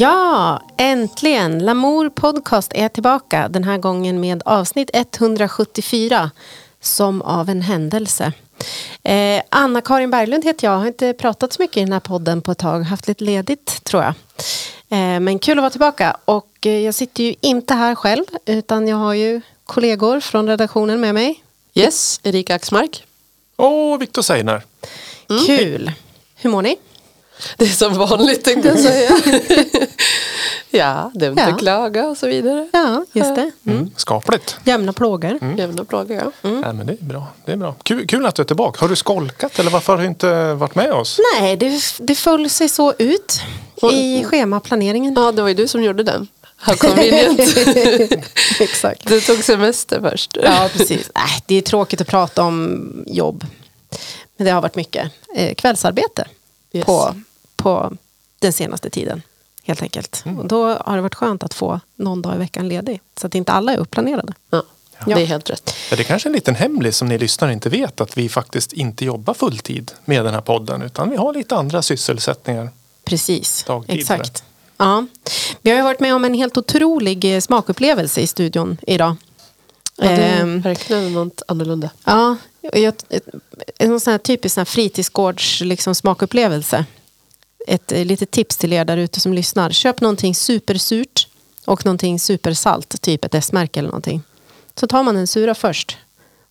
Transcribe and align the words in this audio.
Ja, 0.00 0.62
äntligen! 0.76 1.58
Lamour 1.58 2.10
Podcast 2.10 2.72
är 2.74 2.88
tillbaka. 2.88 3.48
Den 3.48 3.64
här 3.64 3.78
gången 3.78 4.20
med 4.20 4.42
avsnitt 4.44 4.90
174. 4.92 6.30
Som 6.80 7.22
av 7.22 7.48
en 7.48 7.62
händelse. 7.62 8.32
Eh, 9.02 9.42
Anna-Karin 9.48 10.10
Berglund 10.10 10.44
heter 10.44 10.66
jag. 10.66 10.78
Har 10.78 10.86
inte 10.86 11.12
pratat 11.12 11.52
så 11.52 11.62
mycket 11.62 11.76
i 11.76 11.80
den 11.80 11.92
här 11.92 12.00
podden 12.00 12.42
på 12.42 12.52
ett 12.52 12.58
tag. 12.58 12.80
Haft 12.80 13.08
lite 13.08 13.24
ledigt 13.24 13.84
tror 13.84 14.02
jag. 14.02 14.14
Eh, 14.88 15.20
men 15.20 15.38
kul 15.38 15.58
att 15.58 15.62
vara 15.62 15.70
tillbaka. 15.70 16.16
Och 16.24 16.66
eh, 16.66 16.78
jag 16.78 16.94
sitter 16.94 17.24
ju 17.24 17.34
inte 17.40 17.74
här 17.74 17.94
själv. 17.94 18.24
Utan 18.46 18.88
jag 18.88 18.96
har 18.96 19.14
ju 19.14 19.40
kollegor 19.64 20.20
från 20.20 20.46
redaktionen 20.46 21.00
med 21.00 21.14
mig. 21.14 21.44
Yes, 21.74 22.20
Erika 22.22 22.54
Axmark. 22.54 23.04
Och 23.56 24.02
Viktor 24.02 24.22
Seiner. 24.22 24.62
Kul! 25.46 25.92
Hur 26.36 26.50
mår 26.50 26.62
ni? 26.62 26.76
Det 27.56 27.64
är 27.64 27.68
som 27.68 27.94
vanligt 27.98 28.44
tänkte 28.44 28.68
jag 28.68 28.78
säga. 28.78 29.10
ja, 30.70 31.10
dumt 31.14 31.34
Ja. 31.38 31.46
att 31.46 31.58
klaga 31.58 32.06
och 32.06 32.16
så 32.16 32.26
vidare. 32.26 32.68
Ja, 32.72 33.04
just 33.12 33.34
det. 33.34 33.50
Mm. 33.66 33.90
Skapligt. 33.96 34.56
Jämna 34.64 34.92
plågor. 34.92 35.38
Jämna 35.58 35.84
plåga, 35.84 36.14
ja. 36.14 36.50
Nej, 36.50 36.72
men 36.74 36.86
det 36.86 36.92
är 36.92 37.04
bra. 37.04 37.26
Det 37.44 37.52
är 37.52 37.56
bra. 37.56 37.74
Kul, 37.82 38.06
kul 38.06 38.26
att 38.26 38.34
du 38.34 38.42
är 38.42 38.46
tillbaka. 38.46 38.80
Har 38.80 38.88
du 38.88 38.96
skolkat 38.96 39.58
eller 39.58 39.70
varför 39.70 39.92
har 39.92 40.00
du 40.02 40.06
inte 40.08 40.54
varit 40.54 40.74
med 40.74 40.92
oss? 40.92 41.20
Nej, 41.40 41.56
det, 41.56 41.80
det 41.98 42.14
föll 42.14 42.50
sig 42.50 42.68
så 42.68 42.94
ut 42.98 43.40
i 43.92 44.24
schemaplaneringen. 44.24 45.14
Ja, 45.14 45.32
det 45.32 45.42
var 45.42 45.48
ju 45.48 45.54
du 45.54 45.68
som 45.68 45.82
gjorde 45.82 46.02
den. 46.02 46.28
How 46.56 46.74
convenient. 46.74 47.40
Exakt. 48.60 49.06
Du 49.08 49.20
tog 49.20 49.44
semester 49.44 50.00
först. 50.00 50.36
Ja, 50.42 50.68
precis. 50.72 51.10
Nej, 51.14 51.42
det 51.46 51.54
är 51.54 51.62
tråkigt 51.62 52.00
att 52.00 52.06
prata 52.06 52.42
om 52.42 53.04
jobb. 53.06 53.44
Men 54.36 54.44
det 54.46 54.50
har 54.52 54.62
varit 54.62 54.76
mycket 54.76 55.10
eh, 55.36 55.54
kvällsarbete 55.54 56.26
Yes. 56.72 56.84
på, 56.86 57.14
på 57.62 57.92
den 58.38 58.52
senaste 58.52 58.90
tiden. 58.90 59.22
Helt 59.62 59.82
enkelt. 59.82 60.22
Mm. 60.26 60.38
Och 60.38 60.46
då 60.48 60.74
har 60.74 60.96
det 60.96 61.02
varit 61.02 61.14
skönt 61.14 61.42
att 61.42 61.54
få 61.54 61.80
någon 61.96 62.22
dag 62.22 62.34
i 62.34 62.38
veckan 62.38 62.68
ledig. 62.68 63.00
Så 63.20 63.26
att 63.26 63.34
inte 63.34 63.52
alla 63.52 63.72
är 63.72 63.76
uppplanerade. 63.76 64.32
Ja, 64.50 64.62
Ja. 65.06 65.16
det 65.16 65.22
är 65.22 65.26
helt 65.26 65.50
rätt. 65.50 65.74
Ja, 65.90 65.96
det 65.96 66.02
är 66.02 66.04
kanske 66.04 66.28
är 66.28 66.30
en 66.30 66.34
liten 66.34 66.54
hemlis 66.54 66.96
som 66.96 67.08
ni 67.08 67.18
lyssnare 67.18 67.52
inte 67.52 67.68
vet 67.68 68.00
att 68.00 68.18
vi 68.18 68.28
faktiskt 68.28 68.72
inte 68.72 69.04
jobbar 69.04 69.34
fulltid 69.34 69.92
med 70.04 70.24
den 70.24 70.34
här 70.34 70.40
podden 70.40 70.82
utan 70.82 71.10
vi 71.10 71.16
har 71.16 71.32
lite 71.34 71.56
andra 71.56 71.82
sysselsättningar. 71.82 72.68
Precis, 73.04 73.64
Dagtid, 73.66 74.00
exakt. 74.00 74.44
Ja. 74.76 75.06
Vi 75.62 75.70
har 75.70 75.76
ju 75.78 75.82
varit 75.84 76.00
med 76.00 76.14
om 76.14 76.24
en 76.24 76.34
helt 76.34 76.56
otrolig 76.56 77.34
eh, 77.36 77.40
smakupplevelse 77.40 78.20
i 78.20 78.26
studion 78.26 78.76
idag. 78.86 79.16
Ja, 79.96 80.08
det 80.08 80.14
är 80.14 80.40
Ehm, 80.42 80.60
verkligen 80.60 81.12
något 81.12 81.42
annorlunda. 81.48 81.90
Ja, 82.04 82.36
jag, 82.72 82.94
en 83.78 84.00
sån 84.00 84.10
här 84.10 84.18
typisk 84.18 84.54
sån 84.54 84.60
här 84.60 84.64
fritidsgårds 84.66 85.60
liksom, 85.60 85.94
smakupplevelse. 85.94 86.84
Ett 87.66 87.92
eh, 87.92 88.04
litet 88.04 88.30
tips 88.30 88.56
till 88.56 88.72
er 88.72 88.84
där 88.84 88.96
ute 88.96 89.20
som 89.20 89.32
lyssnar. 89.32 89.70
Köp 89.70 90.00
någonting 90.00 90.34
supersurt 90.34 91.28
och 91.64 91.84
någonting 91.86 92.20
supersalt, 92.20 93.02
typ 93.02 93.24
ett 93.24 93.34
S-märke 93.34 93.78
eller 93.80 93.88
någonting. 93.88 94.22
Så 94.74 94.86
tar 94.86 95.02
man 95.02 95.14
den 95.14 95.26
sura 95.26 95.54
först, 95.54 95.96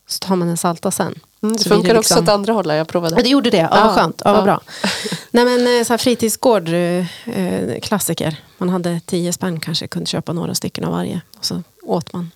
så 0.08 0.20
tar 0.20 0.36
man 0.36 0.48
den 0.48 0.58
salta 0.58 0.92
sen. 0.92 1.20
Mm, 1.42 1.58
det 1.58 1.64
funkar 1.64 1.96
också 1.98 2.14
liksom- 2.14 2.24
åt 2.24 2.30
andra 2.30 2.54
hållet, 2.54 2.78
jag 2.78 2.88
provade. 2.88 3.16
Ja, 3.16 3.24
det 3.24 3.30
gjorde 3.30 3.50
det. 3.50 3.58
Ja, 3.58 3.70
Ja, 3.72 3.86
vad 3.86 3.96
skönt. 3.96 4.22
Ja, 4.26 4.32
vad 4.32 4.42
ja. 4.42 4.44
bra. 4.46 4.62
Nej, 5.32 5.46
men 5.46 5.80
eh, 5.80 5.84
så 5.86 5.94
här 5.94 5.98
fritidsgård, 5.98 6.70
eh, 6.70 7.80
klassiker. 7.82 8.38
Man 8.58 8.70
hade 8.70 9.02
tio 9.06 9.34
spänn 9.34 9.60
kanske, 9.60 9.88
kunde 9.88 10.06
köpa 10.10 10.34
några 10.34 10.56
stycken 10.56 10.84
av 10.84 10.92
varje. 10.92 11.22
Och 11.38 11.46
så 11.46 11.64
åt 11.84 12.14
man. 12.14 12.32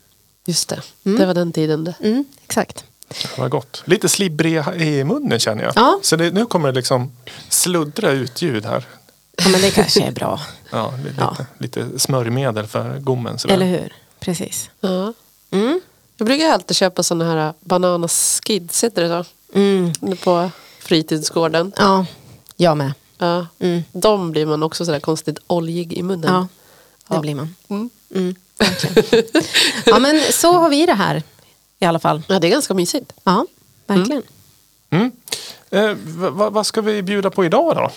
Just 0.46 0.70
det, 0.70 0.82
det 1.04 1.26
var 1.26 1.34
den 1.34 1.52
tiden 1.52 1.84
det. 1.84 1.96
Mm, 2.00 2.26
exakt. 2.44 2.86
Det 3.36 3.42
var 3.42 3.50
gott. 3.50 3.82
Lite 3.86 4.10
slibbrig 4.10 4.62
i 4.78 5.04
munnen 5.04 5.40
känner 5.40 5.64
jag. 5.64 5.74
Ja. 5.76 6.00
Så 6.02 6.16
det, 6.16 6.32
nu 6.32 6.46
kommer 6.46 6.68
det 6.72 6.76
liksom 6.76 7.12
sluddra 7.50 8.12
ut 8.12 8.42
ljud 8.42 8.66
här. 8.66 8.86
Ja, 9.38 9.50
men 9.50 9.62
det 9.62 9.72
kanske 9.72 10.02
är 10.04 10.12
bra. 10.12 10.40
Ja, 10.72 10.94
li- 10.98 11.04
lite, 11.10 11.16
Ja. 11.20 11.36
lite 11.58 12.00
smörjmedel 12.00 12.68
för 12.68 13.00
gommen. 13.00 13.40
sådär. 13.40 13.56
Eller 13.56 13.66
hur? 13.66 13.94
Precis. 14.20 14.70
Ja. 14.82 15.14
Mm. 15.52 15.82
Jag 16.18 16.26
brukar 16.28 16.50
alltid 16.50 16.78
köpa 16.78 17.04
sådana 17.04 17.26
här 17.34 17.54
bananaskids, 17.60 18.84
heter 18.84 19.02
det 19.04 19.10
så? 19.24 19.26
Mm. 19.60 19.92
På 20.24 20.50
fritidsgården. 20.80 21.72
Ja, 21.78 22.06
jag 22.58 22.78
med. 22.78 22.94
Ja. 23.18 23.48
Mm. 23.60 23.84
De 23.92 24.32
blir 24.32 24.46
man 24.46 24.64
också 24.64 24.86
sådär 24.86 25.00
konstigt 25.00 25.40
oljig 25.48 25.94
i 25.94 26.04
munnen. 26.04 26.34
Ja, 26.34 26.48
det 27.08 27.16
Ja. 27.16 27.22
blir 27.22 27.36
man. 27.36 27.56
Mm. 27.70 27.90
Mm, 28.16 28.36
verkligen. 28.60 29.24
ja, 29.86 30.00
men 30.00 30.22
så 30.32 30.52
har 30.54 30.70
vi 30.70 30.86
det 30.86 30.94
här 30.94 31.24
i 31.84 31.86
alla 31.86 32.00
fall. 32.00 32.22
ja, 32.28 32.40
det 32.40 32.48
är 32.48 32.52
ganska 32.52 32.74
mysigt. 32.74 33.14
Ja, 33.24 33.46
verkligen. 33.88 34.24
Mm. 34.90 35.12
Eh, 35.72 35.82
v- 35.94 36.30
va- 36.30 36.50
vad 36.50 36.66
ska 36.66 36.82
vi 36.82 37.02
bjuda 37.04 37.30
på 37.30 37.46
idag 37.46 37.76
då? 37.76 37.90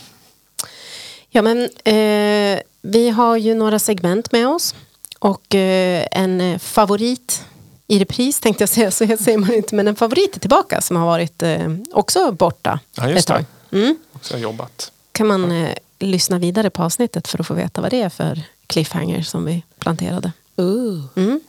Ja, 1.31 1.43
men 1.43 1.63
eh, 1.85 2.61
vi 2.83 3.11
har 3.11 3.37
ju 3.37 3.55
några 3.55 3.79
segment 3.79 4.33
med 4.33 4.49
oss 4.49 4.75
och 5.19 5.55
eh, 5.55 6.07
en 6.13 6.41
eh, 6.41 6.59
favorit 6.59 7.45
i 7.87 7.99
repris 7.99 8.41
tänkte 8.41 8.63
jag 8.63 8.69
säga, 8.69 8.91
så 9.19 9.25
säger 9.25 9.39
man 9.39 9.55
inte, 9.55 9.75
men 9.75 9.89
en 9.89 9.97
favorit 9.97 10.37
är 10.37 10.41
tillbaka 10.41 10.81
som 10.81 10.97
har 10.97 11.07
varit 11.07 11.43
eh, 11.43 11.75
också 11.93 12.33
borta 12.33 12.81
Ja, 12.95 13.09
just 13.11 13.19
ett 13.19 13.27
tag. 13.27 13.45
det. 13.71 13.79
Mm. 13.79 13.97
Också 14.13 14.35
har 14.35 14.39
jobbat. 14.39 14.93
Kan 15.13 15.27
man 15.27 15.53
eh, 15.53 15.71
lyssna 15.99 16.39
vidare 16.39 16.71
på 16.71 16.83
avsnittet 16.83 17.29
för 17.29 17.41
att 17.41 17.47
få 17.47 17.55
veta 17.55 17.81
vad 17.81 17.91
det 17.91 18.03
är 18.03 18.09
för 18.09 18.43
cliffhanger 18.67 19.23
som 19.23 19.45
vi 19.45 19.63
planterade. 19.79 20.33
Ooh. 20.57 21.05
Mm. 21.17 21.41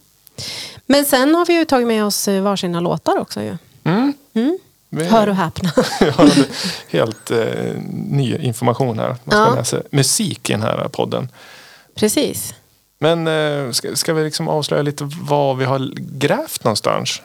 Men 0.86 1.06
sen 1.06 1.36
har 1.36 1.46
vi 1.46 1.54
ju 1.54 1.66
tagit 1.66 1.88
med 1.88 2.06
oss 2.06 2.28
eh, 2.28 2.42
varsina 2.42 2.80
låtar 2.80 3.18
också 3.18 3.42
ju. 3.42 3.58
Mm. 3.84 4.14
Mm. 4.34 4.58
Hör 5.10 5.30
och 5.30 5.36
häpna. 5.36 5.72
Helt 6.90 7.32
eh, 7.32 7.74
ny 7.94 8.36
information 8.38 9.00
här. 9.00 9.08
Man 9.08 9.18
ska 9.32 9.38
Ja. 9.38 9.56
läsa 9.56 9.82
musik 9.92 10.50
i 10.50 10.54
den 10.54 10.62
här 10.62 10.88
podden. 10.88 11.30
Precis. 11.96 12.54
Men 13.00 13.28
eh, 13.28 13.72
ska, 13.72 13.96
ska 13.96 14.14
vi 14.14 14.24
liksom 14.24 14.48
avslöja 14.48 14.82
lite 14.84 15.10
var 15.22 15.54
vi 15.56 15.66
har 15.66 15.92
grävt 15.98 16.64
någonstans? 16.64 17.22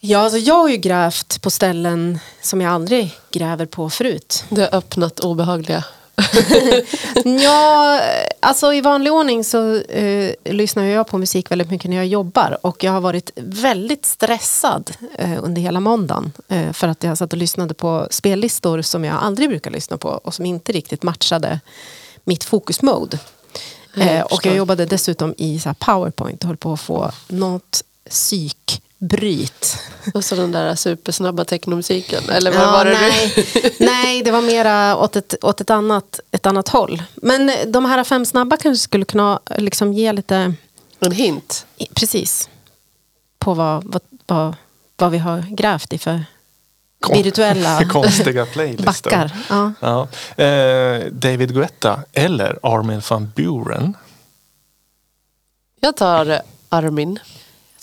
Ja, 0.00 0.18
alltså 0.18 0.38
jag 0.38 0.54
har 0.54 0.68
ju 0.68 0.76
grävt 0.76 1.42
på 1.42 1.50
ställen 1.50 2.18
som 2.40 2.60
jag 2.60 2.72
aldrig 2.72 3.12
gräver 3.30 3.66
på 3.66 3.90
förut. 3.90 4.44
Det 4.48 4.60
har 4.60 4.74
öppnat 4.78 5.20
obehagliga. 5.20 5.84
Ja, 7.24 8.00
alltså 8.40 8.72
i 8.72 8.80
vanlig 8.80 9.12
ordning 9.12 9.44
så 9.44 9.76
eh, 9.76 10.34
lyssnar 10.44 10.84
jag 10.84 11.06
på 11.06 11.18
musik 11.18 11.50
väldigt 11.50 11.70
mycket 11.70 11.90
när 11.90 11.96
jag 11.96 12.06
jobbar 12.06 12.58
och 12.62 12.84
jag 12.84 12.92
har 12.92 13.00
varit 13.00 13.30
väldigt 13.36 14.06
stressad 14.06 14.90
eh, 15.18 15.44
under 15.44 15.62
hela 15.62 15.80
måndagen 15.80 16.32
eh, 16.48 16.72
för 16.72 16.88
att 16.88 17.02
jag 17.02 17.18
satt 17.18 17.32
och 17.32 17.38
lyssnade 17.38 17.74
på 17.74 18.08
spellistor 18.10 18.82
som 18.82 19.04
jag 19.04 19.16
aldrig 19.22 19.48
brukar 19.48 19.70
lyssna 19.70 19.96
på 19.96 20.08
och 20.08 20.34
som 20.34 20.46
inte 20.46 20.72
riktigt 20.72 21.02
matchade 21.02 21.60
mitt 22.24 22.44
fokusmode. 22.44 23.18
Jag 23.94 24.06
Eh, 24.06 24.22
och 24.22 24.46
jag 24.46 24.56
jobbade 24.56 24.86
dessutom 24.86 25.34
i 25.38 25.60
så 25.60 25.74
powerpoint 25.78 26.42
och 26.42 26.48
höll 26.48 26.56
på 26.56 26.72
att 26.72 26.80
få 26.80 27.10
något 27.28 27.84
psykbryt. 29.08 29.78
Och 30.14 30.24
så 30.24 30.34
den 30.34 30.52
där 30.52 30.74
supersnabba 30.74 31.44
technomusiken. 31.44 32.28
Eller 32.30 32.52
vad 32.52 32.72
var 32.72 32.84
det 32.84 32.90
nej, 32.92 33.46
nej, 33.78 34.22
det 34.22 34.30
var 34.30 34.42
mera 34.42 34.96
åt 34.96 35.16
ett, 35.16 35.34
åt 35.44 35.60
ett, 35.60 35.70
annat, 35.70 36.20
ett 36.30 36.46
annat 36.46 36.68
håll. 36.68 37.02
Men 37.14 37.50
de 37.66 37.84
här 37.84 38.04
fem 38.04 38.24
snabba 38.26 38.56
kanske 38.56 38.82
skulle 38.82 39.04
kunna 39.04 39.40
liksom 39.58 39.92
ge 39.92 40.12
lite, 40.12 40.54
En 41.00 41.12
hint. 41.12 41.66
precis, 41.94 42.48
på 43.38 43.54
vad, 43.54 43.84
vad, 43.84 44.02
vad, 44.26 44.54
vad 44.96 45.10
vi 45.10 45.18
har 45.18 45.44
grävt 45.50 45.92
i 45.92 45.98
för 45.98 46.24
virtuella 47.12 47.84
Konstiga 47.88 48.46
playlistor. 48.46 48.84
backar. 48.84 49.30
Ja. 49.48 49.72
Ja. 49.80 50.08
Eh, 50.44 51.04
David 51.12 51.54
Guetta 51.54 52.00
eller 52.12 52.58
Armin 52.62 53.02
van 53.10 53.32
Buren. 53.36 53.96
Jag 55.80 55.96
tar 55.96 56.40
Armin. 56.68 57.18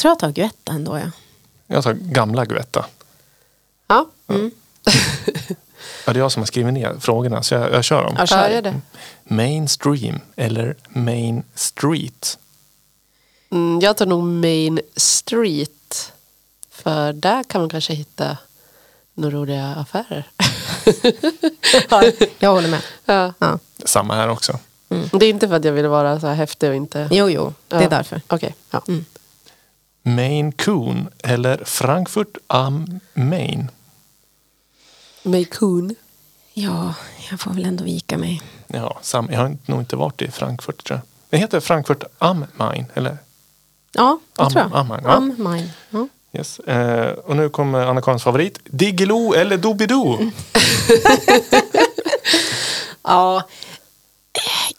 Jag 0.04 0.20
tror 0.20 0.30
jag 0.30 0.36
tar 0.36 0.42
Guetta 0.42 0.72
ändå. 0.72 0.98
Ja. 0.98 1.12
Jag 1.68 1.84
tar 1.84 1.94
gamla 1.94 2.46
Guetta. 2.46 2.86
Ja, 3.88 4.06
Ja, 6.06 6.14
det 6.14 6.20
är 6.20 6.22
jag 6.22 6.32
som 6.32 6.42
har 6.42 6.46
skrivit 6.48 6.74
ner 6.74 6.96
frågorna 7.00 7.44
så 7.44 7.54
jag, 7.54 7.74
jag 7.74 7.84
kör 7.84 8.04
dem. 8.04 8.14
Ja, 8.18 8.22
ja 8.22 8.26
kör. 8.28 8.62
det. 8.62 8.82
Mainstream 9.24 10.20
eller 10.36 10.76
Main 10.90 11.44
Street. 11.56 12.38
Mm, 13.52 13.80
jag 13.80 13.98
tar 13.98 14.06
nog 14.06 14.24
Main 14.24 14.80
Street. 14.96 16.12
För 16.72 17.14
där 17.14 17.44
kan 17.44 17.62
man 17.62 17.70
kanske 17.70 17.94
hitta 17.94 18.38
några 19.14 19.36
roliga 19.38 19.66
affärer. 19.68 20.28
Jag 22.40 22.52
håller 22.54 22.68
med. 22.70 22.82
ja. 23.06 23.34
Ja. 23.40 23.60
Samma 23.86 24.16
här 24.16 24.30
också. 24.30 24.60
Det 25.12 25.26
är 25.26 25.30
inte 25.30 25.48
för 25.48 25.56
att 25.56 25.66
jag 25.66 25.74
vill 25.74 25.88
vara 25.88 26.20
så 26.20 26.28
här 26.28 26.36
häftig 26.36 26.70
och 26.70 26.76
inte... 26.76 27.08
Jo, 27.12 27.30
jo, 27.30 27.54
det 27.68 27.76
är 27.76 27.82
Ja. 27.82 27.90
därför. 27.90 28.22
Okej, 28.28 28.56
ja. 28.72 28.82
Maine 30.04 30.52
Coon 30.52 31.10
eller 31.24 31.62
Frankfurt 31.66 32.38
am 32.48 33.00
Main. 33.14 33.70
Maycoon. 35.24 35.96
Ja, 36.54 36.94
jag 37.30 37.40
får 37.40 37.52
väl 37.52 37.66
ändå 37.66 37.84
vika 37.84 38.18
mig. 38.18 38.42
Ja, 38.68 39.00
sam, 39.02 39.28
jag 39.32 39.40
har 39.40 39.58
nog 39.66 39.80
inte 39.82 39.96
varit 39.96 40.22
i 40.22 40.32
Frankfurt 40.32 40.84
tror 40.86 40.98
jag. 41.00 41.06
Det 41.30 41.38
heter 41.38 41.60
Frankfurt 41.60 42.04
am 42.18 42.46
Main, 42.58 42.86
eller? 42.94 43.18
Ja, 43.92 44.20
det 44.36 44.42
Am- 44.44 44.52
tror 44.52 44.62
jag. 44.64 44.74
am- 44.80 44.88
mine, 44.88 45.02
ja. 45.04 45.12
Am 45.12 45.36
mine. 45.38 45.70
Ja. 45.90 46.08
Yes. 46.34 46.60
Eh, 46.60 47.12
och 47.12 47.36
nu 47.36 47.50
kommer 47.50 47.86
Anna-Karins 47.86 48.24
favorit. 48.24 48.60
Diggiloo 48.66 49.34
eller 49.34 49.58
Doobidoo? 49.58 50.18
Ja, 53.04 53.44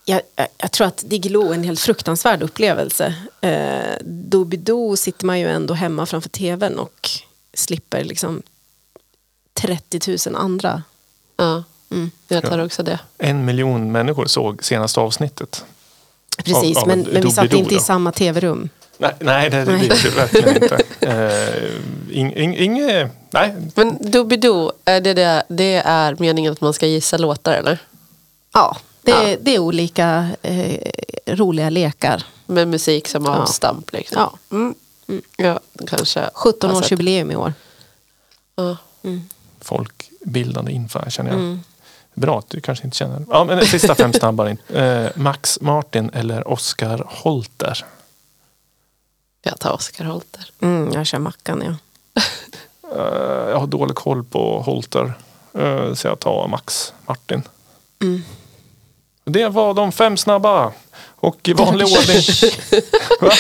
jag, 0.05 0.21
jag, 0.37 0.47
jag 0.59 0.73
tror 0.73 0.87
att 0.87 1.03
Diggiloo 1.07 1.51
är 1.51 1.55
en 1.55 1.65
helt 1.65 1.81
fruktansvärd 1.81 2.43
upplevelse. 2.43 3.15
Eh, 3.41 3.97
Doobidoo 4.05 4.97
sitter 4.97 5.27
man 5.27 5.41
ju 5.41 5.49
ändå 5.49 5.75
hemma 5.75 6.07
framför 6.07 6.29
tvn 6.29 6.79
och 6.79 7.11
slipper 7.55 8.05
liksom 8.05 8.43
30 9.55 10.17
000 10.31 10.37
andra. 10.37 10.83
Ja, 11.37 11.65
Mm. 11.91 12.11
jag 12.29 12.43
tar 12.43 12.59
också 12.59 12.83
det. 12.83 12.99
En 13.19 13.45
miljon 13.45 13.93
människor 13.93 14.27
såg 14.27 14.65
senaste 14.65 15.01
avsnittet. 15.01 15.65
Precis, 16.45 16.77
Av- 16.77 16.83
av 16.83 16.89
men, 16.89 17.01
men 17.13 17.23
vi 17.23 17.31
satt 17.31 17.53
inte 17.53 17.75
i 17.75 17.77
då. 17.77 17.83
samma 17.83 18.13
tv-rum. 18.13 18.69
Nej, 18.99 19.15
nej 19.21 19.51
det, 19.51 19.65
det 19.65 19.73
Nej. 19.73 19.89
vet 19.89 20.05
jag 20.05 20.11
verkligen 20.13 20.63
inte. 20.63 20.83
Uh, 21.07 22.17
ing, 22.19 22.37
ing, 22.57 22.83
nej, 23.31 23.55
Men 23.75 24.11
Doobidoo, 24.11 24.73
är 24.85 25.01
det, 25.01 25.15
det, 25.15 25.43
det 25.49 25.83
är 25.85 26.17
meningen 26.19 26.53
att 26.53 26.61
man 26.61 26.73
ska 26.73 26.87
gissa 26.87 27.19
låtar 27.19 27.53
eller? 27.53 27.79
Ja, 28.53 28.77
det, 29.03 29.11
Ja. 29.31 29.37
det 29.41 29.55
är 29.55 29.59
olika 29.59 30.29
eh, 30.43 30.91
roliga 31.27 31.71
lekar. 31.71 32.25
Med 32.47 32.69
musik 32.69 33.09
som 33.09 33.25
Ja. 33.25 33.37
avstamp 33.37 33.93
liksom. 33.93 34.17
Ja. 34.51 34.57
Mm. 34.57 34.75
Ja, 35.37 35.61
kanske. 35.87 36.31
17 36.35 36.71
har 36.71 36.77
års 36.77 36.85
sett. 36.85 36.91
jubileum 36.93 37.31
i 37.31 37.37
år. 37.37 37.53
Ja. 38.57 38.77
folkbildande 39.61 40.73
info 40.73 41.11
känner 41.11 41.31
jag. 41.31 41.39
Mm. 41.41 41.61
Bra 42.15 42.39
att 42.39 42.51
du 42.51 42.61
kanske 42.61 42.85
inte 42.85 42.97
känner. 42.97 43.25
Ja, 43.31 43.45
men 43.45 43.67
sista 43.67 43.95
fem 43.95 44.13
snabba. 44.13 44.49
Uh, 44.49 45.09
Max 45.17 45.59
Martin 45.61 46.11
eller 46.15 46.49
Oscar 46.49 47.05
Holter? 47.09 47.85
Jag 49.43 49.59
tar 49.59 49.73
Oscar 49.73 50.05
Holter. 50.05 50.51
Mm, 50.61 50.93
jag 50.93 51.07
kör 51.07 51.19
Mackan, 51.19 51.63
ja. 51.67 51.75
Eh, 52.97 53.51
jag 53.51 53.59
har 53.59 53.67
dålig 53.67 53.95
koll 53.97 54.25
på 54.25 54.61
Holter. 54.63 55.13
Eh, 55.55 55.95
så 55.95 56.07
jag 56.09 56.21
tar 56.21 56.49
Max 56.49 56.93
Martin. 57.07 57.43
Mm. 58.03 58.23
Det 59.25 59.49
var 59.49 59.75
de 59.75 59.93
fem 59.93 60.17
snabba. 60.17 60.73
Och 61.17 61.49
i 61.49 61.53
vanlig 61.53 61.87
ordning. 61.87 62.23
Va? 63.21 63.31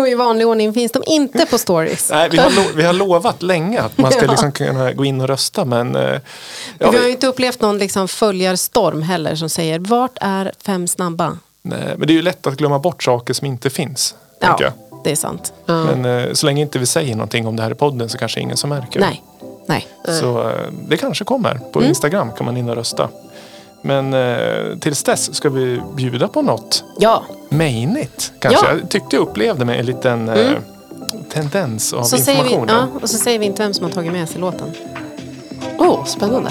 Och 0.00 0.08
i 0.08 0.14
vanlig 0.14 0.46
ordning 0.46 0.72
finns 0.74 0.92
de 0.92 1.02
inte 1.06 1.46
på 1.46 1.58
stories. 1.58 2.10
Nej, 2.10 2.28
vi, 2.30 2.38
har 2.38 2.50
lo- 2.50 2.72
vi 2.76 2.82
har 2.82 2.92
lovat 2.92 3.42
länge 3.42 3.80
att 3.80 3.98
man 3.98 4.12
ska 4.12 4.24
Ja. 4.24 4.30
liksom 4.30 4.52
kunna 4.52 4.92
gå 4.92 5.04
in 5.04 5.20
och 5.20 5.28
rösta. 5.28 5.64
Men 5.64 5.96
eh, 5.96 6.20
ja, 6.78 6.90
vi 6.90 6.96
har 6.96 7.04
ju 7.04 7.10
inte 7.10 7.26
upplevt 7.26 7.60
någon 7.60 7.78
liksom 7.78 8.08
följarstorm 8.08 9.02
heller 9.02 9.34
som 9.34 9.48
säger 9.48 9.78
vart 9.78 10.18
är 10.20 10.52
fem 10.64 10.88
snabba? 10.88 11.38
nej, 11.62 11.94
men 11.96 12.06
det 12.06 12.12
är 12.12 12.14
ju 12.14 12.22
lätt 12.22 12.46
att 12.46 12.54
glömma 12.54 12.78
bort 12.78 13.02
saker 13.02 13.34
som 13.34 13.46
inte 13.46 13.70
finns. 13.70 14.14
Ja, 14.40 14.56
jag. 14.60 14.72
det 15.04 15.10
är 15.10 15.16
sant. 15.16 15.52
Men 15.66 16.04
eh, 16.04 16.32
så 16.32 16.46
länge 16.46 16.62
inte 16.62 16.78
vi 16.78 16.86
säger 16.86 17.14
någonting 17.14 17.46
om 17.46 17.56
det 17.56 17.62
här 17.62 17.70
i 17.70 17.74
podden 17.74 18.08
så 18.08 18.18
kanske 18.18 18.40
ingen 18.40 18.56
som 18.56 18.70
märker. 18.70 19.00
Nej, 19.00 19.22
nej. 19.66 19.86
Så 20.20 20.48
eh, 20.48 20.54
det 20.88 20.96
kanske 20.96 21.24
kommer. 21.24 21.54
På 21.72 21.78
Mm. 21.78 21.88
Instagram 21.88 22.32
kan 22.32 22.46
man 22.46 22.56
in 22.56 22.68
och 22.68 22.76
rösta. 22.76 23.08
Men 23.82 24.14
eh, 24.14 24.78
tills 24.78 25.02
dess 25.04 25.34
ska 25.34 25.48
vi 25.48 25.80
bjuda 25.96 26.28
på 26.28 26.42
något 26.42 26.84
Ja, 26.98 27.24
mainigt. 27.48 28.32
Kanske. 28.38 28.64
Ja. 28.66 28.70
Mm. 28.70 28.80
Jag 28.80 28.90
tyckte 28.90 29.16
jag 29.16 29.22
upplevde 29.22 29.64
med 29.64 29.80
en 29.80 29.86
liten 29.86 30.28
eh, 30.28 30.52
tendens 31.32 31.92
av 31.92 32.02
så 32.02 32.16
säger 32.16 32.44
vi, 32.44 32.50
information. 32.50 32.68
ja, 32.94 33.00
och 33.02 33.10
så 33.10 33.18
säger 33.18 33.38
vi 33.38 33.46
inte 33.46 33.62
vem 33.62 33.74
som 33.74 33.84
har 33.84 33.92
tagit 33.92 34.12
med 34.12 34.28
sig 34.28 34.40
låten. 34.40 34.72
Oh, 35.78 36.04
spännande. 36.04 36.50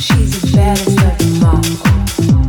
She's 0.00 0.40
the 0.40 0.56
baddest 0.56 0.88
of 0.88 1.18
them 1.18 1.44
all. 1.44 2.43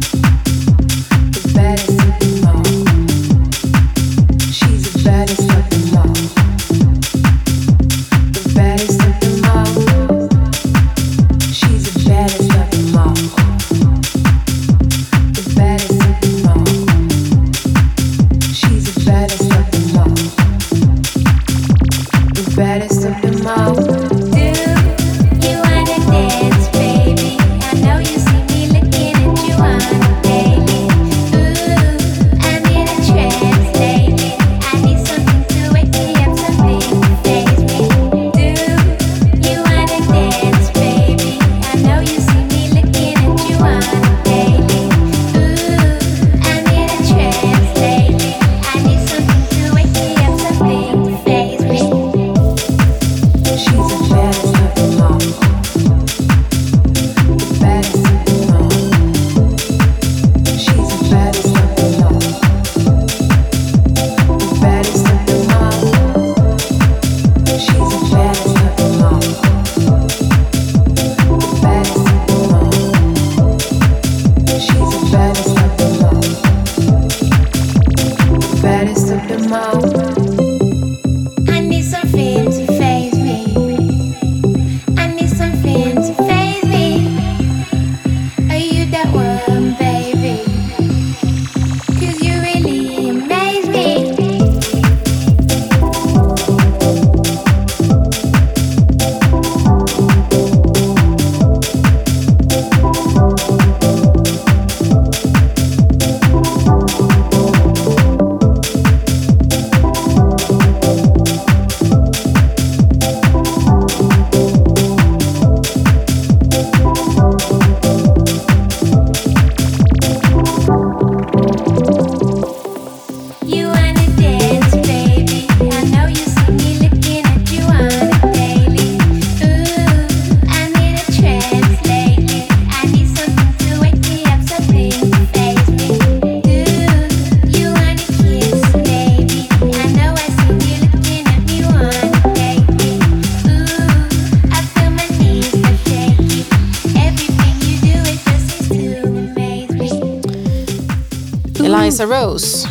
Rose 152.05 152.67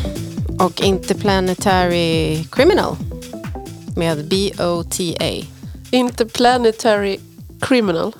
och 0.58 0.80
Interplanetary 0.80 2.44
Criminal 2.44 2.96
med 3.96 4.28
B-O-T-A. 4.28 5.46
Interplanetary 5.90 7.18
Criminal. 7.60 8.12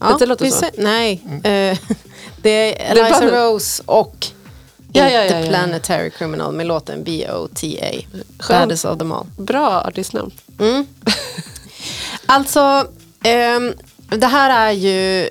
Ja, 0.00 0.16
det 0.18 0.26
låter 0.26 0.50
så. 0.50 0.66
Nej, 0.78 1.22
eh, 1.44 1.78
det 2.42 2.90
är 2.90 3.10
bandet. 3.10 3.32
Rose 3.32 3.82
och 3.86 4.26
Ja, 4.92 5.10
ja, 5.10 5.24
ja. 5.24 5.38
Interplanetary 5.38 6.10
Criminal 6.10 6.54
med 6.54 6.66
låten 6.66 7.04
B-O-T-A. 7.04 8.18
Baddest 8.48 8.84
of 8.84 8.98
them 8.98 9.12
all. 9.12 9.26
Bra 9.36 9.80
artistnamn. 9.80 10.30
Mm. 10.58 10.86
Alltså, 12.26 12.86
ehm, 13.22 13.74
det 14.08 14.26
här 14.26 14.68
är 14.68 14.72
ju... 14.72 15.28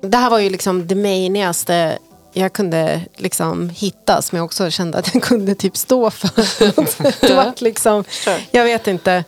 Det 0.00 0.16
här 0.16 0.30
var 0.30 0.38
ju 0.38 0.50
liksom 0.50 0.86
det 0.86 0.94
mainigaste 0.94 1.98
jag 2.32 2.52
kunde 2.52 3.00
liksom 3.16 3.68
hitta 3.68 4.22
som 4.22 4.36
jag 4.36 4.44
också 4.44 4.70
kände 4.70 4.98
att 4.98 5.14
jag 5.14 5.22
kunde 5.28 5.54
typ 5.54 5.76
stå 5.76 6.10
för. 6.10 6.30
det 7.26 7.34
var 7.34 7.52
liksom, 7.58 8.04
jag 8.50 8.64
vet 8.64 8.86
inte. 8.86 9.24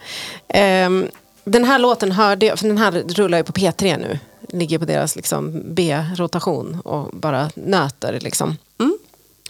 Ehm, 0.48 1.08
den 1.44 1.64
här 1.64 1.78
låten 1.78 2.12
hörde 2.12 2.46
jag, 2.46 2.58
för 2.58 2.66
den 2.68 2.78
här 2.78 2.92
rullar 2.92 3.38
ju 3.38 3.44
på 3.44 3.52
P3 3.52 3.98
nu. 3.98 4.18
Ligger 4.48 4.78
på 4.78 4.84
deras 4.84 5.16
liksom 5.16 5.62
B-rotation 5.64 6.80
och 6.84 7.10
bara 7.12 7.50
nöter 7.54 8.20
liksom. 8.20 8.56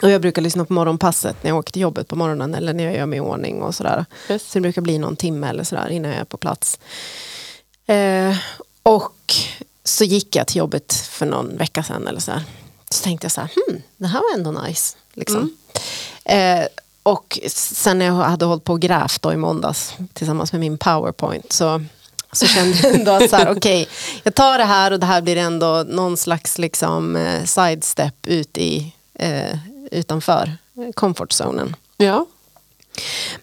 Och 0.01 0.09
jag 0.09 0.21
brukar 0.21 0.41
lyssna 0.41 0.65
på 0.65 0.73
morgonpasset 0.73 1.43
när 1.43 1.51
jag 1.51 1.57
åker 1.57 1.71
till 1.71 1.81
jobbet 1.81 2.07
på 2.07 2.15
morgonen 2.15 2.55
eller 2.55 2.73
när 2.73 2.83
jag 2.83 2.95
gör 2.95 3.05
mig 3.05 3.17
i 3.17 3.19
ordning 3.19 3.61
och 3.61 3.75
sådär. 3.75 4.05
Just. 4.29 4.51
Så 4.51 4.57
det 4.57 4.61
brukar 4.61 4.81
bli 4.81 4.97
någon 4.97 5.15
timme 5.15 5.49
eller 5.49 5.63
sådär 5.63 5.89
innan 5.89 6.11
jag 6.11 6.19
är 6.19 6.25
på 6.25 6.37
plats. 6.37 6.79
Eh, 7.85 8.35
och 8.83 9.33
så 9.83 10.03
gick 10.03 10.35
jag 10.35 10.47
till 10.47 10.57
jobbet 10.57 10.93
för 10.93 11.25
någon 11.25 11.57
vecka 11.57 11.83
sedan 11.83 12.07
eller 12.07 12.19
sådär. 12.19 12.43
Så 12.91 13.03
tänkte 13.03 13.25
jag 13.25 13.31
så 13.31 13.41
här, 13.41 13.49
hmm, 13.55 13.81
det 13.97 14.07
här 14.07 14.19
var 14.19 14.33
ändå 14.37 14.61
nice. 14.61 14.97
Liksom. 15.13 15.57
Eh, 16.25 16.65
och 17.03 17.39
sen 17.49 17.99
när 17.99 18.05
jag 18.05 18.13
hade 18.13 18.45
hållit 18.45 18.63
på 18.63 18.73
och 18.73 18.81
grävt 18.81 19.21
då 19.21 19.33
i 19.33 19.37
måndags 19.37 19.93
tillsammans 20.13 20.51
med 20.51 20.59
min 20.59 20.77
powerpoint 20.77 21.51
så, 21.51 21.83
så 22.31 22.45
kände 22.45 22.77
jag 22.77 22.95
ändå 22.95 23.11
att 23.11 23.29
så 23.29 23.35
här, 23.35 23.51
okej, 23.57 23.87
jag 24.23 24.35
tar 24.35 24.57
det 24.57 24.63
här 24.63 24.91
och 24.91 24.99
det 24.99 25.05
här 25.05 25.21
blir 25.21 25.37
ändå 25.37 25.85
någon 25.87 26.17
slags 26.17 26.57
liksom, 26.57 27.15
eh, 27.15 27.43
sidestep 27.43 28.27
ut 28.27 28.57
i, 28.57 28.93
eh, 29.13 29.57
utanför 29.91 30.57
comfortzonen. 30.93 31.75
Ja. 31.97 32.25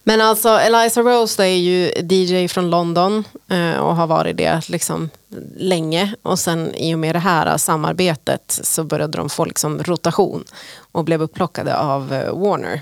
Men 0.02 0.20
alltså 0.20 0.48
Eliza 0.48 1.00
Rose 1.00 1.44
är 1.44 1.56
ju 1.56 1.92
DJ 2.10 2.48
från 2.48 2.70
London 2.70 3.24
eh, 3.48 3.76
och 3.76 3.96
har 3.96 4.06
varit 4.06 4.36
det 4.36 4.68
liksom 4.68 5.10
länge. 5.56 6.14
Och 6.22 6.38
sen 6.38 6.74
i 6.74 6.94
och 6.94 6.98
med 6.98 7.14
det 7.14 7.18
här 7.18 7.58
samarbetet 7.58 8.60
så 8.62 8.84
började 8.84 9.18
de 9.18 9.30
få 9.30 9.44
liksom 9.44 9.82
rotation 9.82 10.44
och 10.92 11.04
blev 11.04 11.22
upplockade 11.22 11.76
av 11.76 12.12
eh, 12.12 12.38
Warner 12.38 12.80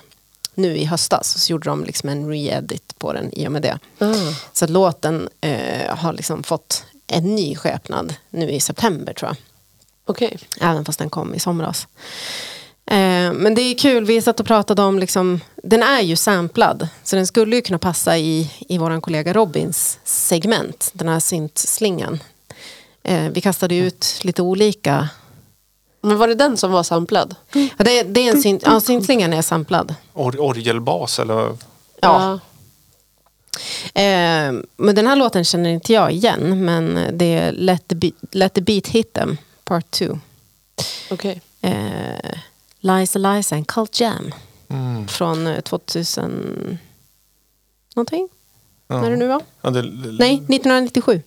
nu 0.54 0.76
i 0.76 0.84
höstas. 0.84 1.42
Så 1.42 1.52
gjorde 1.52 1.70
de 1.70 1.84
liksom 1.84 2.08
en 2.08 2.30
re-edit 2.30 2.98
på 2.98 3.12
den 3.12 3.32
i 3.32 3.48
och 3.48 3.52
med 3.52 3.62
det. 3.62 3.78
Ah. 3.98 4.14
Så 4.52 4.66
låten 4.66 5.28
eh, 5.40 5.96
har 5.96 6.12
liksom 6.12 6.42
fått 6.42 6.84
en 7.06 7.34
ny 7.34 7.56
skepnad 7.56 8.14
nu 8.30 8.50
i 8.50 8.60
september 8.60 9.12
tror 9.12 9.28
jag. 9.28 9.36
Okej. 10.04 10.38
Även 10.60 10.84
fast 10.84 10.98
den 10.98 11.10
kom 11.10 11.34
i 11.34 11.40
somras. 11.40 11.88
Eh, 12.90 13.32
men 13.32 13.54
det 13.54 13.62
är 13.62 13.74
kul, 13.78 14.04
vi 14.04 14.22
satt 14.22 14.40
och 14.40 14.46
pratade 14.46 14.82
om, 14.82 14.98
liksom, 14.98 15.40
den 15.62 15.82
är 15.82 16.00
ju 16.00 16.16
samplad. 16.16 16.88
Så 17.04 17.16
den 17.16 17.26
skulle 17.26 17.56
ju 17.56 17.62
kunna 17.62 17.78
passa 17.78 18.18
i, 18.18 18.50
i 18.68 18.78
vår 18.78 19.00
kollega 19.00 19.32
Robins 19.32 19.98
segment, 20.04 20.90
den 20.92 21.08
här 21.08 21.20
syntslingan. 21.20 22.22
Eh, 23.02 23.28
vi 23.28 23.40
kastade 23.40 23.74
ut 23.76 24.20
lite 24.22 24.42
olika. 24.42 25.08
Men 26.02 26.18
var 26.18 26.28
det 26.28 26.34
den 26.34 26.56
som 26.56 26.72
var 26.72 26.82
samplad? 26.82 27.34
Ja, 27.52 27.84
det, 27.84 28.02
det 28.02 28.20
är 28.28 28.32
en 28.36 28.42
synt, 28.42 28.62
ja, 28.66 28.80
syntslingan 28.80 29.32
är 29.32 29.42
samplad. 29.42 29.94
Or, 30.14 30.40
orgelbas 30.40 31.18
eller? 31.18 31.56
Ja. 32.00 32.38
Eh, 33.94 34.52
men 34.76 34.94
den 34.94 35.06
här 35.06 35.16
låten 35.16 35.44
känner 35.44 35.70
inte 35.70 35.92
jag 35.92 36.12
igen, 36.12 36.64
men 36.64 36.98
det 37.12 37.24
är 37.34 37.52
Let 37.52 37.88
the, 37.88 37.94
Be- 37.94 38.10
Let 38.32 38.54
the 38.54 38.60
Beat 38.60 38.86
Hit 38.88 39.12
Them, 39.12 39.36
Part 39.64 39.90
2. 39.90 40.18
Okej. 41.10 41.40
eh, 41.60 42.30
Liza 42.80 43.18
Liza 43.18 43.54
and 43.56 43.66
Cult 43.66 44.00
Jam 44.00 44.32
Mm. 44.68 45.08
från 45.08 45.46
eh, 45.46 45.60
2000 45.60 46.78
någonting, 47.94 48.28
Ja. 48.88 49.00
när 49.00 49.10
det 49.10 49.16
nu 49.16 49.26
var. 49.26 49.42
Ja, 49.62 49.70
det, 49.70 49.82
Nej, 49.82 50.34
1997. 50.34 51.22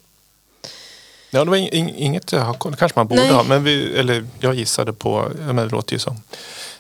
Ja, 1.30 1.44
det 1.46 1.50
var 1.52 1.58
ing- 1.58 1.72
ing- 1.72 1.94
inget 1.98 2.32
jag 2.32 2.42
har 2.42 2.54
koll- 2.54 2.76
kanske 2.76 3.00
man 3.00 3.08
borde 3.08 3.22
Nej. 3.22 3.32
ha. 3.32 3.44
Men 3.44 3.64
vi, 3.64 3.96
eller 3.98 4.26
jag 4.40 4.54
gissade 4.56 4.94
på, 4.94 5.32
men 5.40 5.56
det 5.56 5.66
låter 5.66 5.94
ju 5.94 6.00
som 6.00 6.22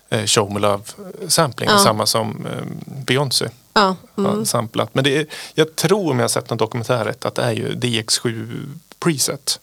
eh, 0.10 0.25
Show 0.25 0.51
Me 0.53 0.60
Love 0.60 0.84
sampling. 1.27 1.70
Ja. 1.70 1.77
Samma 1.77 2.06
som 2.06 2.46
eh, 2.46 2.63
Beyoncé 3.06 3.50
Ja, 3.74 3.96
har 4.15 4.46
samplat. 4.46 4.96
Men 4.96 5.03
det 5.03 5.18
är, 5.18 5.25
jag 5.53 5.75
tror 5.75 6.12
om 6.12 6.20
jag 6.20 6.24
har 6.24 6.30
sett 6.30 6.50
någon 6.50 6.58
dokumentär 6.58 7.13
att 7.22 7.36
det 7.36 7.42
är 7.44 7.51
ju 7.51 7.72
DX7 7.74 8.60
preset. 9.00 9.60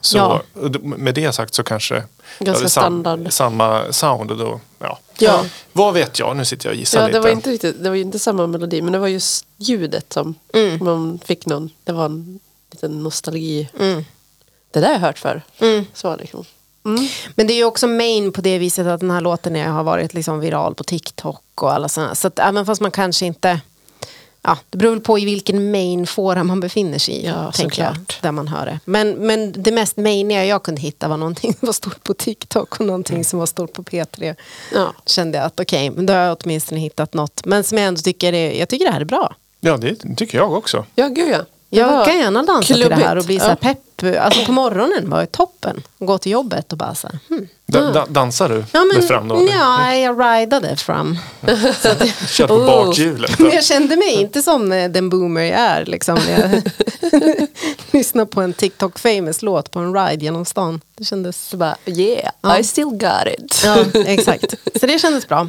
Så 0.00 0.16
Ja. 0.18 0.42
med 0.82 1.14
det 1.14 1.32
sagt 1.32 1.54
så 1.54 1.62
kanske 1.62 2.02
Ganska 2.38 2.68
standard. 2.68 3.32
samma 3.32 3.92
sound. 3.92 4.30
Och 4.30 4.36
då, 4.36 4.60
ja. 4.78 4.98
Ja. 5.18 5.44
Vad 5.72 5.94
vet 5.94 6.18
jag? 6.18 6.36
Nu 6.36 6.44
sitter 6.44 6.66
jag 6.68 6.72
och 6.74 6.78
gissar 6.78 7.00
Ja, 7.00 7.06
lite. 7.06 7.18
det 7.18 7.22
var, 7.22 7.30
inte 7.30 7.50
riktigt, 7.50 7.82
det 7.82 7.88
var 7.88 7.96
ju 7.96 8.02
inte 8.02 8.18
samma 8.18 8.46
melodi 8.46 8.82
men 8.82 8.92
det 8.92 8.98
var 8.98 9.08
just 9.08 9.46
ljudet 9.56 10.12
som 10.12 10.34
Mm. 10.54 10.84
man 10.84 11.18
fick 11.24 11.46
någon. 11.46 11.70
Det 11.84 11.92
var 11.92 12.04
en 12.04 12.40
liten 12.72 13.02
nostalgi. 13.02 13.68
Mm. 13.78 14.04
Det 14.70 14.80
där 14.80 14.86
har 14.86 14.94
jag 14.94 15.00
hört 15.00 15.18
för. 15.18 15.42
Mm. 15.60 15.84
Så 15.94 16.16
liksom. 16.16 16.44
Men 17.34 17.46
det 17.46 17.52
är 17.52 17.56
ju 17.56 17.64
också 17.64 17.86
main 17.86 18.32
på 18.32 18.40
det 18.40 18.58
viset 18.58 18.86
att 18.86 19.00
den 19.00 19.10
här 19.10 19.20
låten 19.20 19.56
är, 19.56 19.68
har 19.68 19.82
varit 19.82 20.14
liksom 20.14 20.40
viral 20.40 20.74
på 20.74 20.84
TikTok 20.84 21.42
och 21.62 21.72
alla 21.72 21.88
sådana. 21.88 22.14
Så 22.14 22.26
att 22.28 22.38
även 22.38 22.66
fast 22.66 22.80
man 22.80 22.90
kanske 22.90 23.26
inte... 23.26 23.60
Ja, 24.42 24.58
det 24.70 24.78
beror 24.78 24.90
väl 24.90 25.00
på 25.00 25.18
i 25.18 25.24
vilken 25.24 25.70
main 25.70 26.06
fora 26.06 26.44
man 26.44 26.60
befinner 26.60 26.98
sig 26.98 27.14
i. 27.14 27.26
Ja, 27.26 27.52
tänker 27.52 27.84
jag, 27.84 27.96
där 28.22 28.32
man 28.32 28.48
hör 28.48 28.66
det. 28.66 28.80
Men, 28.84 29.10
men 29.10 29.52
det 29.62 29.72
mest 29.72 29.96
mainiga 29.96 30.44
jag 30.44 30.62
kunde 30.62 30.80
hitta 30.80 31.08
var 31.08 31.16
någonting 31.16 31.52
som 31.60 31.66
var 31.66 31.72
stort 31.72 32.04
på 32.04 32.14
TikTok 32.14 32.80
och 32.80 32.86
någonting 32.86 33.24
som 33.24 33.38
var 33.38 33.46
stort 33.46 33.72
på 33.72 33.82
P3. 33.82 34.34
Ja. 34.74 34.92
Kände 35.06 35.38
jag 35.38 35.44
att 35.46 35.60
okej, 35.60 35.90
men 35.90 36.06
då 36.06 36.12
har 36.12 36.20
jag 36.20 36.36
åtminstone 36.44 36.80
hittat 36.80 37.14
något. 37.14 37.40
Men 37.44 37.64
som 37.64 37.78
jag 37.78 37.86
ändå 37.86 38.00
tycker 38.00 38.32
är, 38.32 38.58
jag 38.58 38.68
tycker 38.68 38.84
det 38.86 38.92
här 38.92 39.00
är 39.00 39.04
bra. 39.04 39.34
Ja, 39.60 39.76
det 39.76 40.16
tycker 40.16 40.38
jag 40.38 40.52
också. 40.52 40.84
ja, 40.94 41.08
gud 41.08 41.28
ja. 41.28 41.38
Det 41.68 41.76
Jag 41.78 42.06
kan 42.06 42.18
gärna 42.18 42.42
dansa 42.42 42.74
till 42.74 42.80
det 42.88 42.94
här 42.94 43.02
klubbigt. 43.02 43.18
och 43.22 43.26
bli 43.26 43.38
så 43.40 43.46
här 43.46 43.56
Ja. 43.60 43.74
Pepp. 44.00 44.20
Alltså 44.20 44.44
på 44.44 44.52
morgonen 44.52 45.10
var 45.10 45.20
det 45.20 45.26
toppen. 45.26 45.82
Gå 45.98 46.18
till 46.18 46.32
jobbet 46.32 46.72
och 46.72 46.78
bara 46.78 46.94
så 46.94 47.08
här, 47.08 47.18
hmm. 47.28 47.48
Da, 47.66 47.92
da, 47.92 48.06
dansar 48.06 48.48
du 48.48 48.64
Ja, 48.72 48.84
men, 48.84 48.96
med 48.96 49.08
fram 49.08 49.28
då? 49.28 49.48
ja, 49.50 49.94
jag 49.94 50.20
ridade 50.20 50.76
fram. 50.76 51.18
Kör 52.28 52.46
på 52.46 52.54
Oh. 52.54 52.66
bakhjulet? 52.66 53.38
Men 53.38 53.50
jag 53.54 53.64
kände 53.64 53.96
mig 53.96 54.12
inte 54.20 54.42
som 54.42 54.72
eh, 54.72 54.90
den 54.90 55.08
boomer 55.08 55.40
jag 55.40 55.60
är. 55.60 55.86
Liksom, 55.86 56.18
jag 56.28 56.62
lyssnade 57.90 58.26
på 58.30 58.40
en 58.42 58.52
TikTok 58.52 58.98
famous 58.98 59.42
låt 59.42 59.70
på 59.70 59.78
en 59.78 59.94
ride 59.94 60.24
genom 60.24 60.44
stan. 60.44 60.80
Det 60.96 61.04
kändes... 61.04 61.48
Så 61.48 61.56
bara, 61.56 61.76
yeah, 61.86 62.30
Ja. 62.40 62.58
I 62.58 62.64
still 62.64 62.84
got 62.84 63.26
it. 63.38 63.62
Ja, 63.64 63.84
exakt. 64.06 64.54
Så 64.80 64.86
det 64.86 64.98
kändes 64.98 65.28
bra. 65.28 65.48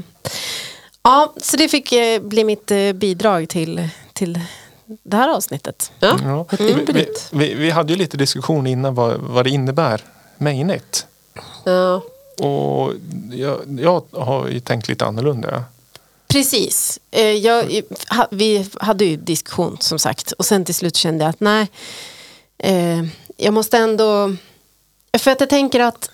Ja, 1.03 1.33
så 1.37 1.57
det 1.57 1.67
fick 1.67 1.91
eh, 1.91 2.21
bli 2.21 2.43
mitt 2.43 2.71
eh, 2.71 2.93
bidrag 2.93 3.49
till, 3.49 3.87
till 4.13 4.39
det 5.03 5.17
här 5.17 5.29
avsnittet. 5.29 5.91
Ja, 5.99 6.19
Ja. 6.23 6.45
vad 6.51 6.59
Vi, 6.59 6.73
vi, 6.73 7.07
vi, 7.31 7.53
vi 7.53 7.69
hade 7.69 7.93
ju 7.93 7.99
lite 7.99 8.17
diskussion 8.17 8.67
innan 8.67 8.95
vad, 8.95 9.19
vad 9.19 9.45
det 9.45 9.49
innebär 9.49 10.03
mainit. 10.37 11.05
Ja. 11.63 12.01
Och 12.45 12.93
jag, 13.31 13.59
jag 13.79 14.03
har 14.11 14.47
ju 14.47 14.59
tänkt 14.59 14.87
lite 14.87 15.05
annorlunda. 15.05 15.63
Precis. 16.27 16.99
Eh, 17.11 17.21
Jag, 17.31 17.81
vi 18.29 18.69
hade 18.79 19.05
ju 19.05 19.15
diskussion 19.17 19.77
som 19.79 19.99
sagt 19.99 20.31
och 20.31 20.45
sen 20.45 20.65
till 20.65 20.75
slut 20.75 20.95
kände 20.95 21.23
jag 21.23 21.29
att 21.29 21.39
nej, 21.39 21.67
eh, 22.57 23.03
jag 23.37 23.53
måste 23.53 23.77
ändå... 23.77 24.35
För 25.17 25.31
att 25.31 25.39
jag 25.39 25.49
tänker 25.49 25.79
att 25.79 26.09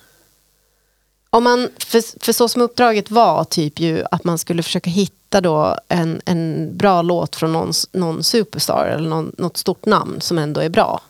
om 1.30 1.44
man, 1.44 1.68
för, 1.78 2.24
för 2.24 2.32
så 2.32 2.48
som 2.48 2.62
uppdraget 2.62 3.10
var 3.10 3.44
typ 3.44 3.80
ju 3.80 4.04
att 4.10 4.24
man 4.24 4.38
skulle 4.38 4.62
försöka 4.62 4.90
hitta 4.90 5.17
då 5.28 5.76
en, 5.88 6.20
en 6.24 6.76
bra 6.76 7.02
låt 7.02 7.36
från 7.36 7.52
någon, 7.52 7.72
någon 7.92 8.24
superstar 8.24 8.86
eller 8.86 9.08
någon, 9.08 9.32
något 9.38 9.56
stort 9.56 9.86
namn 9.86 10.20
som 10.20 10.38
ändå 10.38 10.60
är 10.60 10.68
bra. 10.68 11.00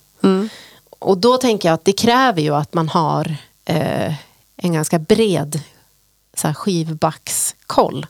Och 0.98 1.18
då 1.18 1.36
tänker 1.36 1.68
jag 1.68 1.74
att 1.74 1.84
det 1.84 1.92
kräver 1.92 2.42
ju 2.42 2.54
att 2.54 2.74
man 2.74 2.88
har 2.88 3.36
eh, 3.64 4.14
en 4.56 4.72
ganska 4.72 4.98
bred 4.98 5.60
så 6.34 6.46
här, 6.46 6.54
skivbackskoll. 6.54 8.06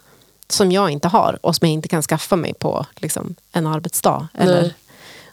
Som 0.51 0.73
jag 0.73 0.91
inte 0.91 1.09
har 1.09 1.39
och 1.43 1.57
som 1.57 1.69
jag 1.69 1.73
inte 1.73 1.89
kan 1.89 2.03
skaffa 2.03 2.37
mig 2.37 2.55
på 2.55 2.87
liksom, 2.97 3.35
en 3.53 3.67
arbetsdag. 3.67 4.29
Eller 4.35 4.63
Nej. 4.63 4.75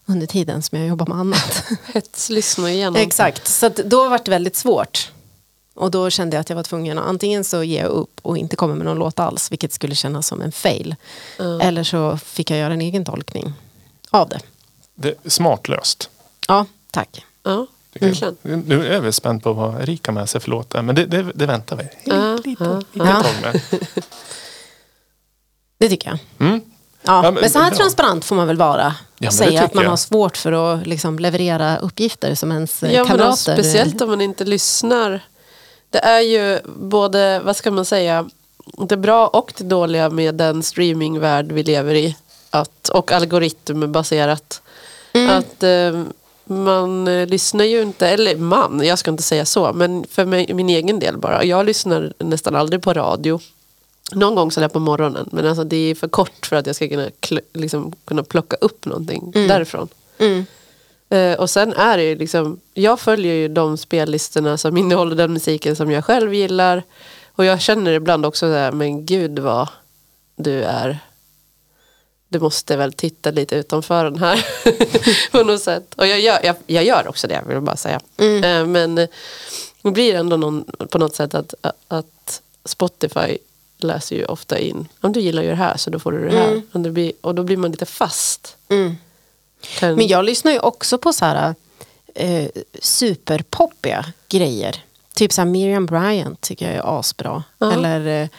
under 0.06 0.28
tiden 0.28 0.62
som 0.62 0.78
jag 0.80 0.88
jobbar 0.88 1.06
med 1.06 1.18
annat. 1.18 1.64
Hetslyssna 1.86 2.72
igenom. 2.72 2.96
Exakt, 2.96 3.48
så 3.48 3.70
då 3.70 4.10
var 4.10 4.20
det 4.26 4.32
väldigt 4.32 4.56
svårt. 4.56 5.12
Och 5.76 5.92
då 5.92 6.10
kände 6.10 6.36
jag 6.36 6.42
att 6.42 6.50
jag 6.50 6.56
var 6.56 6.64
tvungen 6.64 6.98
att 7.00 7.06
antingen 7.06 7.44
så 7.44 7.64
jag 7.64 7.86
upp 7.90 8.20
och 8.22 8.38
inte 8.38 8.56
kommer 8.56 8.76
med 8.76 8.86
någon 8.86 8.98
låt 8.98 9.20
alls, 9.20 9.52
vilket 9.52 9.74
skulle 9.74 9.96
kännas 9.96 10.28
som 10.28 10.42
en 10.42 10.52
fail. 10.52 10.96
Eller 11.62 11.84
så 11.84 12.18
fick 12.18 12.52
jag 12.52 12.60
göra 12.60 12.74
en 12.74 12.82
egen 12.82 13.06
tolkning 13.06 13.54
av 14.10 14.30
det. 14.30 14.40
Det 14.96 15.10
är 15.26 15.30
smart 15.30 15.68
löst. 15.68 16.10
Ja, 16.48 16.66
tack. 16.92 17.26
Ja, 17.44 17.68
verkligen. 18.00 18.38
Nu 18.42 18.88
är 18.88 18.94
jag 18.94 19.02
väl 19.02 19.14
spänd 19.14 19.44
på 19.44 19.54
vad 19.54 19.82
Erika 19.82 20.12
med 20.12 20.30
sig 20.30 20.42
för 20.42 20.50
låt 20.50 20.70
där, 20.70 20.82
Men 20.82 20.96
det, 20.96 21.06
det, 21.06 21.24
det 21.36 21.46
väntar 21.46 21.76
vi 21.76 21.84
Ja, 22.06 22.36
lite, 22.46 22.64
ja, 22.64 22.82
lite 22.92 23.08
ja. 23.10 23.24
tag 23.24 23.34
med. 23.42 23.62
Det 25.78 25.90
tycker 25.90 26.10
jag. 26.10 26.48
Mm. 26.48 26.62
Ja, 27.02 27.16
Ja, 27.26 27.32
men, 27.32 27.34
men- 27.42 27.50
så 27.50 27.60
här 27.60 27.72
ja. 27.72 27.78
transparent 27.78 28.26
får 28.26 28.36
man 28.36 28.48
väl 28.48 28.58
vara. 28.58 28.84
Ja, 28.84 28.94
men 29.20 29.32
säga 29.32 29.64
att 29.64 29.74
man 29.74 29.84
jag. 29.84 29.90
har 29.90 29.98
svårt 29.98 30.38
för 30.38 30.52
att 30.52 30.88
liksom, 30.88 31.20
leverera 31.20 31.78
uppgifter 31.78 32.36
som 32.36 32.52
ens 32.52 32.82
Ja, 32.84 32.88
men 32.90 32.96
kamrater. 33.06 33.24
alltså, 33.26 33.54
speciellt 33.54 34.02
om 34.02 34.10
man 34.10 34.22
inte 34.22 34.44
lyssnar. 34.46 35.22
Det 35.96 36.00
är 36.00 36.22
ju 36.22 36.60
både, 36.66 37.40
vad 37.40 37.56
ska 37.56 37.72
man 37.72 37.86
säga, 37.86 38.30
det 38.66 38.98
bra 38.98 39.28
och 39.28 39.54
det 39.58 39.64
dåliga 39.64 40.10
med 40.10 40.36
den 40.36 40.64
streamingvärld 40.64 41.52
vi 41.52 41.64
lever 41.64 41.96
i. 41.96 42.16
Att, 42.50 42.90
och 42.90 43.12
algoritmbaserat. 43.12 44.62
Att 45.30 45.64
eh, 45.64 46.04
man 46.46 47.08
eh, 47.08 47.28
lyssnar 47.28 47.66
ju 47.66 47.82
inte, 47.82 48.08
eller 48.08 48.36
man, 48.36 48.82
jag 48.86 49.00
ska 49.00 49.12
inte 49.12 49.24
säga 49.24 49.46
så, 49.46 49.74
men 49.74 50.06
för 50.10 50.26
mig, 50.26 50.54
min 50.54 50.70
egen 50.70 51.00
del 51.00 51.18
bara. 51.18 51.44
Jag 51.44 51.66
lyssnar 51.66 52.14
nästan 52.18 52.56
aldrig 52.56 52.82
på 52.82 52.94
radio. 52.94 53.40
Någon 54.12 54.36
gång 54.36 54.52
så 54.52 54.60
är 54.60 54.62
det 54.62 54.70
på 54.70 54.80
morgonen, 54.80 55.30
men 55.32 55.48
alltså 55.48 55.64
det 55.64 55.78
är 55.92 55.96
för 55.96 56.08
kort 56.08 56.46
för 56.46 56.56
att 56.56 56.68
jag 56.68 56.76
ska 56.76 56.88
kunna, 56.88 57.10
liksom, 57.54 57.94
kunna 58.06 58.24
plocka 58.24 58.58
upp 58.62 58.86
någonting 58.86 59.32
därifrån. 59.32 59.88
Mm. 60.18 60.46
Eh, 61.16 61.40
och 61.40 61.50
sen 61.50 61.74
är 61.74 61.98
det 61.98 62.04
ju 62.04 62.16
liksom, 62.16 62.60
jag 62.74 63.00
följer 63.00 63.34
ju 63.34 63.48
de 63.48 63.78
spellistorna 63.78 64.58
som 64.58 64.78
innehåller 64.78 65.16
den 65.16 65.34
musiken 65.34 65.76
som 65.76 65.92
jag 65.92 66.06
själv 66.06 66.34
gillar. 66.34 66.84
Och 67.36 67.46
jag 67.46 67.62
känner 67.62 67.94
ibland 67.94 68.26
också 68.26 68.50
där, 68.50 68.72
men 68.72 69.06
gud 69.06 69.40
vad 69.40 69.68
du 70.36 70.64
är 70.64 71.00
du 72.30 72.40
måste 72.40 72.78
väl 72.78 72.94
titta 72.94 73.32
lite 73.32 73.56
utanför 73.56 74.04
den 74.04 74.20
här 74.20 74.46
på 75.32 75.44
något 75.44 75.62
sätt. 75.62 75.94
Och 75.98 76.08
jag 76.08 76.20
gör, 76.20 76.40
jag, 76.44 76.56
jag 76.68 76.84
gör 76.84 77.08
också 77.08 77.28
det, 77.28 77.42
vill 77.46 77.54
jag 77.54 77.64
bara 77.64 77.76
säga. 77.76 78.00
Eh, 78.18 78.66
Men 78.66 78.96
det 78.96 79.92
blir 79.92 80.16
ändå 80.16 80.38
någon, 80.38 80.66
på 80.90 80.98
något 80.98 81.16
sätt 81.16 81.36
att, 81.36 81.54
att 81.88 82.42
Spotify 82.66 83.38
läser 83.78 84.16
ju 84.16 84.26
ofta 84.26 84.60
in, 84.60 84.88
om 85.02 85.12
du 85.12 85.20
gillar 85.20 85.44
ju 85.44 85.50
det 85.50 85.56
här 85.56 85.78
så 85.78 85.90
då 85.90 86.00
får 86.00 86.12
du 86.12 86.30
det 86.30 86.38
här. 86.38 86.62
Och, 86.72 86.80
blir, 86.80 87.12
och 87.22 87.36
då 87.36 87.44
blir 87.44 87.58
man 87.58 87.72
lite 87.72 87.86
fast. 87.86 88.58
Mm. 88.70 88.96
Kan- 89.80 89.96
Men 89.96 90.08
jag 90.08 90.26
lyssnar 90.26 90.52
ju 90.52 90.60
också 90.60 90.98
på 90.98 91.14
så 91.14 91.26
här 91.26 91.56
eh, 92.16 92.48
superpoppiga 92.82 94.06
grejer. 94.30 94.84
Typ 95.14 95.34
så 95.34 95.42
här 95.42 95.46
Miriam 95.50 95.86
Bryant 95.86 96.42
tycker 96.42 96.66
jag 96.66 96.76
är 96.76 97.00
asbra. 97.00 97.44
Ja. 97.58 97.74
Eller 97.74 98.08
eh, 98.08 98.30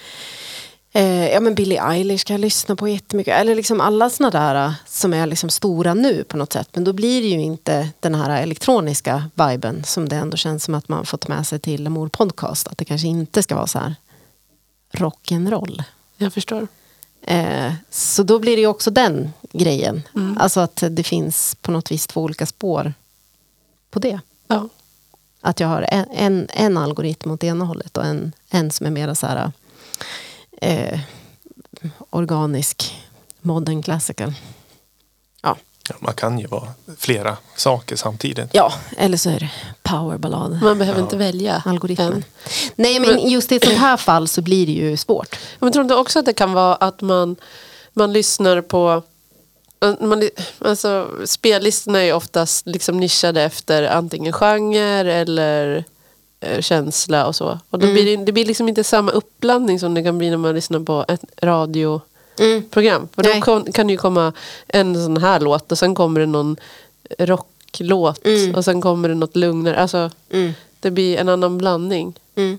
eh, 1.03 1.29
ja, 1.33 1.41
men 1.41 1.55
Billie 1.55 1.79
Eilish 1.79 2.25
kan 2.25 2.35
jag 2.35 2.41
lyssna 2.41 2.77
på 2.77 2.89
jättemycket. 2.89 3.41
Eller 3.41 3.55
liksom 3.55 3.81
alla 3.81 4.11
såna 4.11 4.31
där 4.31 4.67
eh, 4.67 4.73
som 4.87 5.15
är 5.15 5.27
liksom 5.27 5.51
stora 5.51 5.95
nu 5.95 6.25
på 6.25 6.37
något 6.37 6.53
sätt. 6.53 6.69
Men 6.73 6.85
då 6.85 6.93
blir 6.93 7.23
det 7.23 7.29
ju 7.29 7.41
inte 7.43 7.89
den 8.01 8.15
här 8.15 8.43
elektroniska 8.43 9.31
viben 9.35 9.85
som 9.85 10.09
det 10.09 10.17
ändå 10.17 10.37
känns 10.37 10.65
som 10.65 10.75
att 10.75 10.89
man 10.89 11.07
fått 11.07 11.29
med 11.29 11.47
sig 11.47 11.59
till 11.59 11.87
Amor 11.87 12.09
Podcast. 12.09 12.69
Att 12.69 12.79
det 12.79 12.85
kanske 12.85 13.07
inte 13.09 13.43
ska 13.43 13.55
vara 13.55 13.67
så 13.67 13.79
här 13.79 13.95
rock'n'roll. 14.93 15.83
Jag 16.17 16.33
förstår. 16.33 16.69
Eh, 17.23 17.73
så 17.91 18.23
då 18.23 18.39
blir 18.39 18.57
det 18.57 18.61
ju 18.61 18.67
också 18.67 18.91
den 18.91 19.33
grejen. 19.53 20.03
Mm. 20.15 20.39
Alltså 20.39 20.61
att 20.61 20.83
det 20.91 21.03
finns 21.03 21.55
på 21.55 21.73
något 21.73 21.91
vis 21.91 22.07
två 22.07 22.23
olika 22.23 22.47
spår 22.47 22.95
på 23.91 23.99
det. 23.99 24.21
Ja. 24.49 24.69
Att 25.41 25.61
jag 25.61 25.69
har 25.69 25.87
en, 25.91 26.07
en, 26.15 26.49
en 26.53 26.77
algoritm 26.77 27.31
åt 27.31 27.45
ena 27.45 27.65
hållet 27.65 27.97
och 27.97 28.05
en, 28.05 28.33
en 28.51 28.71
som 28.71 28.87
är 28.87 28.91
mer 28.91 29.15
så 29.15 29.27
här 29.27 29.53
eh, 30.61 31.01
organisk 32.11 32.95
modern 33.41 33.83
classical. 33.83 34.33
Ja. 35.89 35.95
Ja, 36.01 36.07
man 36.07 36.15
kan 36.15 36.39
ju 36.39 36.47
vara 36.47 36.69
flera 36.99 37.37
saker 37.57 37.97
samtidigt. 37.97 38.51
ja, 38.53 38.73
eller 38.97 39.17
så 39.17 39.31
är 39.31 39.41
det 39.41 39.51
powerballad. 39.83 40.59
Man 40.63 40.79
behöver 40.79 41.01
inte 41.01 41.17
välja. 41.17 41.63
Algoritmen. 41.67 42.13
än. 42.13 42.25
Nej, 42.77 43.01
men 43.01 43.31
just 43.31 43.53
i 43.53 43.57
ett 43.57 43.65
sånt 43.65 43.79
här 43.79 43.97
fall 43.97 44.29
så 44.29 44.43
blir 44.43 44.67
det 44.67 44.73
ju 44.73 44.97
svårt. 44.97 45.39
Men 45.59 45.73
tror 45.73 45.83
du 45.83 45.85
inte 45.85 45.95
också 45.95 46.19
att 46.19 46.25
det 46.25 46.33
kan 46.33 46.53
vara 46.53 46.75
att 46.75 47.01
man, 47.01 47.37
man 47.93 48.13
lyssnar 48.13 48.61
på 48.61 49.03
man, 50.01 50.29
alltså, 50.59 51.09
spellistorna 51.25 51.99
är 51.99 52.05
ju 52.05 52.13
oftast 52.13 52.67
liksom 52.67 52.97
nischade 53.01 53.43
efter 53.43 53.83
antingen 53.83 54.33
genre 54.33 55.13
eller 55.13 55.85
eh, 56.41 56.61
känsla 56.61 57.27
och 57.27 57.37
så. 57.37 57.59
Och 57.71 57.79
då 57.79 57.93
blir 57.93 58.05
det, 58.17 58.25
det 58.25 58.33
blir 58.33 58.45
liksom 58.45 58.69
inte 58.69 58.85
samma 58.85 59.11
uppblandning 59.11 59.81
som 59.81 59.95
det 59.95 60.03
kan 60.03 60.19
bli 60.19 60.31
när 60.31 60.37
man 60.37 60.55
lyssnar 60.55 60.81
på 60.81 61.05
ett 61.09 61.21
radioprogram. 62.41 63.09
För 63.15 63.23
då 63.23 63.41
kon, 63.41 63.73
kan 63.73 63.87
det 63.87 63.93
ju 63.93 63.97
komma 63.99 64.33
en 64.69 64.95
sån 65.05 65.17
här 65.17 65.41
låt 65.41 65.73
och 65.73 65.79
sen 65.79 65.95
kommer 65.95 66.21
det 66.21 66.27
någon 66.27 66.57
rocklåt 67.19 68.21
och 68.57 68.65
sen 68.65 68.81
kommer 68.81 69.09
det 69.09 69.15
något 69.15 69.37
lugnare. 69.37 69.77
Alltså, 69.77 70.11
Mm. 70.31 70.53
det 70.81 70.91
blir 70.91 71.17
en 71.19 71.29
annan 71.29 71.59
blandning. 71.59 72.15
Mm. 72.37 72.59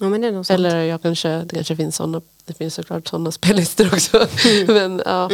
Ja, 0.00 0.08
men 0.08 0.20
det 0.20 0.26
är 0.28 0.32
nog 0.32 0.46
sant. 0.46 0.54
Eller 0.58 0.82
jag 0.84 1.02
kanske, 1.02 1.28
det 1.28 1.54
kanske 1.54 1.76
finns 1.76 1.96
sådana, 1.96 2.20
det 2.44 2.54
finns 2.54 2.74
såklart 2.74 3.08
sådana 3.08 3.32
spellistor 3.40 3.86
också. 3.86 4.26
Men 4.66 5.02
ja, 5.06 5.28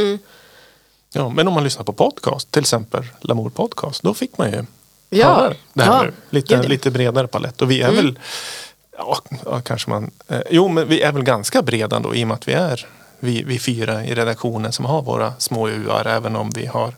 Ja, 1.13 1.29
men 1.29 1.49
om 1.49 1.55
man 1.55 1.65
lyssnar 1.65 1.85
på 1.85 1.93
podcast, 1.93 2.51
till 2.51 2.61
exempel 2.63 3.03
Lamour 3.21 3.51
podcast, 3.51 4.03
då 4.03 4.15
fick 4.15 4.39
man 4.39 4.51
ju 4.53 4.65
Ja. 5.11 5.35
höra 5.35 5.55
det 5.73 5.83
här 5.83 5.93
Ja. 6.05 6.11
nu. 6.11 6.13
Lite, 6.31 6.63
lite 6.69 6.91
bredare 6.91 7.27
palett. 7.27 7.63
Och 7.63 7.71
vi 7.71 7.81
är 7.83 7.93
väl, 7.93 8.19
ja, 8.99 9.19
ja 9.45 9.61
kanske 9.61 9.91
man, 9.91 10.11
eh, 10.29 10.41
jo 10.51 10.69
men 10.69 10.89
vi 10.89 11.01
är 11.03 11.13
väl 11.13 11.23
ganska 11.23 11.63
breda 11.63 11.99
då 12.01 12.15
i 12.15 12.25
och 12.25 12.29
med 12.29 12.35
att 12.35 12.49
vi 12.49 12.53
är 12.53 12.87
vi, 13.21 13.43
vi 13.43 13.59
fyra 13.59 14.05
i 14.05 14.15
redaktionen 14.15 14.73
som 14.73 14.85
har 14.85 15.03
våra 15.03 15.33
små 15.39 15.69
UR 15.69 16.07
även 16.07 16.37
om 16.37 16.51
vi 16.51 16.67
har 16.67 16.95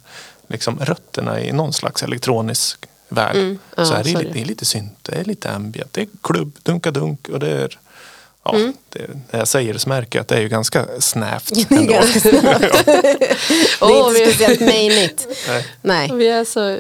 liksom 0.49 0.79
rötterna 0.81 1.41
i 1.41 1.53
någon 1.53 1.73
slags 1.73 2.03
elektronisk 2.03 2.87
värld. 3.09 3.37
Mm. 3.37 3.59
Ja, 3.77 3.85
så 3.85 3.95
är 3.95 3.99
det, 4.05 4.05
så 4.05 4.11
är 4.11 4.23
lite, 4.23 4.29
det. 4.29 4.33
det 4.33 4.41
är 4.41 4.45
lite 4.45 4.65
synt, 4.65 4.99
det 5.03 5.13
är 5.17 5.25
lite 5.25 5.51
ambient, 5.53 5.93
det 5.93 6.01
är 6.01 6.09
klubb, 6.23 6.53
dunka-dunk 6.63 7.29
och 7.29 7.39
det 7.41 7.51
är 7.51 7.79
Ja, 8.45 8.55
Mm. 8.55 8.73
det, 8.89 9.07
när 9.31 9.39
jag 9.39 9.49
säger 9.49 9.73
det 9.73 9.79
så 9.79 9.89
märker 9.89 10.19
jag 10.19 10.23
att 10.23 10.29
det 10.29 10.37
är 10.37 10.41
ju 10.41 10.49
ganska 10.49 10.87
snävt. 11.01 11.53
Det 11.69 11.75
är 11.75 11.79
ändå. 11.81 11.93
ganska 11.93 12.21
snabbt. 12.41 12.85
Det 12.87 12.93
är 12.93 13.37
Åh, 13.81 14.09
inte 14.09 14.21
vi- 14.21 14.33
speciellt. 14.33 14.61
Nej. 14.61 15.67
Nej. 15.83 16.11
vi 16.15 16.29
är 16.29 16.45
så 16.45 16.79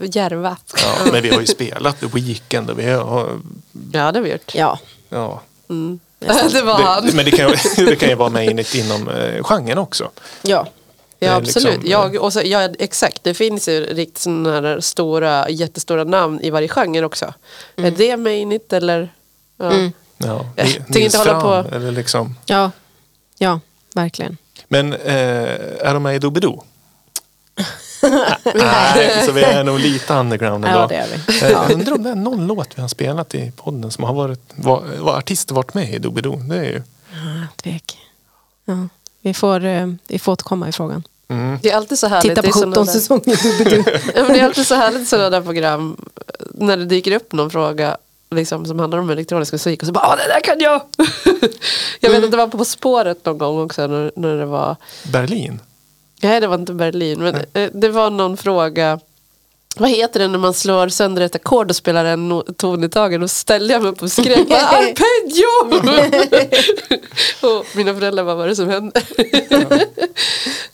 djärva. 0.00 0.56
Ja, 0.76 1.12
men 1.12 1.22
vi 1.22 1.30
har 1.30 1.40
ju 1.40 1.46
spelat 1.46 2.00
The 2.00 2.06
Weeknd 2.06 2.70
och 2.70 2.78
vi 2.78 2.90
har, 2.90 3.40
Ja, 3.92 4.12
det 4.12 4.18
har 4.18 4.20
vi 4.24 4.32
gjort. 4.32 4.54
Ja. 4.54 4.78
ja, 5.08 5.42
Det 6.52 6.62
var 6.62 6.74
han. 6.82 7.06
det, 7.06 7.12
men 7.14 7.24
det 7.24 7.30
kan, 7.30 7.48
ju, 7.50 7.56
det 7.86 7.96
kan 7.96 8.08
ju 8.08 8.14
vara 8.14 8.28
mainigt 8.30 8.74
inom 8.74 9.08
eh, 9.08 9.42
genren 9.44 9.78
också. 9.78 10.10
Ja. 10.42 10.66
Ja 11.18 11.34
absolut. 11.34 11.64
liksom, 11.66 11.90
jag, 11.90 12.16
och 12.16 12.32
så, 12.32 12.40
ja, 12.44 12.68
exakt, 12.78 13.24
det 13.24 13.34
finns 13.34 13.68
ju 13.68 13.80
riktigt 13.86 14.18
sådana 14.18 14.52
här 14.52 14.80
stora, 14.80 15.48
jättestora 15.48 16.04
namn 16.04 16.40
i 16.40 16.50
varje 16.50 16.68
genre 16.68 17.04
också. 17.04 17.34
Är 17.76 17.90
det 17.90 18.16
mainigt 18.16 18.72
eller? 18.72 19.12
Ja. 19.58 19.70
Mm. 19.70 19.92
Ja, 20.18 20.46
Jag 20.56 20.66
tänker 20.66 21.00
inte 21.00 21.18
hålla 21.18 21.40
på- 21.40 21.74
Eller 21.76 21.90
liksom. 21.92 22.36
Ja. 22.46 22.70
Ja, 23.38 23.60
verkligen. 23.94 24.36
Men 24.68 24.92
eh, 24.92 25.80
är 25.80 25.94
de 25.94 26.02
med 26.02 26.16
i 26.16 26.18
Doobidoo? 26.18 26.64
Nej, 28.54 29.22
så 29.26 29.32
vi 29.32 29.42
är 29.42 29.64
nog 29.64 29.78
lite 29.80 30.14
underground 30.14 30.64
ändå. 30.64 30.78
Ja, 30.78 30.86
det 30.86 30.94
är 30.96 31.06
vi. 31.26 31.40
Eh, 31.42 31.50
Jag 31.50 31.70
undrar 31.72 31.92
om 31.94 32.02
det 32.02 32.10
är 32.10 32.14
någon 32.14 32.46
låt 32.46 32.68
vi 32.78 32.80
har 32.80 32.88
spelat 32.88 33.34
i 33.34 33.52
podden 33.56 33.90
som 33.90 34.04
har 34.04 34.14
varit, 34.14 34.40
var, 34.54 34.82
var 34.98 35.16
artister 35.18 35.54
varit 35.54 35.74
med 35.74 35.94
i 35.94 35.98
Doobidoo. 35.98 36.36
Det 36.36 36.56
är 36.56 36.64
ju, 36.64 36.82
Tvek. 37.62 37.98
Ja. 38.64 38.88
Vi, 39.20 39.34
får, 39.34 39.64
eh, 39.64 39.86
vi 40.08 40.18
får 40.18 40.32
återkomma 40.32 40.68
i 40.68 40.72
frågan. 40.72 41.02
mm. 41.28 41.58
Det 41.62 41.70
är 41.70 41.76
alltid 41.76 41.98
så 41.98 42.06
härligt. 42.06 42.30
Titta 42.36 42.42
på 42.42 42.48
är 42.48 42.52
såna 42.52 42.66
17 42.72 42.86
där- 42.86 42.92
säsonger 42.92 43.58
Doobidoo. 43.58 43.84
Ja, 44.14 44.22
det 44.34 44.40
är 44.40 44.44
alltid 44.44 44.66
så 44.66 44.74
härligt 44.74 45.08
sådana 45.08 45.30
där 45.30 45.40
program 45.40 45.96
när 46.54 46.76
det 46.76 46.84
dyker 46.84 47.12
upp 47.16 47.32
någon 47.32 47.50
fråga 47.50 47.96
liksom, 48.30 48.66
som 48.66 48.78
handlar 48.78 48.98
om 48.98 49.10
elektronisk 49.10 49.52
musik 49.52 49.80
och 49.82 49.86
så 49.86 49.92
bara 49.92 50.16
det 50.16 50.28
där 50.28 50.40
kan 50.40 50.60
jag! 50.60 50.82
jag 52.00 52.10
vet 52.10 52.24
att 52.24 52.30
det 52.30 52.36
var 52.36 52.48
på 52.48 52.58
På 52.58 52.64
spåret 52.64 53.24
någon 53.26 53.38
gång 53.38 53.64
också 53.64 53.86
när, 53.86 54.12
när 54.16 54.36
det 54.36 54.46
var 54.46 54.76
Berlin. 55.12 55.60
Nej 56.22 56.40
det 56.40 56.46
var 56.46 56.54
inte 56.54 56.72
Berlin 56.72 57.20
men 57.22 57.34
eh, 57.52 57.70
det 57.74 57.88
var 57.88 58.10
någon 58.10 58.36
fråga 58.36 59.00
vad 59.76 59.90
heter 59.90 60.20
det 60.20 60.28
när 60.28 60.38
man 60.38 60.54
slår 60.54 60.88
sönder 60.88 61.22
ett 61.22 61.34
ackord 61.34 61.70
och 61.70 61.76
spelar 61.76 62.04
en 62.04 62.32
no- 62.32 62.54
ton 62.54 62.84
i 62.84 62.88
taget 62.88 63.22
och 63.22 63.30
ställde 63.30 63.72
jag 63.74 63.82
mig 63.82 63.90
upp 63.92 64.02
och 64.02 64.12
skrek 64.12 64.48
bara, 64.48 64.60
arpeggio! 64.60 65.46
och 67.58 67.66
mina 67.76 67.94
föräldrar 67.94 68.24
bara 68.24 68.34
vad 68.34 68.44
är 68.44 68.48
det 68.48 68.56
som 68.56 68.68
hände? 68.68 69.00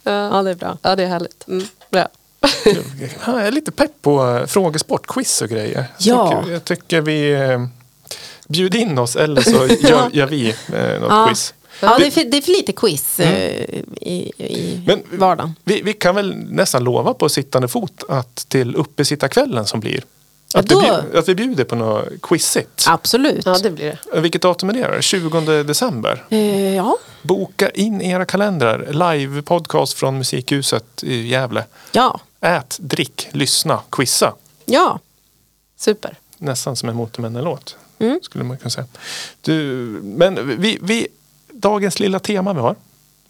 Ja, 0.05 0.43
det 0.43 0.51
är 0.51 0.55
bra. 0.55 0.79
ja 0.83 0.97
det 0.97 1.03
är 1.03 1.07
härligt. 1.09 1.47
Bra. 1.91 2.09
Jag 3.27 3.47
är 3.47 3.51
lite 3.53 3.71
pepp 3.73 4.03
på 4.03 4.29
eh, 4.29 4.47
frågesport, 4.47 5.07
quiz 5.07 5.43
och 5.43 5.49
grejer. 5.49 5.85
Ja. 5.99 6.33
Jag 6.33 6.41
tycker, 6.43 6.53
jag 6.53 6.65
tycker 6.65 7.01
vi 7.01 7.33
eh, 7.33 7.67
bjuder 8.49 8.79
in 8.79 8.99
oss 8.99 9.17
eller 9.17 9.41
så 9.43 9.67
gör, 9.89 10.11
gör 10.13 10.27
vi 10.27 10.49
eh, 10.49 11.01
något 11.01 11.11
Ja. 11.11 11.27
quiz. 11.29 11.55
Ja, 11.81 11.99
det 11.99 12.07
är, 12.07 12.11
för, 12.11 12.25
det 12.25 12.37
är 12.37 12.43
för 12.43 12.51
lite 12.53 12.73
quiz 12.73 13.21
eh, 13.21 13.63
i, 14.01 14.33
i 14.39 14.83
Men- 14.87 15.03
vardagen. 15.19 15.55
Vi, 15.65 15.83
vi 15.83 15.93
kan 15.93 16.15
väl 16.15 16.35
nästan 16.37 16.85
lova 16.85 17.15
på 17.15 17.29
sittande 17.29 17.69
fot 17.69 18.03
att 18.09 18.37
till 18.49 18.77
uppesittarkvällen 18.77 19.67
som 19.67 19.81
blir 19.81 20.03
Ja, 20.55 20.61
att, 20.61 20.65
vi 20.71 20.75
då- 20.75 20.81
bjud, 20.81 21.17
att 21.17 21.29
vi 21.29 21.35
bjuder 21.35 21.65
på 21.65 21.77
något 21.77 22.09
quizigt. 22.23 22.85
Absolut. 22.89 23.47
Ja 23.47 23.59
det 23.63 23.71
blir 23.71 23.99
det. 24.13 24.21
Vilket 24.21 24.43
datum 24.43 24.69
är 24.69 24.73
det? 24.75 24.95
då? 24.97 25.01
20 25.01 25.63
december. 25.63 26.25
Eh, 26.31 26.75
ja. 26.77 26.97
Boka 27.23 27.71
in 27.71 28.03
era 28.03 28.25
kalendrar. 28.25 28.87
Live 29.17 29.43
podcast 29.43 29.93
från 29.93 30.19
Musikhuset 30.19 31.03
i 31.05 31.27
Gävle. 31.29 31.65
Ja. 31.93 32.21
Ät, 32.41 32.77
drick, 32.81 33.29
lyssna, 33.33 33.81
quizza. 33.91 34.35
Ja. 34.65 34.99
Super. 35.77 36.17
Nästan 36.39 36.77
som 36.77 36.89
en 36.89 36.97
Motormännen-låt. 36.97 37.77
Mm. 37.99 38.21
Skulle 38.23 38.45
man 38.45 38.57
kunna 38.59 38.71
säga. 38.71 38.87
Du, 39.41 39.55
men 40.03 40.61
vi, 40.61 40.79
vi, 40.83 41.09
dagens 41.61 42.01
lilla 42.01 42.19
tema 42.19 42.53
vi 42.53 42.61
har. 42.61 42.75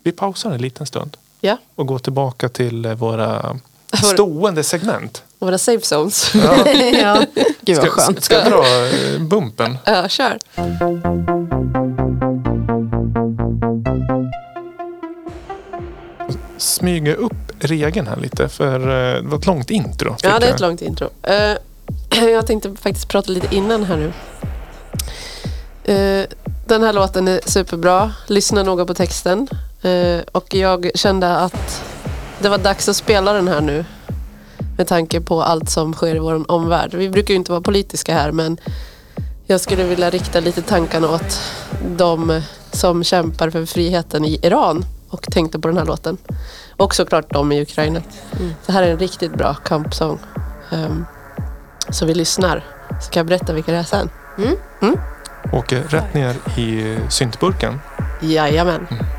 Vi 0.02 0.12
pausar 0.12 0.50
en 0.50 0.60
liten 0.62 0.86
stund 0.86 1.16
Ja, 1.40 1.56
och 1.74 1.86
går 1.86 1.98
tillbaka 1.98 2.48
till 2.48 2.84
eh, 2.84 2.94
våra 2.94 3.42
Vår- 3.92 3.96
stående 4.12 4.64
segment. 4.64 5.22
våra 5.38 5.58
safe 5.58 5.86
zones. 5.86 6.30
ja. 7.02 7.22
Gud 7.60 7.76
vad 7.78 7.88
skönt. 7.88 8.24
ska 8.24 8.34
jag 8.34 8.46
dra 8.52 8.64
eh, 8.86 9.20
bumpen? 9.20 9.78
ja, 9.84 10.08
kör. 10.08 10.38
Smyga 16.56 17.14
upp 17.14 17.32
regeln 17.60 18.06
här 18.06 18.16
lite 18.16 18.48
för 18.48 18.80
eh, 18.80 19.22
det 19.22 19.28
var 19.28 19.38
ett 19.38 19.46
långt 19.46 19.70
intro. 19.70 20.16
Ja, 20.22 20.38
det 20.38 20.46
är 20.48 20.54
ett 20.54 20.60
långt 20.60 20.82
intro. 20.82 21.08
Jag 22.32 22.46
tänkte 22.46 22.74
faktiskt 22.76 23.08
prata 23.08 23.32
lite 23.32 23.54
innan 23.56 23.84
här 23.84 23.96
nu. 23.96 24.12
Den 26.68 26.82
här 26.82 26.92
låten 26.92 27.28
är 27.28 27.40
superbra. 27.44 28.12
Lyssna 28.26 28.62
noga 28.62 28.84
på 28.84 28.94
texten. 28.94 29.48
Eh, 29.82 30.20
och 30.32 30.54
jag 30.54 30.90
kände 30.94 31.36
att 31.36 31.84
det 32.40 32.48
var 32.48 32.58
dags 32.58 32.88
att 32.88 32.96
spela 32.96 33.32
den 33.32 33.48
här 33.48 33.60
nu. 33.60 33.84
med 34.76 34.86
tanke 34.86 35.20
på 35.20 35.42
allt 35.42 35.70
som 35.70 35.92
sker 35.92 36.16
i 36.16 36.18
vår 36.18 36.50
omvärld. 36.50 36.94
Vi 36.94 37.08
brukar 37.08 37.28
ju 37.28 37.36
inte 37.36 37.50
vara 37.50 37.60
politiska 37.60 38.14
här 38.14 38.32
men 38.32 38.60
jag 39.46 39.60
skulle 39.60 39.84
vilja 39.84 40.10
rikta 40.10 40.40
lite 40.40 40.62
tankarna 40.62 41.08
åt 41.08 41.40
de 41.96 42.42
som 42.72 43.04
kämpar 43.04 43.50
för 43.50 43.66
friheten 43.66 44.24
i 44.24 44.38
Iran 44.42 44.84
och 45.08 45.22
tänkte 45.22 45.58
på 45.58 45.68
den 45.68 45.76
här 45.78 45.84
låten. 45.84 46.16
Och 46.76 46.94
såklart 46.94 47.32
de 47.32 47.52
i 47.52 47.62
Ukraina. 47.62 48.00
Det 48.66 48.72
här 48.72 48.82
är 48.82 48.90
en 48.90 48.98
riktigt 48.98 49.32
bra 49.32 49.54
kampsång. 49.54 50.18
Ehm, 50.70 51.06
så 51.90 52.06
vi 52.06 52.14
lyssnar. 52.14 52.64
Så 53.02 53.10
kan 53.10 53.20
jag 53.20 53.26
berätta 53.26 53.52
vilka 53.52 53.72
det 53.72 53.78
är 53.78 53.82
sen. 53.82 54.10
Åker 55.52 55.80
rätt 55.80 56.14
ner 56.14 56.34
i 56.58 56.96
syntburken. 57.08 57.80
Jajamän. 58.20 58.86
It's 58.90 59.17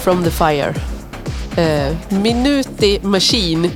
from 0.00 0.24
the 0.24 0.30
fire. 0.30 0.74
Eh, 1.56 1.96
Minuti 2.08 3.00
Machine. 3.02 3.70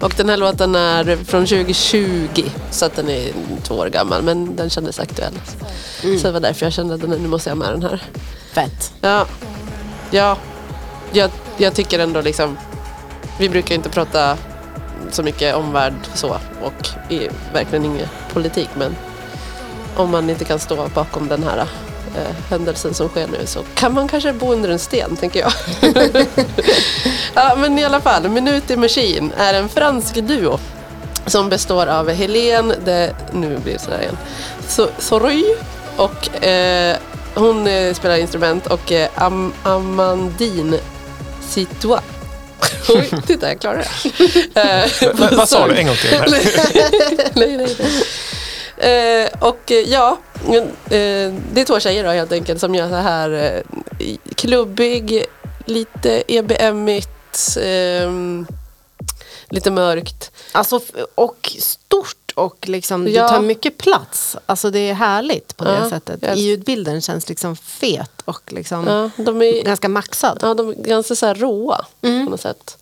Och 0.00 0.14
den 0.16 0.28
här 0.28 0.36
låten 0.36 0.74
är 0.74 1.16
från 1.16 1.46
2020. 1.46 2.44
Så 2.70 2.86
att 2.86 2.96
den 2.96 3.08
är 3.08 3.32
två 3.62 3.74
år 3.74 3.86
gammal. 3.86 4.22
Men 4.22 4.56
den 4.56 4.70
kändes 4.70 4.98
aktuell. 4.98 5.34
Så 6.02 6.26
det 6.26 6.32
var 6.32 6.40
därför 6.40 6.66
jag 6.66 6.72
kände 6.72 6.94
att 6.94 7.20
nu 7.20 7.28
måste 7.28 7.50
jag 7.50 7.56
ha 7.56 7.64
med 7.64 7.72
den 7.72 7.82
här. 7.82 8.02
Fett. 8.52 8.92
Ja, 9.00 9.26
ja 10.10 10.36
jag, 11.12 11.30
jag 11.56 11.74
tycker 11.74 11.98
ändå 11.98 12.20
liksom. 12.20 12.58
Vi 13.38 13.48
brukar 13.48 13.74
inte 13.74 13.88
prata 13.88 14.36
så 15.10 15.22
mycket 15.22 15.54
omvärld 15.54 15.94
så. 16.14 16.28
Och 16.62 16.88
verkligen 17.52 17.84
ingen 17.84 18.08
politik. 18.32 18.68
Men 18.74 18.96
om 19.96 20.10
man 20.10 20.30
inte 20.30 20.44
kan 20.44 20.58
stå 20.58 20.88
bakom 20.94 21.28
den 21.28 21.42
här 21.42 21.66
händelsen 22.50 22.94
som 22.94 23.08
sker 23.08 23.26
nu 23.26 23.46
så 23.46 23.62
kan 23.74 23.94
man 23.94 24.08
kanske 24.08 24.32
bo 24.32 24.52
under 24.52 24.68
en 24.68 24.78
sten, 24.78 25.16
tänker 25.16 25.40
jag. 25.40 25.52
ja, 27.34 27.54
men 27.56 27.78
i 27.78 27.84
alla 27.84 28.00
fall, 28.00 28.28
Minuti 28.28 28.76
Machine 28.76 29.32
är 29.36 29.54
en 29.54 29.68
fransk 29.68 30.14
duo 30.14 30.58
som 31.26 31.48
består 31.48 31.86
av 31.86 32.10
Helene 32.10 32.74
de, 32.84 33.10
nu 33.32 33.58
blir 33.58 33.72
det 33.72 33.78
sådär 33.78 34.00
igen, 34.00 34.16
So- 34.68 34.90
Soroy 34.98 35.44
och 35.96 36.44
eh, 36.44 36.96
hon 37.34 37.66
eh, 37.66 37.94
spelar 37.94 38.16
instrument 38.16 38.66
och 38.66 38.92
eh, 38.92 39.08
Am 39.14 39.52
Amandine 39.62 40.76
Citois. 41.48 42.00
Oj, 42.88 43.10
titta 43.26 43.48
jag 43.48 43.60
klarar 43.60 43.78
det. 43.78 43.88
Eh, 44.60 45.12
Vad 45.14 45.34
vad 45.36 45.48
sa 45.48 45.66
du? 45.68 45.74
En 45.76 45.86
gång 45.86 45.96
till. 45.96 46.10
nej, 47.34 47.56
nej, 47.56 47.56
nej. 47.56 47.76
Eh, 48.80 49.28
och 49.48 49.72
eh, 49.72 49.78
ja, 49.90 50.18
eh, 50.46 51.32
det 51.52 51.60
är 51.60 51.64
två 51.64 51.80
tjejer 51.80 52.04
då 52.04 52.10
helt 52.10 52.32
enkelt 52.32 52.60
som 52.60 52.74
gör 52.74 52.88
så 52.88 52.94
här 52.94 53.30
eh, 53.98 54.16
klubbig, 54.34 55.24
lite 55.66 56.22
EBM-igt, 56.28 57.56
eh, 57.56 58.10
lite 59.48 59.70
mörkt. 59.70 60.30
Alltså, 60.52 60.80
och 61.14 61.56
stort 61.58 62.32
och 62.34 62.68
liksom, 62.68 63.08
Ja. 63.08 63.22
det 63.22 63.28
tar 63.28 63.40
mycket 63.40 63.78
plats. 63.78 64.36
Alltså 64.46 64.70
det 64.70 64.78
är 64.90 64.94
härligt 64.94 65.56
på 65.56 65.64
det 65.64 65.78
Ja, 65.82 65.90
sättet. 65.90 66.18
jag- 66.22 66.36
Ljudbilden 66.36 67.00
känns 67.00 67.28
liksom 67.28 67.56
fet 67.56 68.10
och 68.24 68.52
liksom 68.52 68.86
Ja, 68.86 69.10
de 69.24 69.42
är, 69.42 69.62
ganska 69.64 69.88
maxad. 69.88 70.38
ja, 70.42 70.54
de 70.54 70.68
är 70.68 70.74
ganska 70.74 71.14
så 71.14 71.26
här 71.26 71.34
råa 71.34 71.84
Mm. 72.02 72.24
på 72.24 72.30
något 72.30 72.40
sätt. 72.40 72.76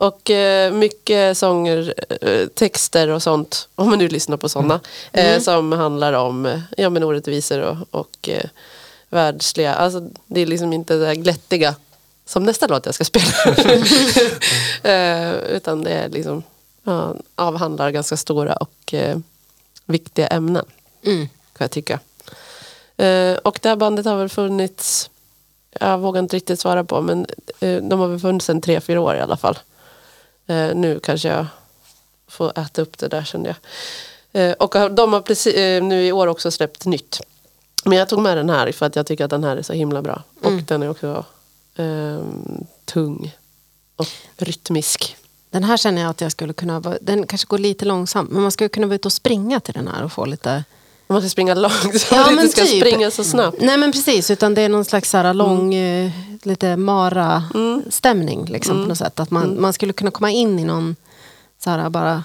Och 0.00 0.30
eh, 0.30 0.72
mycket 0.72 1.38
sånger, 1.38 1.94
eh, 2.20 2.46
texter 2.46 3.08
och 3.08 3.22
sånt, 3.22 3.68
om 3.74 3.90
man 3.90 3.98
nu 3.98 4.08
lyssnar 4.08 4.36
på 4.36 4.48
sådana, 4.48 4.80
Mm. 5.12 5.34
eh, 5.36 5.40
som 5.40 5.72
handlar 5.72 6.12
om 6.12 6.62
ja, 6.76 6.90
men 6.90 7.04
orättvisor 7.04 7.60
och, 7.60 7.76
och 7.90 8.28
eh, 8.28 8.44
världsliga. 9.08 9.74
Alltså, 9.74 10.08
det 10.26 10.40
är 10.40 10.46
liksom 10.46 10.72
inte 10.72 10.94
det 10.94 11.06
där 11.06 11.14
glättiga 11.14 11.74
som 12.26 12.42
nästa 12.44 12.66
låt 12.66 12.86
jag 12.86 12.94
ska 12.94 13.04
spela. 13.04 13.26
eh, 14.82 15.34
utan 15.34 15.82
det 15.84 15.90
är 15.90 16.08
liksom, 16.08 16.42
ja, 16.84 17.14
avhandlar 17.34 17.90
ganska 17.90 18.16
stora 18.16 18.54
och 18.54 18.94
eh, 18.94 19.18
viktiga 19.86 20.26
ämnen, 20.26 20.64
Mm. 21.04 21.28
kan 21.28 21.64
jag 21.64 21.70
tycka. 21.70 21.98
Eh, 22.96 23.34
och 23.34 23.58
det 23.62 23.68
här 23.68 23.76
bandet 23.76 24.06
har 24.06 24.16
väl 24.16 24.28
funnits, 24.28 25.10
jag 25.80 25.98
vågar 25.98 26.18
inte 26.18 26.36
riktigt 26.36 26.60
svara 26.60 26.84
på, 26.84 27.00
men 27.00 27.26
de 27.60 28.00
har 28.00 28.08
väl 28.08 28.20
funnits 28.20 28.46
sedan 28.46 28.60
tre, 28.60 28.80
fyra 28.80 29.00
år 29.00 29.16
i 29.16 29.20
alla 29.20 29.36
fall. 29.36 29.58
Eh, 30.50 30.74
nu 30.74 31.00
kanske 31.02 31.28
jag 31.28 31.46
får 32.28 32.58
äta 32.58 32.82
upp 32.82 32.98
det 32.98 33.08
där 33.08 33.24
kände 33.24 33.48
jag. 33.48 33.56
Eh, 34.42 34.52
och 34.52 34.90
de 34.90 35.12
har 35.12 35.20
precis, 35.20 35.54
eh, 35.54 35.82
nu 35.82 36.06
i 36.06 36.12
år 36.12 36.26
också 36.26 36.50
släppt 36.50 36.86
nytt. 36.86 37.20
Men 37.84 37.98
jag 37.98 38.08
tog 38.08 38.20
med 38.20 38.36
den 38.36 38.50
här 38.50 38.72
för 38.72 38.86
att 38.86 38.96
jag 38.96 39.06
tycker 39.06 39.24
att 39.24 39.30
den 39.30 39.44
här 39.44 39.56
är 39.56 39.62
så 39.62 39.72
himla 39.72 40.02
bra. 40.02 40.22
Och 40.42 40.52
den 40.52 40.82
är 40.82 40.90
också 40.90 41.24
ehm, 41.76 42.64
tung 42.84 43.36
och 43.96 44.06
rytmisk. 44.36 45.16
Den 45.50 45.64
här 45.64 45.76
känner 45.76 46.02
jag 46.02 46.10
att 46.10 46.20
jag 46.20 46.32
skulle 46.32 46.52
kunna, 46.52 46.80
den 47.00 47.26
kanske 47.26 47.46
går 47.46 47.58
lite 47.58 47.84
långsamt, 47.84 48.30
men 48.30 48.42
man 48.42 48.52
skulle 48.52 48.68
kunna 48.68 48.86
vara 48.86 48.94
ute 48.94 49.08
och 49.08 49.12
springa 49.12 49.60
till 49.60 49.74
den 49.74 49.88
här 49.88 50.04
och 50.04 50.12
få 50.12 50.24
lite... 50.24 50.64
Man 51.10 51.14
måste 51.16 51.30
springa 51.30 51.54
långsamt, 51.54 52.06
Ja, 52.10 52.26
men 52.30 52.44
inte 52.44 52.48
ska 52.52 52.64
typ. 52.64 52.80
springa 52.86 53.10
så 53.10 53.24
snabbt. 53.24 53.60
Nej 53.60 53.76
men 53.76 53.92
precis, 53.92 54.30
utan 54.30 54.54
det 54.54 54.62
är 54.62 54.68
någon 54.68 54.84
slags 54.84 55.10
så 55.10 55.32
lång, 55.32 55.74
eh, 55.74 56.10
lite 56.42 56.76
Mara-stämning 56.76 58.44
liksom 58.44 58.82
på 58.82 58.88
något 58.88 58.98
sätt. 58.98 59.20
Att 59.20 59.30
man, 59.30 59.60
man 59.60 59.72
skulle 59.72 59.92
kunna 59.92 60.10
komma 60.10 60.30
in 60.30 60.58
i 60.58 60.64
någon, 60.64 60.96
så 61.64 61.70
här 61.70 61.90
bara 61.90 62.24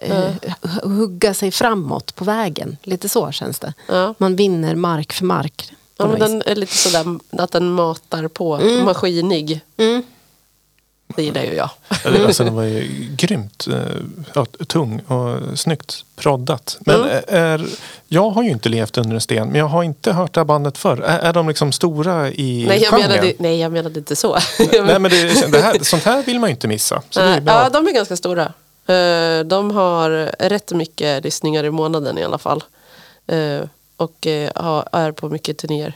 eh, 0.00 0.30
hu- 0.62 0.88
hugga 0.96 1.34
sig 1.34 1.50
framåt 1.50 2.14
på 2.14 2.24
vägen. 2.24 2.76
Lite 2.82 3.08
så 3.08 3.32
känns 3.32 3.58
det. 3.58 3.74
Man 4.18 4.36
vinner 4.36 4.74
mark 4.74 5.12
för 5.12 5.24
mark. 5.24 5.72
Ja, 5.98 6.06
men 6.08 6.20
den 6.20 6.42
är 6.46 6.54
lite 6.56 6.76
sådär 6.76 7.18
att 7.30 7.50
den 7.52 7.72
matar 7.72 8.28
på, 8.28 8.58
maskinig. 8.84 9.60
Mm. 9.76 10.02
Det 11.06 11.22
gillar 11.22 11.42
ju 11.42 11.54
jag. 11.54 11.70
Eller, 12.04 12.26
Alltså, 12.26 12.44
den 12.44 12.54
var 12.54 12.62
ju 12.62 13.08
grymt 13.16 13.66
eh, 13.72 13.76
ja, 14.34 14.44
tung 14.66 15.00
och 15.00 15.58
snyggt 15.58 16.04
proddat. 16.16 16.76
Men 16.80 17.00
Mm. 17.00 17.22
är, 17.28 17.66
jag 18.08 18.30
har 18.30 18.42
ju 18.42 18.50
inte 18.50 18.68
levt 18.68 18.98
under 18.98 19.14
en 19.14 19.20
sten, 19.20 19.48
men 19.48 19.58
jag 19.58 19.66
har 19.66 19.82
inte 19.82 20.12
hört 20.12 20.32
det 20.34 20.40
här 20.40 20.44
bandet 20.44 20.78
förr. 20.78 21.00
Är, 21.02 21.18
är 21.18 21.32
de 21.32 21.48
liksom 21.48 21.72
stora 21.72 22.30
i 22.30 22.64
Nej 22.68 22.82
jag, 22.82 22.90
genren? 22.90 23.10
menade, 23.10 23.32
nej, 23.38 23.60
jag 23.60 23.72
menade 23.72 23.98
inte 23.98 24.16
så. 24.16 24.38
Nej, 24.58 24.98
men 24.98 25.02
det, 25.02 25.52
det 25.52 25.60
här, 25.60 25.78
sånt 25.84 26.02
här 26.04 26.22
vill 26.22 26.40
man 26.40 26.50
ju 26.50 26.54
inte 26.54 26.68
missa. 26.68 27.02
Så 27.10 27.20
det 27.20 27.26
är 27.26 27.30
Nej, 27.30 27.40
bra. 27.40 27.54
ja, 27.62 27.68
de 27.70 27.86
är 27.86 27.92
ganska 27.92 28.16
stora. 28.16 28.42
Eh, 28.86 29.44
De 29.44 29.70
har 29.70 30.10
rätt 30.48 30.72
mycket 30.72 31.24
lyssningar 31.24 31.64
i 31.64 31.70
månaden 31.70 32.18
i 32.18 32.24
alla 32.24 32.38
fall. 32.38 32.64
Eh, 33.26 33.60
Och 33.96 34.26
eh, 34.26 34.50
är 34.92 35.12
på 35.12 35.28
mycket 35.28 35.58
turnéer 35.58 35.92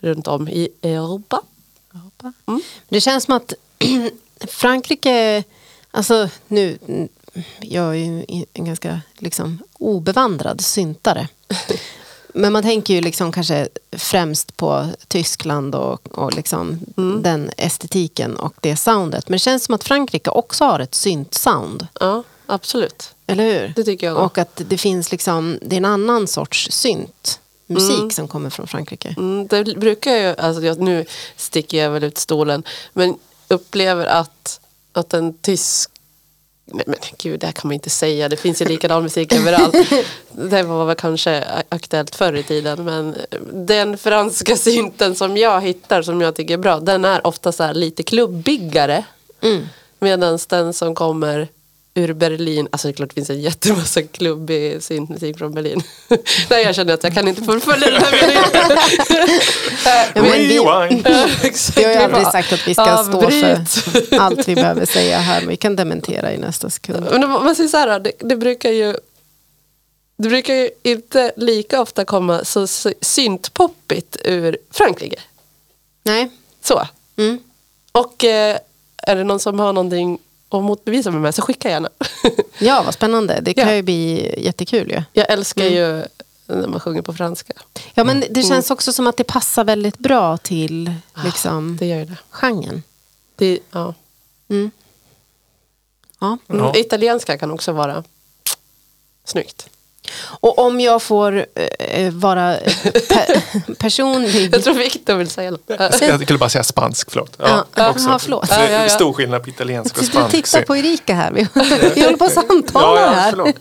runt 0.00 0.26
om 0.28 0.48
i 0.48 0.68
Europa. 0.82 1.40
Det 2.88 3.00
känns 3.00 3.24
som 3.24 3.34
att 3.36 3.54
Frankrike, 4.48 5.44
alltså 5.90 6.28
nu, 6.48 6.78
jag 7.60 7.88
är 7.88 7.94
ju 7.94 8.44
en 8.52 8.64
ganska 8.64 9.00
liksom 9.18 9.58
obevandrad 9.78 10.60
syntare. 10.60 11.28
Men 12.34 12.52
man 12.52 12.62
tänker 12.62 12.94
ju 12.94 13.00
liksom 13.00 13.32
kanske 13.32 13.68
främst 13.92 14.56
på 14.56 14.86
Tyskland 15.08 15.74
och, 15.74 16.18
och 16.18 16.34
liksom 16.34 16.80
den 17.22 17.50
estetiken 17.56 18.36
och 18.36 18.54
det 18.60 18.76
soundet. 18.76 19.28
Men 19.28 19.32
det 19.32 19.38
känns 19.38 19.64
som 19.64 19.74
att 19.74 19.84
Frankrike 19.84 20.30
också 20.30 20.64
har 20.64 20.80
ett 20.80 20.94
synt-sound. 20.94 21.86
Ja, 22.00 22.22
absolut. 22.46 23.14
Eller 23.26 23.44
hur? 23.44 23.72
Det 23.76 23.84
tycker 23.84 24.06
jag 24.06 24.16
då. 24.16 24.20
Och 24.20 24.38
att 24.38 24.62
det 24.68 24.78
finns 24.78 25.12
liksom, 25.12 25.58
det 25.62 25.74
är 25.74 25.78
en 25.78 25.84
annan 25.84 26.26
sorts 26.26 26.68
synt 26.70 27.40
musik 27.66 28.12
som 28.12 28.28
kommer 28.28 28.50
från 28.50 28.66
Frankrike. 28.66 29.14
Mm, 29.16 29.46
det 29.46 29.64
brukar 29.64 30.16
ju, 30.16 30.36
alltså 30.38 30.62
jag, 30.62 30.80
nu 30.80 31.04
sticker 31.36 31.78
jag 31.78 31.90
väl 31.90 32.04
ut 32.04 32.18
stolen, 32.18 32.62
men 32.92 33.18
upplever 33.50 34.06
att, 34.06 34.60
att 34.92 35.14
en 35.14 35.34
tysk 35.34 35.90
Nej 36.72 36.84
men 36.86 36.96
gud, 37.18 37.40
det 37.40 37.46
här 37.46 37.52
kan 37.52 37.68
man 37.68 37.72
inte 37.72 37.90
säga. 37.90 38.28
Det 38.28 38.36
finns 38.36 38.62
ju 38.62 38.64
likadan 38.64 39.02
musik 39.02 39.32
överallt. 39.32 39.74
Det 40.32 40.62
var 40.62 40.86
väl 40.86 40.96
kanske 40.96 41.44
aktuellt 41.68 42.16
förr 42.16 42.32
i 42.32 42.42
tiden. 42.42 42.84
Men 42.84 43.16
den 43.52 43.98
franska 43.98 44.56
synten 44.56 45.14
som 45.14 45.36
jag 45.36 45.60
hittar, 45.60 46.02
som 46.02 46.20
jag 46.20 46.34
tycker 46.34 46.54
är 46.54 46.58
bra, 46.58 46.80
den 46.80 47.04
är 47.04 47.26
ofta 47.26 47.52
så 47.52 47.62
här 47.62 47.74
lite 47.74 48.02
klubbigare. 48.02 49.04
Mm. 49.40 49.68
Medan 49.98 50.38
den 50.48 50.72
som 50.72 50.94
kommer 50.94 51.48
ur 52.00 52.12
Berlin, 52.12 52.68
alltså 52.72 52.88
det 52.88 52.92
är 52.92 52.96
klart 52.96 53.08
det 53.08 53.14
finns 53.14 53.30
en 53.30 53.40
jättemassa 53.40 54.02
klubbig 54.02 54.82
syntmusik 54.82 55.38
från 55.38 55.54
Berlin. 55.54 55.82
Nej 56.50 56.64
jag 56.64 56.74
känner 56.74 56.94
att 56.94 57.04
jag 57.04 57.14
kan 57.14 57.28
inte 57.28 57.42
fullfölja 57.42 57.90
den 57.90 58.02
här 58.02 58.12
meningen. 58.12 58.44
Vi, 60.48 60.56
har 61.84 61.92
ju 61.92 61.98
aldrig 61.98 62.26
sagt 62.26 62.52
att 62.52 62.68
vi 62.68 62.74
ska 62.74 63.04
stå 63.08 63.30
för 63.30 64.18
allt 64.18 64.48
vi 64.48 64.54
behöver 64.54 64.86
säga 64.86 65.18
här. 65.18 65.40
Men 65.40 65.48
vi 65.48 65.56
kan 65.56 65.76
dementera 65.76 66.32
i 66.32 66.38
nästa 66.38 66.70
sekund. 66.70 67.06
Men 67.10 67.28
man 67.30 67.56
säger 67.56 67.68
så 67.68 67.76
här, 67.76 68.00
det, 68.00 68.12
det 68.18 68.36
brukar 68.36 68.70
ju 68.70 68.96
det 70.16 70.28
brukar 70.28 70.54
ju 70.54 70.70
inte 70.82 71.32
lika 71.36 71.80
ofta 71.80 72.04
komma 72.04 72.44
så 72.44 72.66
sy- 72.66 72.94
syntpoppigt 73.00 74.16
ur 74.24 74.58
Frankrike. 74.70 75.20
Nej. 76.02 76.30
Så. 76.62 76.88
Mm. 77.16 77.38
Och 77.92 78.24
eh, 78.24 78.58
är 79.02 79.16
det 79.16 79.24
någon 79.24 79.40
som 79.40 79.60
har 79.60 79.72
någonting 79.72 80.18
att 80.50 80.62
motbevisa 80.64 81.10
med 81.10 81.20
mig 81.20 81.32
så 81.32 81.42
skicka 81.42 81.70
gärna. 81.70 81.88
Ja, 82.58 82.82
vad 82.84 82.94
spännande. 82.94 83.40
Det 83.42 83.54
kan 83.54 83.68
Ja. 83.68 83.74
ju 83.74 83.82
bli 83.82 84.34
jättekul 84.44 84.90
ju. 84.90 85.02
Jag 85.12 85.30
älskar 85.30 85.64
ju 85.64 86.04
när 86.46 86.68
man 86.68 86.80
sjunger 86.80 87.02
på 87.02 87.12
franska. 87.14 87.52
Ja, 87.94 88.04
men 88.04 88.24
det 88.30 88.42
känns 88.42 88.70
också 88.70 88.92
som 88.92 89.06
att 89.06 89.16
det 89.16 89.24
passar 89.24 89.64
väldigt 89.64 89.98
bra 89.98 90.36
till 90.36 90.92
liksom, 91.24 91.76
Det 91.76 91.86
gör 91.86 92.04
det. 92.04 92.16
genren. 92.30 92.82
det 93.36 93.58
ja. 93.70 93.94
Mm. 94.48 94.70
Ja. 96.20 96.38
Mm. 96.48 96.64
Ja. 96.64 96.76
Italienska 96.76 97.38
kan 97.38 97.50
också 97.50 97.72
vara 97.72 98.04
snyggt. 99.24 99.68
Och 100.18 100.58
om 100.58 100.80
jag 100.80 101.02
får 101.02 101.46
eh, 101.78 102.10
vara 102.12 102.56
pe- 102.58 103.74
personlig. 103.78 104.54
Jag 104.54 104.64
tror 104.64 104.74
Victor 104.74 105.14
vill 105.14 105.30
säga 105.30 105.50
något. 105.50 105.62
Jag 105.66 105.94
skulle- 105.94 106.10
Jag 106.10 106.22
skulle 106.22 106.38
bara 106.38 106.50
säga 106.50 106.64
spansk, 106.64 107.10
förlåt. 107.10 107.36
Ja, 107.38 107.64
Ja, 107.74 107.94
ja, 107.98 108.18
förlåt. 108.18 108.48
Det 108.48 108.54
är 108.54 108.64
Ja, 108.64 108.78
ja, 108.78 108.82
ja. 108.82 108.88
Stor 108.88 109.12
skillnad 109.12 109.42
på 109.44 109.48
italiensk 109.50 109.96
och 109.96 110.00
Du 110.02 110.06
spansk. 110.10 110.30
tittar 110.36 110.62
på 110.62 110.76
Erika 110.76 111.14
här. 111.14 111.32
Vi, 111.32 111.46
vi 111.94 112.02
håller 112.04 112.16
på 112.16 112.24
att 112.24 112.32
samtala 112.32 113.00
Ja, 113.00 113.06
ja, 113.06 113.10
här. 113.10 113.36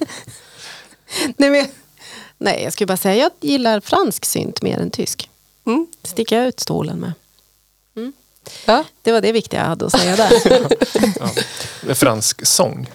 Nej, 1.37 1.49
men, 1.49 1.65
nej, 2.37 2.61
jag 2.63 2.73
skulle 2.73 2.87
bara 2.87 2.97
säga 2.97 3.15
jag 3.15 3.31
gillar 3.49 3.79
fransk 3.79 4.25
synt 4.25 4.61
mer 4.61 4.77
än 4.79 4.91
tysk. 4.91 5.29
Mm. 5.67 5.87
Sticker 6.03 6.37
jag 6.37 6.47
ut 6.47 6.59
stolen 6.59 6.97
med. 6.99 7.11
Ja. 8.65 8.83
Det 9.01 9.11
var 9.11 9.21
det 9.21 9.31
viktiga 9.31 9.59
jag 9.59 9.67
hade 9.67 9.85
att 9.85 9.91
säga 9.99 10.15
där. 10.15 10.31
Ja. 11.87 11.95
Fransk 11.95 12.45
sång. 12.47 12.89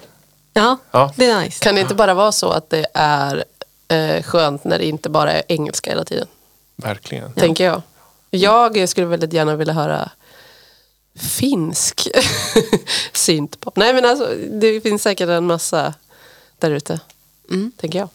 Ja, 0.57 0.77
Ja. 0.91 1.13
det 1.15 1.25
är 1.25 1.39
nice. 1.41 1.63
Kan 1.63 1.75
det 1.75 1.81
inte 1.81 1.95
bara 1.95 2.13
vara 2.13 2.31
så 2.31 2.49
att 2.49 2.69
det 2.69 2.85
är 2.93 3.43
eh, 3.87 4.23
skönt 4.23 4.63
när 4.63 4.77
det 4.77 4.85
inte 4.85 5.09
bara 5.09 5.31
är 5.31 5.43
engelska 5.47 5.89
hela 5.89 6.05
tiden? 6.05 6.27
Verkligen. 6.75 7.33
Tänker 7.33 7.65
jag. 7.65 7.81
Jag 8.31 8.89
skulle 8.89 9.07
väldigt 9.07 9.33
gärna 9.33 9.55
vilja 9.55 9.73
höra 9.73 10.09
finsk 11.19 12.07
syntpop. 13.13 13.75
Nej 13.75 13.93
men 13.93 14.05
alltså 14.05 14.29
det 14.51 14.81
finns 14.81 15.01
säkert 15.03 15.29
en 15.29 15.45
massa 15.45 15.93
där 16.59 16.71
ute. 16.71 16.99
Mm. 17.49 17.71
Tänker 17.77 17.99
jag. 17.99 18.09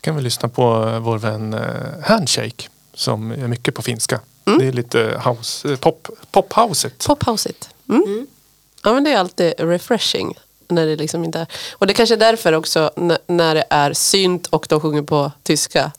kan 0.00 0.16
vi 0.16 0.22
lyssna 0.22 0.48
på 0.48 0.88
eh, 0.88 0.98
vår 1.00 1.18
vän 1.18 1.54
eh, 1.54 1.60
Handshake 2.04 2.68
som 2.94 3.30
är 3.30 3.48
mycket 3.48 3.74
på 3.74 3.82
finska. 3.82 4.20
Mm. 4.44 4.58
Det 4.58 4.66
är 4.66 4.72
lite 4.72 5.22
house, 5.24 5.72
eh, 5.72 5.76
pop, 5.78 6.08
pophouset. 6.30 7.06
Pophouset. 7.06 7.68
Mm. 7.88 8.26
Ja 8.84 8.92
men 8.92 9.04
det 9.04 9.12
är 9.12 9.18
alltid 9.18 9.54
refreshing. 9.58 10.38
När 10.68 10.86
det 10.86 10.96
liksom 10.96 11.24
inte 11.24 11.38
är. 11.38 11.46
Och 11.72 11.86
det 11.86 11.94
kanske 11.94 12.14
är 12.14 12.18
därför 12.18 12.52
också 12.52 12.90
när 13.26 13.54
det 13.54 13.64
är 13.70 13.92
synt 13.92 14.46
och 14.46 14.66
de 14.68 14.80
sjunger 14.80 15.02
på 15.02 15.32
tyska. 15.42 15.92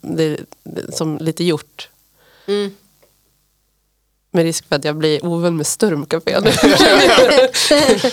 det, 0.00 0.36
det, 0.62 0.96
som 0.96 1.18
lite 1.18 1.44
gjort. 1.44 1.88
Mm. 2.46 2.74
Med 4.30 4.42
risk 4.44 4.68
för 4.68 4.76
att 4.76 4.84
jag 4.84 4.96
blir 4.96 5.24
ovän 5.26 5.56
med 5.56 5.66
Sturmcafé 5.66 6.40
nu. 6.40 6.50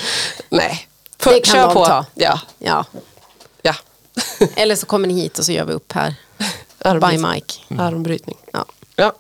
Nej, 0.50 0.88
Det 1.18 1.40
kan 1.40 1.54
kör 1.56 1.74
på. 1.74 1.86
ta. 1.86 2.06
Ja, 2.14 2.40
Ja. 2.60 2.86
ja. 3.62 3.76
Eller 4.56 4.76
så 4.76 4.86
kommer 4.86 5.08
ni 5.08 5.14
hit 5.14 5.40
och 5.40 5.46
så 5.46 5.52
gör 5.52 5.66
vi 5.66 5.74
upp 5.74 5.92
här. 5.92 6.16
By 6.38 6.46
Armbrytning. 6.90 7.32
Mike. 7.32 7.84
Armbrytning. 7.84 8.38
Ja. 8.54 8.66
Ja. 8.96 9.14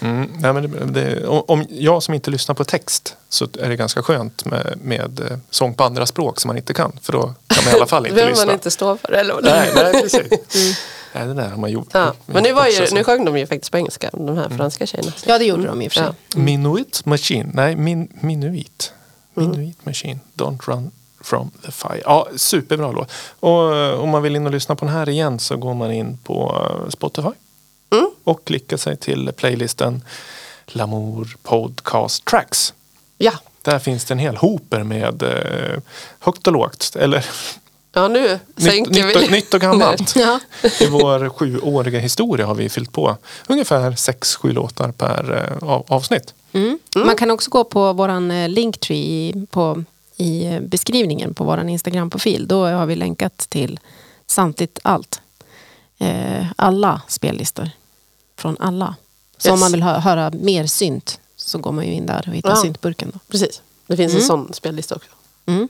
Mm, 0.00 0.32
nej, 0.38 0.52
men 0.52 0.62
det, 0.92 1.00
det, 1.00 1.26
om- 1.26 1.66
jag 1.70 2.02
som 2.02 2.14
inte 2.14 2.30
lyssnar 2.30 2.54
på 2.54 2.64
text 2.64 3.16
så 3.28 3.44
är 3.60 3.68
det 3.68 3.76
ganska 3.76 4.02
skönt 4.02 4.44
med, 4.44 4.78
med 4.82 5.20
eh, 5.30 5.38
sång 5.50 5.74
på 5.74 5.84
andra 5.84 6.06
språk 6.06 6.40
som 6.40 6.48
man 6.48 6.56
inte 6.56 6.74
kan. 6.74 6.92
För 7.02 7.12
då 7.12 7.22
kan 7.46 7.64
man 7.64 7.72
i 7.72 7.76
alla 7.76 7.86
fall 7.86 8.02
Det 8.02 8.08
inte 8.08 8.14
behöver 8.14 8.32
lyssna. 8.32 8.46
man 8.46 8.54
inte 8.54 8.70
stå 8.70 8.96
för. 8.96 9.12
Eller? 9.12 9.34
Nej, 9.42 9.70
nej, 9.74 10.02
precis. 10.02 10.78
Nej, 11.14 11.26
det 11.26 11.34
där 11.34 11.48
har 11.48 11.56
man 11.56 11.70
gjort. 11.70 11.88
Ja. 11.92 12.12
Men 12.26 12.42
nu, 12.42 12.52
var 12.52 12.66
ju, 12.66 12.86
nu 12.92 13.04
sjöng 13.04 13.24
de 13.24 13.38
ju 13.38 13.46
faktiskt 13.46 13.70
på 13.72 13.78
engelska, 13.78 14.10
de 14.12 14.36
här 14.36 14.48
franska 14.48 14.86
tjejerna. 14.86 15.12
ja, 15.26 15.38
det 15.38 15.44
gjorde 15.44 15.66
de 15.66 15.82
i 15.82 15.88
och 15.88 15.92
för 15.92 16.00
sig. 16.00 16.08
Ja. 16.34 16.38
Minuit 16.40 17.04
Machine. 17.06 17.50
Nej, 17.54 17.76
min, 17.76 18.08
Minuit. 18.20 18.92
Minuit 19.34 19.86
Machine. 19.86 20.20
Don't 20.34 20.58
run 20.66 20.90
from 21.20 21.50
the 21.64 21.72
fire. 21.72 22.00
Ja, 22.04 22.28
superbra 22.36 22.92
låt. 22.92 23.12
Och 23.40 23.76
eh, 23.76 24.00
om 24.00 24.08
man 24.10 24.22
vill 24.22 24.36
in 24.36 24.46
och 24.46 24.52
lyssna 24.52 24.76
på 24.76 24.84
den 24.84 24.94
här 24.94 25.08
igen 25.08 25.38
så 25.38 25.56
går 25.56 25.74
man 25.74 25.92
in 25.92 26.18
på 26.24 26.66
eh, 26.84 26.90
Spotify. 26.90 27.28
Mm. 27.90 28.10
Och 28.24 28.44
klickar 28.44 28.76
sig 28.76 28.96
till 28.96 29.32
playlisten 29.36 30.02
Lamour 30.66 31.36
Podcast 31.42 32.24
Tracks. 32.24 32.74
Ja. 33.18 33.32
Där 33.62 33.78
finns 33.78 34.04
det 34.04 34.14
en 34.14 34.18
hel 34.18 34.36
hoper 34.36 34.82
med 34.82 35.22
eh, 35.22 35.82
högt 36.20 36.46
och 36.46 36.52
lågt. 36.52 36.96
Eller 36.96 37.24
ja, 37.92 38.08
nu 38.08 38.38
nytt, 38.56 38.64
sänker 38.72 38.90
nytt, 38.90 39.16
vi. 39.16 39.26
och, 39.26 39.30
nytt 39.30 39.54
och 39.54 39.60
gammalt. 39.60 40.16
Ja. 40.16 40.40
I 40.80 40.86
vår 40.86 41.28
sjuåriga 41.28 41.98
historia 42.00 42.46
har 42.46 42.54
vi 42.54 42.68
fyllt 42.68 42.92
på 42.92 43.16
ungefär 43.46 43.92
sex, 43.94 44.36
sju 44.36 44.52
låtar 44.52 44.92
per 44.92 45.48
eh, 45.62 45.68
av- 45.68 45.84
avsnitt. 45.88 46.34
Mm. 46.52 46.78
Man 46.94 47.16
kan 47.16 47.30
också 47.30 47.50
gå 47.50 47.64
på 47.64 47.92
våran 47.92 48.30
eh, 48.30 48.48
linktree 48.48 48.98
i- 48.98 49.46
på, 49.50 49.84
i 50.16 50.44
eh, 50.46 50.60
beskrivningen 50.60 51.34
på 51.34 51.44
våran 51.44 51.68
Instagram-profil. 51.68 52.48
Då 52.48 52.66
har 52.66 52.86
vi 52.86 52.96
länkat 52.96 53.38
till 53.38 53.80
samtligt 54.26 54.78
allt. 54.82 55.20
Eh, 55.98 56.46
alla 56.56 57.00
spellistor. 57.08 57.70
Från 58.38 58.56
alla. 58.60 58.94
Så 59.38 59.48
Yes. 59.48 59.52
om 59.54 59.60
man 59.60 59.72
vill 59.72 59.82
hö- 59.82 59.98
höra 59.98 60.30
mer 60.30 60.66
synt 60.66 61.20
så 61.36 61.58
går 61.58 61.72
man 61.72 61.86
ju 61.86 61.92
in 61.92 62.06
där 62.06 62.24
och 62.28 62.34
hittar 62.34 62.50
Ja. 62.50 62.56
syntburken. 62.56 63.10
Då. 63.14 63.18
Precis. 63.28 63.62
Det 63.86 63.96
finns 63.96 64.14
en 64.14 64.22
sån 64.22 64.52
spellista 64.52 64.94
också. 64.94 65.08
Mm. 65.46 65.68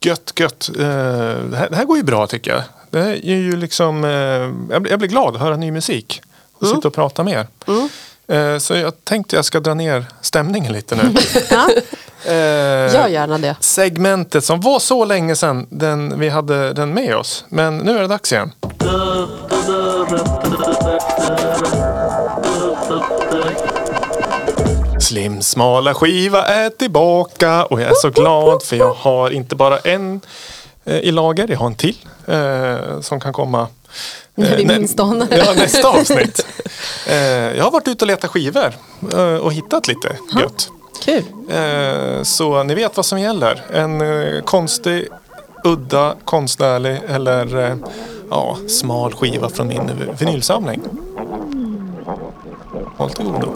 Gött, 0.00 0.32
gött. 0.40 0.68
Eh, 0.78 0.84
det, 0.84 1.56
här, 1.56 1.70
det 1.70 1.76
här 1.76 1.84
går 1.84 1.96
ju 1.96 2.02
bra 2.02 2.26
tycker 2.26 2.50
jag. 2.50 2.62
Det 2.90 2.98
här 3.02 3.10
är 3.26 3.36
ju 3.36 3.56
liksom, 3.56 4.04
eh, 4.04 4.10
jag, 4.10 4.82
blir, 4.82 4.90
jag 4.92 4.98
blir 4.98 5.08
glad 5.08 5.34
att 5.34 5.40
höra 5.40 5.56
ny 5.56 5.70
musik 5.70 6.22
och 6.52 6.66
sitta 6.68 6.88
och 6.88 6.94
prata 6.94 7.24
mer. 7.24 7.46
Eh, 8.26 8.58
så 8.58 8.74
jag 8.74 9.04
tänkte 9.04 9.36
jag 9.36 9.44
ska 9.44 9.60
dra 9.60 9.74
ner 9.74 10.04
stämningen 10.20 10.72
lite 10.72 10.96
nu. 10.96 11.14
Ja. 11.50 11.68
Eh, 12.26 12.32
Gör 12.94 13.08
gärna 13.08 13.38
det. 13.38 13.56
segmentet 13.60 14.44
som 14.44 14.60
var 14.60 14.78
så 14.78 15.04
länge 15.04 15.36
sedan 15.36 15.66
den, 15.70 16.20
vi 16.20 16.28
hade 16.28 16.72
den 16.72 16.94
med 16.94 17.16
oss. 17.16 17.44
Men 17.48 17.78
nu 17.78 17.96
är 17.96 18.00
det 18.02 18.08
dags 18.08 18.32
igen. 18.32 18.52
Slim 25.00 25.42
smala 25.42 25.94
skiva 25.94 26.42
är 26.46 26.70
tillbaka 26.70 27.64
och 27.64 27.80
jag 27.80 27.90
är 27.90 27.94
så 27.94 28.10
glad 28.10 28.62
för 28.62 28.76
jag 28.76 28.94
har 28.94 29.30
inte 29.30 29.56
bara 29.56 29.78
en 29.78 30.20
eh, 30.84 30.98
i 30.98 31.10
lager, 31.12 31.46
jag 31.50 31.58
har 31.58 31.66
en 31.66 31.74
till 31.74 31.96
eh, 32.26 33.00
som 33.00 33.20
kan 33.20 33.32
komma 33.32 33.66
När 34.34 34.56
vi 34.56 34.62
eh, 34.62 34.68
minst 34.78 35.00
anar. 35.00 35.26
Ja, 35.30 35.52
nästa 35.56 35.88
avsnitt. 35.88 36.46
Eh, 37.08 37.16
jag 37.56 37.64
har 37.64 37.70
varit 37.70 37.88
ute 37.88 38.04
och 38.04 38.06
letat 38.06 38.30
skivor 38.30 38.72
och 39.40 39.52
hittat 39.52 39.88
lite 39.88 40.16
gött. 40.40 40.68
Kul. 41.04 41.24
Eh, 41.48 42.22
Så 42.22 42.62
ni 42.62 42.74
vet 42.74 42.96
vad 42.96 43.06
som 43.06 43.20
gäller. 43.20 43.62
En 43.72 44.00
eh, 44.00 44.42
konstig, 44.42 45.08
udda, 45.64 46.14
konstnärlig 46.24 47.00
eller 47.08 47.56
eh, 47.70 47.76
ja, 48.30 48.56
smal 48.68 49.12
skiva 49.14 49.48
från 49.48 49.68
min 49.68 49.90
vinylsamling. 50.18 50.80
Håll 52.96 53.10
till 53.10 53.24
godo. 53.24 53.48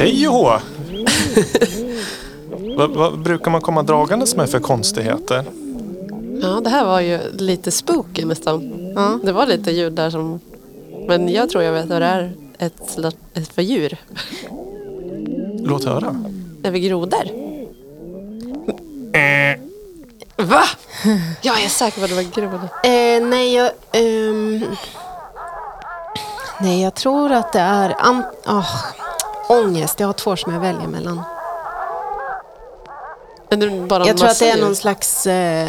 Hej 0.00 0.28
och 0.28 0.34
hå! 0.34 0.58
vad, 2.76 2.90
vad 2.90 3.19
brukar 3.30 3.50
man 3.50 3.60
komma 3.60 3.82
dragandes 3.82 4.36
med 4.36 4.50
för 4.50 4.60
konstigheter? 4.60 5.44
Ja, 6.42 6.60
det 6.64 6.70
här 6.70 6.84
var 6.84 7.00
ju 7.00 7.18
lite 7.32 7.70
spooky 7.70 8.24
nästan. 8.24 8.60
Det 9.22 9.32
var 9.32 9.46
lite 9.46 9.70
ljud 9.70 9.92
där 9.92 10.10
som... 10.10 10.40
Men 11.08 11.28
jag 11.28 11.50
tror 11.50 11.64
jag 11.64 11.72
vet 11.72 11.86
vad 11.86 12.02
det 12.02 12.06
är 12.06 12.32
ett, 12.58 12.98
ett 13.34 13.48
för 13.48 13.62
djur. 13.62 13.96
Låt 15.64 15.84
höra. 15.84 16.24
Är 16.62 16.70
vi 16.70 16.80
grodor? 16.80 17.24
Va? 20.36 20.62
Jag 21.42 21.62
är 21.64 21.68
säker 21.68 21.98
på 21.98 22.04
att 22.04 22.10
det 22.10 22.16
var 22.16 22.22
grodor. 22.22 22.68
Eh, 22.84 23.28
nej, 23.28 23.54
jag... 23.54 23.70
ehm, 23.92 24.64
nej, 26.60 26.82
jag 26.82 26.94
tror 26.94 27.32
att 27.32 27.52
det 27.52 27.60
är... 27.60 27.96
An, 27.98 28.22
oh, 28.46 28.76
ångest. 29.48 30.00
Jag 30.00 30.06
har 30.06 30.12
två 30.12 30.36
som 30.36 30.52
jag 30.52 30.60
väljer 30.60 30.86
mellan. 30.86 31.22
Jag 33.50 34.16
tror 34.18 34.28
att 34.28 34.38
det 34.38 34.50
är 34.50 34.60
någon 34.60 34.76
slags 34.76 35.26
eh, 35.26 35.68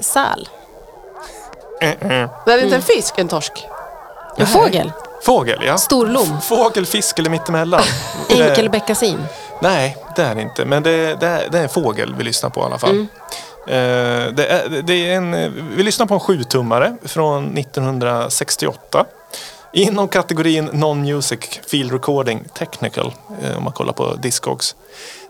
säl. 0.00 0.48
Eh, 1.80 1.88
eh. 1.90 2.30
Det 2.46 2.52
är 2.52 2.64
inte 2.64 2.76
en 2.76 2.82
fisk, 2.82 3.18
en 3.18 3.28
torsk. 3.28 3.52
En 4.36 4.46
fågel. 4.46 4.92
Fågel, 5.22 5.62
ja. 5.66 5.78
Storlom. 5.78 6.40
Fågel, 6.40 6.86
fisk 6.86 7.18
eller 7.18 7.30
mittemellan. 7.30 7.82
Enkelbeckasin. 8.28 9.18
Nej, 9.62 9.96
det 10.16 10.22
är 10.22 10.34
det 10.34 10.42
inte. 10.42 10.64
Men 10.64 10.82
det, 10.82 11.20
det, 11.20 11.26
är, 11.26 11.50
det 11.50 11.58
är 11.58 11.62
en 11.62 11.68
fågel 11.68 12.14
vi 12.14 12.24
lyssnar 12.24 12.50
på 12.50 12.60
i 12.60 12.64
alla 12.64 12.78
fall. 12.78 12.90
Mm. 12.90 13.08
Eh, 13.66 14.32
det 14.32 14.46
är, 14.46 14.82
det 14.82 15.10
är 15.10 15.16
en, 15.16 15.32
vi 15.76 15.82
lyssnar 15.82 16.06
på 16.06 16.14
en 16.14 16.20
sjutummare 16.20 16.96
från 17.04 17.58
1968. 17.58 19.04
Inom 19.72 20.08
kategorin 20.08 20.70
Non-Music 20.72 21.60
Field 21.66 21.92
Recording 21.92 22.44
Technical. 22.54 23.12
eh, 23.42 23.56
om 23.56 23.64
man 23.64 23.72
kollar 23.72 23.92
på 23.92 24.14
Discogs. 24.14 24.76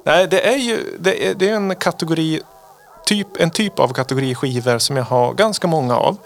Nej, 0.04 0.26
det 0.26 0.48
är 0.48 0.56
ju 0.56 0.96
det 0.98 1.26
är, 1.26 1.34
det 1.34 1.48
är 1.48 1.54
en 1.54 1.76
kategori 1.76 2.40
typ, 3.06 3.40
en 3.40 3.50
typ 3.50 3.78
av 3.78 3.92
kategori 3.92 4.34
skivor 4.34 4.78
som 4.78 4.96
jag 4.96 5.04
har 5.04 5.34
ganska 5.34 5.66
många 5.66 5.96
av. 5.96 6.16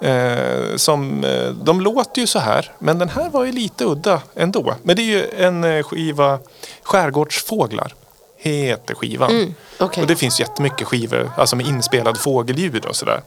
Eh, 0.00 0.76
som, 0.76 1.24
eh, 1.24 1.50
de 1.50 1.80
låter 1.80 2.20
ju 2.20 2.26
så 2.26 2.38
här, 2.38 2.72
men 2.78 2.98
den 2.98 3.08
här 3.08 3.30
var 3.30 3.44
ju 3.44 3.52
lite 3.52 3.84
udda 3.84 4.20
ändå. 4.34 4.74
Men 4.82 4.96
det 4.96 5.02
är 5.02 5.04
ju 5.04 5.44
en 5.44 5.64
eh, 5.64 5.82
skiva, 5.82 6.38
Skärgårdsfåglar 6.82 7.94
heter 8.36 8.94
skivan. 8.94 9.54
Okej. 9.78 10.02
Och 10.02 10.08
det 10.08 10.16
finns 10.16 10.40
jättemycket 10.40 10.86
skivor, 10.86 11.30
alltså 11.36 11.56
med 11.56 11.66
inspelad 11.66 12.18
fågelljud 12.18 12.84
och 12.84 12.96
sådär. 12.96 13.22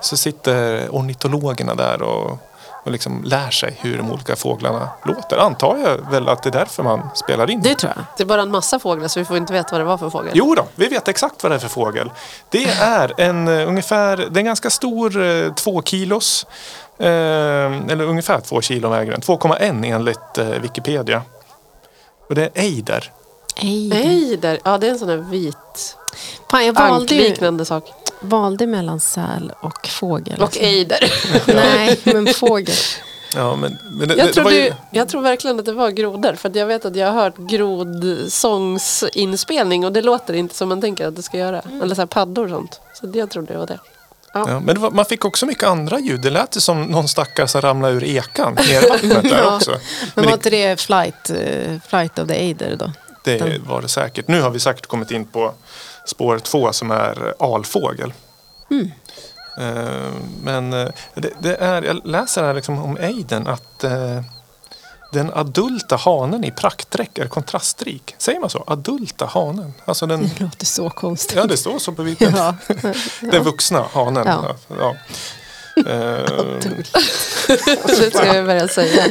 Så 0.00 0.16
sitter 0.16 0.88
ornitologerna 0.90 1.74
där 1.74 2.02
och, 2.02 2.38
och 2.84 2.92
liksom 2.92 3.24
lär 3.24 3.50
sig 3.50 3.76
hur 3.80 3.96
de 3.96 4.12
olika 4.12 4.36
fåglarna 4.36 4.88
låter. 5.04 5.38
Antar 5.38 5.76
jag 5.76 6.10
väl 6.10 6.28
att 6.28 6.42
det 6.42 6.48
är 6.48 6.52
därför 6.52 6.82
man 6.82 7.10
spelar 7.14 7.50
in. 7.50 7.62
Det 7.62 7.74
tror 7.74 7.92
jag. 7.96 8.04
Det 8.16 8.22
är 8.22 8.26
bara 8.26 8.42
en 8.42 8.50
massa 8.50 8.78
fåglar 8.78 9.08
så 9.08 9.20
vi 9.20 9.26
får 9.26 9.36
inte 9.36 9.52
veta 9.52 9.68
vad 9.72 9.80
det 9.80 9.84
var 9.84 9.98
för 9.98 10.10
fågel. 10.10 10.32
Jo 10.34 10.54
då, 10.54 10.64
vi 10.74 10.86
vet 10.86 11.08
exakt 11.08 11.42
vad 11.42 11.52
det 11.52 11.56
är 11.56 11.58
för 11.58 11.68
fågel. 11.68 12.10
Det 12.48 12.64
är 12.80 13.20
en 13.20 13.48
uh, 13.48 13.68
ungefär, 13.68 14.16
det 14.16 14.24
är 14.24 14.38
en 14.38 14.44
ganska 14.44 14.70
stor 14.70 15.16
uh, 15.16 15.54
två 15.54 15.82
kilos, 15.82 16.46
eh, 16.98 17.06
eller 17.06 18.02
ungefär 18.02 18.40
två 18.40 18.60
kilo 18.60 18.88
väger 18.88 19.12
den. 19.12 19.20
2,1 19.20 19.94
enligt 19.94 20.38
eh, 20.38 20.46
Wikipedia. 20.46 21.22
Och 22.28 22.34
det 22.34 22.42
är 22.42 22.50
ejder. 22.54 23.12
Ej. 23.56 23.88
Nej, 23.88 24.36
där. 24.36 24.58
Ja, 24.64 24.78
det 24.78 24.86
är 24.86 24.90
en 24.90 24.98
sån 24.98 25.08
där 25.08 25.16
vit 25.16 25.96
Fan, 26.50 26.66
jag 26.66 26.72
valde 26.72 27.14
ju, 27.14 27.64
sak. 27.64 27.92
Valde 28.20 28.66
mellan 28.66 29.00
säl 29.00 29.52
och 29.60 29.86
fågel. 29.88 30.42
Och 30.42 30.56
ejder. 30.58 31.12
Nej, 31.54 32.00
men 32.04 32.26
fågel. 32.34 32.74
Ja, 33.36 33.56
men, 33.56 33.78
men 33.90 34.08
det, 34.08 34.14
Jag, 34.16 34.32
tror 34.32 34.52
ju, 34.52 34.72
jag 34.90 35.08
tror 35.08 35.22
verkligen 35.22 35.58
att 35.58 35.64
det 35.64 35.72
var 35.72 35.90
grodor. 35.90 36.32
För 36.34 36.48
att 36.48 36.56
jag 36.56 36.66
vet 36.66 36.84
att 36.84 36.96
jag 36.96 37.12
har 37.12 37.22
hört 37.22 37.36
grodsångsinspelning 37.36 39.84
och 39.84 39.92
det 39.92 40.02
låter 40.02 40.34
inte 40.34 40.54
som 40.54 40.68
man 40.68 40.80
tänker 40.80 41.06
att 41.06 41.16
det 41.16 41.22
ska 41.22 41.36
göra. 41.38 41.60
Mm. 41.60 41.82
Eller 41.82 41.94
så 41.94 42.00
här 42.00 42.06
paddor 42.06 42.44
och 42.44 42.50
sånt. 42.50 42.80
Så 42.94 43.06
det- 43.06 43.18
jag 43.18 43.30
tror 43.30 43.42
det 43.42 43.56
var 43.58 43.66
det. 43.66 43.78
Ja. 44.34 44.44
ja, 44.48 44.60
men 44.60 44.74
det 44.74 44.80
var, 44.80 44.90
man 44.90 45.04
fick 45.04 45.24
också 45.24 45.46
mycket 45.46 45.64
andra 45.64 45.98
ljud. 46.00 46.20
Det 46.20 46.30
lät 46.30 46.62
som 46.62 46.82
någon 46.82 47.08
stackare 47.08 47.48
som 47.48 47.60
ramlade 47.60 47.94
ur 47.94 48.04
ekan 48.04 48.54
ner 48.54 48.86
i 48.86 48.88
vattnet 48.88 49.22
där 49.22 49.38
Ja. 49.44 49.56
också. 49.56 49.70
Men 49.70 49.80
Men 50.14 50.24
var 50.24 50.30
det, 50.30 50.34
inte 50.34 50.50
det 50.50 50.80
flight, 50.80 51.30
eh, 51.30 51.78
flight 51.88 52.18
of 52.18 52.28
the 52.28 52.34
Eider 52.34 52.76
då? 52.76 52.92
det 53.24 53.58
var 53.66 53.82
det 53.82 53.88
säkert. 53.88 54.28
Nu 54.28 54.40
har 54.40 54.50
vi 54.50 54.60
säkert 54.60 54.86
kommit 54.86 55.10
in 55.10 55.24
på 55.24 55.54
spår 56.04 56.38
två 56.38 56.72
som 56.72 56.90
är 56.90 57.34
alfågel. 57.38 58.12
Mm. 58.70 58.90
Eh, 59.58 60.12
Men 60.42 60.72
eh, 60.72 60.88
det, 61.14 61.30
det 61.40 61.56
är, 61.56 61.82
jag 61.82 62.00
läser 62.06 62.42
här 62.42 62.54
liksom 62.54 62.78
om 62.84 62.96
ejden 62.96 63.46
att 63.46 63.84
eh, 63.84 64.22
den 65.12 65.32
adulta 65.34 65.96
hanen 65.96 66.44
i 66.44 66.50
praktdräkt 66.50 67.18
är 67.18 67.28
kontrastrik. 67.28 68.14
Säger 68.18 68.40
man 68.40 68.50
så? 68.50 68.64
Adulta 68.66 69.26
hanen? 69.26 69.74
Alltså 69.84 70.06
den, 70.06 70.22
Det 70.22 70.40
låter 70.40 70.66
så 70.66 70.90
konstigt. 70.90 71.36
ja, 71.36 71.44
det 71.46 71.56
står 71.56 71.78
så 71.78 71.92
på 71.92 72.02
bilden. 72.04 72.34
Ja. 72.36 72.54
Den 73.20 73.44
vuxna 73.44 73.84
hanen. 73.92 74.26
Ja. 74.26 74.56
Ja. 74.78 74.96
Det 77.86 78.10
ska 78.14 78.26
jag 78.26 78.46
börja 78.46 78.68
säga. 78.68 79.04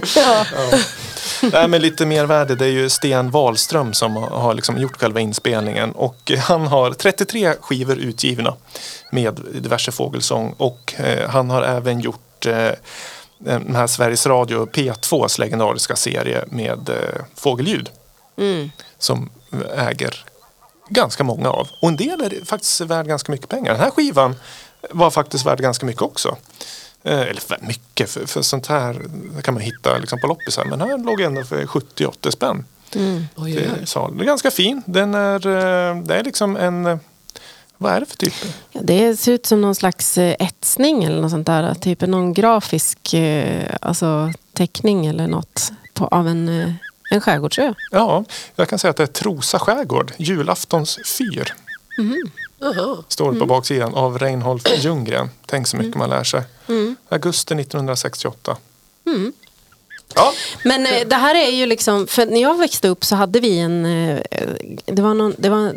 Nej, 1.42 1.68
men 1.68 1.82
lite 1.82 2.06
mervärde 2.06 2.56
det 2.56 2.66
är 2.66 2.70
ju 2.70 2.90
Sten 2.90 3.32
Wahlström 3.32 3.94
som 3.94 4.16
har 4.16 4.54
liksom 4.54 4.78
gjort 4.78 4.98
själva 4.98 5.20
inspelningen. 5.20 5.92
Och 5.92 6.32
han 6.32 6.68
har 6.68 6.92
33 6.92 7.54
skivor 7.62 7.98
utgivna 7.98 8.54
med 9.12 9.40
diverse 9.54 9.92
fågelsång. 9.92 10.56
Och 10.58 10.94
eh, 10.98 11.30
han 11.30 11.50
har 11.50 11.62
även 11.62 12.00
gjort 12.00 12.46
eh, 12.46 12.72
den 13.38 13.76
här 13.76 13.88
Sveriges 13.88 14.28
Radio 14.28 14.66
P2s 14.66 15.40
legendariska 15.40 15.96
serie 15.96 16.44
med 16.48 16.90
eh, 16.90 17.22
fågelljud. 17.36 17.90
Mm. 18.38 18.72
Som 18.98 19.30
äger 19.78 20.26
ganska 20.90 21.24
många 21.24 21.50
av. 21.50 21.68
Och 21.82 21.90
en 21.90 21.96
del 21.96 22.22
är 22.22 22.46
faktiskt 22.46 22.82
värd 22.82 23.08
ganska 23.08 23.32
mycket 23.32 23.50
pengar. 23.50 23.72
Den 23.72 23.82
här 23.82 23.92
skivan 23.92 24.36
var 24.90 25.12
faktiskt 25.12 25.46
värd 25.46 25.60
ganska 25.62 25.86
mycket 25.86 26.02
också. 26.02 26.38
Eh, 27.04 27.20
eller 27.20 27.42
för 27.42 27.58
mycket, 27.62 28.10
för, 28.10 28.26
för 28.26 28.42
sånt 28.42 28.68
här 28.68 29.02
kan 29.42 29.54
man 29.54 29.64
hitta 29.64 29.98
liksom 29.98 30.20
på 30.20 30.28
loppisar. 30.28 30.66
Men 30.66 30.82
här 30.82 30.98
låg 30.98 31.22
ändå 31.22 31.44
för 31.44 31.66
70-80 31.66 32.32
spänn. 32.32 32.66
Mm. 32.96 33.26
Oj, 33.36 33.44
oj, 33.46 33.54
Det 33.56 33.96
oj. 34.00 34.12
det 34.18 34.24
är 34.24 34.26
ganska 34.26 34.52
fin. 34.52 34.82
Den 34.86 35.14
är, 35.16 35.48
eh, 35.48 36.02
det 36.04 36.16
är 36.16 36.24
liksom 36.24 36.58
en... 36.58 36.86
eh, 36.86 36.98
Vad 37.78 37.94
är 37.94 38.00
det 38.00 38.06
för 38.06 38.18
typ? 38.18 38.34
Ja, 38.72 38.82
det 38.84 39.18
ser 39.18 39.32
ut 39.32 39.46
som 39.46 39.62
någon 39.62 39.76
slags 39.76 40.18
etsning 40.18 41.04
eller 41.04 41.22
något 41.22 41.32
sånt 41.32 41.48
där. 41.48 41.74
Typ 41.74 42.02
någon 42.02 42.34
grafisk 42.34 43.16
alltså, 43.82 44.32
teckning 44.54 45.06
eller 45.06 45.28
något 45.28 45.72
på, 45.94 46.08
av 46.08 46.28
en, 46.28 46.74
en 47.12 47.22
skärgårdsö. 47.22 47.74
Ja, 47.92 48.24
jag 48.56 48.70
kan 48.70 48.80
säga 48.80 48.90
att 48.92 48.98
det 48.98 49.04
är 49.04 49.08
Trosa 49.08 49.60
skärgård. 49.60 50.12
Julaftons 50.18 51.00
fyr. 51.18 51.54
Jaha. 52.60 53.04
Står 53.08 53.32
det 53.32 53.40
på 53.40 53.46
baksidan 53.46 53.94
av 53.94 54.20
Reinhold 54.20 54.68
Ljunggren. 54.78 55.30
Tänk 55.46 55.68
så 55.68 55.78
mycket 55.78 55.96
man 55.96 56.10
lär 56.10 56.24
sig. 56.24 56.44
Mm. 56.68 56.96
Augusti 57.10 57.54
1968. 57.54 58.58
Ja, 60.16 60.34
Men 60.64 60.86
eh, 60.86 61.08
det 61.08 61.16
här 61.16 61.36
är 61.36 61.52
ju 61.52 61.66
liksom, 61.66 62.08
för 62.08 62.26
när 62.26 62.42
jag 62.42 62.58
växte 62.58 62.88
upp 62.88 63.06
så 63.06 63.16
hade 63.16 63.40
vi 63.40 63.60
en, 63.60 63.86
eh, 63.86 64.20
det 64.86 65.02
var 65.02 65.14
någon, 65.14 65.36
det 65.38 65.50
var, 65.50 65.74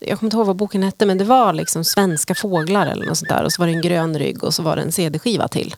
jag 0.00 0.18
kommer 0.18 0.26
inte 0.26 0.36
ihåg 0.36 0.46
vad 0.46 0.56
boken 0.56 0.82
hette, 0.82 1.06
men 1.06 1.18
det 1.18 1.24
var 1.24 1.52
liksom 1.52 1.84
svenska 1.84 2.34
fåglar 2.34 2.86
eller 2.86 3.06
något 3.06 3.18
sånt 3.18 3.28
där. 3.28 3.44
Och 3.44 3.52
så 3.52 3.62
var 3.62 3.66
det 3.66 3.72
en 3.72 3.82
grön 3.82 4.18
rygg 4.18 4.44
och 4.44 4.54
så 4.54 4.62
var 4.62 4.76
det 4.76 4.82
en 4.82 4.92
CD-skiva 4.92 5.48
till. 5.48 5.74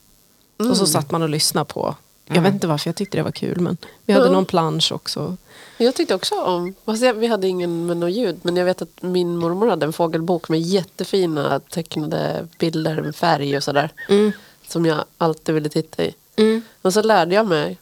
Och 0.70 0.76
så 0.76 0.86
satt 0.86 1.10
man 1.10 1.22
och 1.22 1.28
lyssnade 1.28 1.64
på, 1.64 1.96
jag 2.34 2.42
vet 2.42 2.54
inte 2.54 2.66
varför 2.66 2.88
jag 2.88 2.96
tyckte 2.96 3.16
det 3.18 3.22
var 3.22 3.30
kul, 3.30 3.60
men 3.60 3.76
vi 4.04 4.12
hade 4.12 4.26
Ja. 4.26 4.32
någon 4.32 4.44
plansch 4.46 4.92
också. 4.92 5.36
Jag 5.76 5.94
tyckte 5.94 6.14
också 6.14 6.34
om, 6.42 6.74
vi 7.14 7.26
hade 7.26 7.48
ingen 7.48 7.86
med 7.86 7.96
något 7.96 8.10
ljud, 8.12 8.38
men 8.42 8.56
jag 8.56 8.64
vet 8.64 8.82
att 8.82 9.02
min 9.02 9.36
mormor 9.36 9.68
hade 9.68 9.86
en 9.86 9.92
fågelbok 9.92 10.48
med 10.48 10.60
jättefina 10.60 11.60
tecknade 11.60 12.48
bilder 12.58 13.02
med 13.02 13.16
färg 13.16 13.56
och 13.56 13.62
sådär. 13.62 13.90
Mm. 14.08 14.32
Som 14.68 14.86
jag 14.86 15.04
alltid 15.18 15.54
ville 15.54 15.68
titta 15.68 16.04
i. 16.04 16.14
Mm. 16.36 16.62
Och 16.82 16.92
så 16.92 17.02
lärde 17.02 17.34
jag 17.34 17.46
mig, 17.46 17.78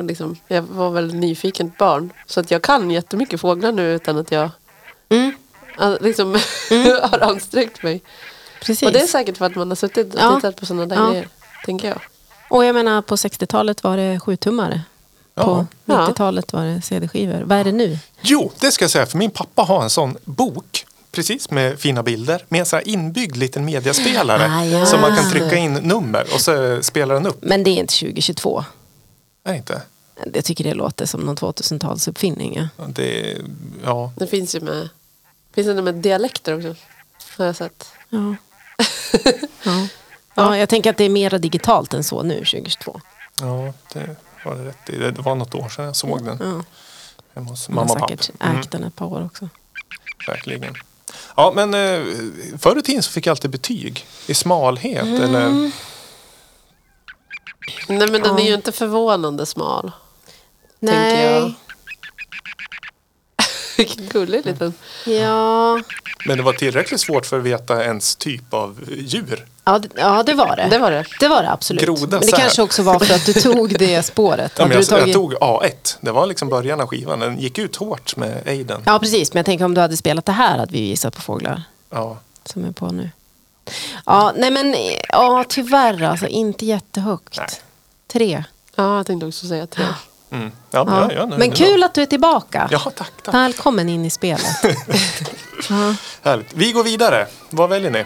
liksom, 0.00 0.36
jag 0.48 0.62
var 0.62 0.90
väl 0.90 1.14
nyfiken 1.14 1.72
barn, 1.78 2.12
så 2.26 2.40
att 2.40 2.50
jag 2.50 2.62
kan 2.62 2.90
jättemycket 2.90 3.40
fåglar 3.40 3.72
nu 3.72 3.94
utan 3.94 4.18
att 4.18 4.30
jag 4.32 4.50
Mm. 5.08 5.32
liksom, 6.00 6.32
har 7.02 7.18
ansträngt 7.18 7.82
mig. 7.82 8.02
Precis. 8.60 8.82
Och 8.86 8.92
det 8.92 9.00
är 9.00 9.06
säkert 9.06 9.36
för 9.36 9.46
att 9.46 9.54
man 9.54 9.68
har 9.68 9.76
suttit 9.76 10.14
och 10.14 10.20
Ja. 10.20 10.34
tittat 10.36 10.56
på 10.56 10.66
sådana 10.66 10.86
där 10.86 10.96
Ja. 10.96 11.10
grejer, 11.10 11.28
tänker 11.64 11.88
jag. 11.88 12.00
Och 12.50 12.64
jag 12.64 12.74
menar 12.74 13.02
på 13.02 13.16
60-talet 13.16 13.82
var 13.82 13.96
det 13.96 14.20
sjutummare. 14.20 14.82
På 15.34 15.66
Ja. 15.84 16.06
90-talet 16.06 16.52
var 16.52 16.64
det 16.64 16.82
CD-skivor. 16.82 17.42
Vad 17.46 17.58
är 17.58 17.64
det 17.64 17.72
nu? 17.72 17.98
Jo, 18.20 18.52
det 18.60 18.70
ska 18.72 18.84
jag 18.84 18.90
säga. 18.90 19.06
För 19.06 19.18
min 19.18 19.30
pappa 19.30 19.62
har 19.62 19.82
en 19.82 19.90
sån 19.90 20.16
bok. 20.24 20.86
Precis 21.12 21.50
med 21.50 21.80
fina 21.80 22.02
bilder. 22.02 22.44
Med 22.48 22.60
en 22.60 22.66
sån 22.66 22.76
här 22.76 22.88
inbyggd 22.88 23.36
liten 23.36 23.64
mediaspelare. 23.64 24.46
Ah, 24.50 24.64
ja. 24.64 24.86
Som 24.86 25.00
man 25.00 25.16
kan 25.16 25.30
trycka 25.30 25.56
in 25.56 25.72
nummer 25.74 26.26
och 26.34 26.40
så 26.40 26.82
spelar 26.82 27.14
den 27.14 27.26
upp. 27.26 27.38
Men 27.42 27.62
det 27.64 27.70
är 27.70 27.78
inte 27.78 27.94
2022. 28.00 28.64
Är 29.44 29.52
det 29.52 29.58
inte? 29.58 29.82
Jag 30.34 30.44
tycker 30.44 30.64
det 30.64 30.74
låter 30.74 31.06
som 31.06 31.20
någon 31.20 31.36
2000-talsuppfinning. 31.36 32.68
Ja. 32.76 32.84
Det, 32.88 33.36
ja. 33.84 34.12
Det 34.16 34.26
finns 34.26 34.54
ju 34.54 34.60
med, 34.60 34.88
finns 35.54 35.66
det 35.66 35.82
med 35.82 35.94
dialekter 35.94 36.56
också, 36.56 36.74
har 37.38 37.46
jag 37.46 37.56
sett. 37.56 37.86
Ja. 38.08 38.34
ja. 39.62 39.86
Ja, 40.34 40.56
jag 40.56 40.68
tänker 40.68 40.90
att 40.90 40.96
det 40.96 41.04
är 41.04 41.08
mer 41.10 41.30
digitalt 41.38 41.94
än 41.94 42.04
så 42.04 42.22
nu 42.22 42.34
2022. 42.34 43.00
ja, 43.40 43.72
det 43.92 44.16
var 44.44 44.54
det 44.54 44.64
rätt 44.64 44.88
i. 44.90 44.96
Det 44.98 45.18
var 45.22 45.34
något 45.34 45.54
år 45.54 45.68
sedan 45.68 45.84
jag 45.84 45.96
såg 45.96 46.24
den. 46.24 46.38
Ja. 46.40 46.64
Hemma 47.34 47.50
hos 47.50 47.68
mamma 47.68 47.82
och 47.82 47.88
pappa. 47.98 48.08
säkert 48.08 48.30
Mm, 48.42 48.56
ägt 48.60 48.70
den 48.70 48.84
ett 48.84 48.96
par 48.96 49.06
år 49.06 49.24
också. 49.24 49.48
verkligen. 50.26 50.74
Ja, 51.36 51.52
men 51.56 51.74
eh, 51.74 52.02
förr 52.58 52.78
i 52.78 52.82
tiden 52.82 53.02
så 53.02 53.10
fick 53.10 53.26
jag 53.26 53.32
alltid 53.32 53.50
betyg. 53.50 54.06
I 54.26 54.34
smalhet 54.34 55.02
Mm. 55.02 55.22
eller... 55.22 55.70
Nej 57.88 58.10
men 58.10 58.22
den 58.22 58.38
är 58.38 58.42
ju 58.48 58.54
inte 58.54 58.72
förvånande 58.72 59.46
smal. 59.46 59.92
Tänker 60.80 60.94
Nej, 60.96 61.24
jag. 61.24 61.52
Vilken 63.76 64.06
gullig 64.12 64.46
liten. 64.46 64.74
ja. 65.06 65.80
Men 66.26 66.36
det 66.36 66.42
var 66.42 66.52
tillräckligt 66.52 67.00
svårt 67.00 67.26
för 67.26 67.38
att 67.38 67.44
veta 67.44 67.84
ens 67.84 68.16
typ 68.16 68.54
av 68.54 68.80
djur. 68.88 69.46
Ja, 69.72 69.78
det, 69.78 69.88
ja, 69.96 70.22
det 70.22 70.34
var 70.34 70.56
det. 70.56 70.66
Det 70.70 70.78
var 70.78 70.90
det. 70.90 71.04
Det 71.20 71.28
var 71.28 71.42
det 71.42 71.50
absolut. 71.50 71.82
Groda 71.84 72.06
Men 72.18 72.20
det 72.20 72.32
kanske 72.36 72.62
också 72.62 72.82
var 72.82 72.98
för 72.98 73.14
att 73.14 73.26
du 73.26 73.32
tog 73.32 73.78
det 73.78 74.02
spåret. 74.06 74.52
Ja, 74.56 74.66
men 74.66 74.76
jag, 74.76 74.86
tagit... 74.86 75.06
jag 75.06 75.14
tog 75.14 75.34
A1. 75.34 75.96
Det 76.00 76.10
var 76.12 76.26
liksom 76.26 76.48
början 76.48 76.80
av 76.80 76.86
skivan. 76.86 77.18
Den 77.20 77.38
gick 77.38 77.58
ut 77.58 77.76
hårt 77.76 78.16
med 78.16 78.42
Aiden. 78.46 78.82
Ja, 78.86 78.98
precis. 78.98 79.32
Men 79.32 79.38
jag 79.38 79.46
tänker 79.46 79.64
om 79.64 79.74
du 79.74 79.80
hade 79.80 79.96
spelat 79.96 80.26
det 80.26 80.32
här 80.32 80.58
hade 80.58 80.72
vi 80.72 80.80
gissat 80.80 81.14
på 81.16 81.20
fåglar 81.22 81.62
Ja. 81.90 82.18
som 82.44 82.64
är 82.64 82.72
på 82.72 82.86
nu. 82.92 83.10
Ja, 84.06 84.32
nej 84.36 84.50
men 84.50 84.74
ja, 85.08 85.44
tyvärr 85.48 86.02
alltså. 86.02 86.26
Inte 86.26 86.66
jättehögt. 86.66 87.36
Nej. 87.38 87.46
Tre. 88.12 88.44
Ja, 88.76 88.96
jag 88.96 89.06
tänkte 89.06 89.26
också 89.26 89.46
säga 89.46 89.66
tre. 89.66 89.84
Mm. 90.32 90.52
Ja, 90.70 90.84
Ja. 90.88 91.08
ja. 91.10 91.12
Ja, 91.16 91.26
nu- 91.26 91.38
men 91.38 91.50
kul 91.50 91.82
att 91.82 91.94
du 91.94 92.02
är 92.02 92.06
tillbaka. 92.06 92.68
Ja, 92.70 92.78
tack, 92.78 93.12
tack. 93.22 93.34
Välkommen 93.34 93.88
in 93.88 94.04
i 94.04 94.10
spelet. 94.10 94.46
ja. 95.68 95.94
Härligt. 96.22 96.52
Vi 96.54 96.72
går 96.72 96.84
vidare. 96.84 97.26
Vad 97.50 97.68
väljer 97.70 97.90
ni? 97.90 98.04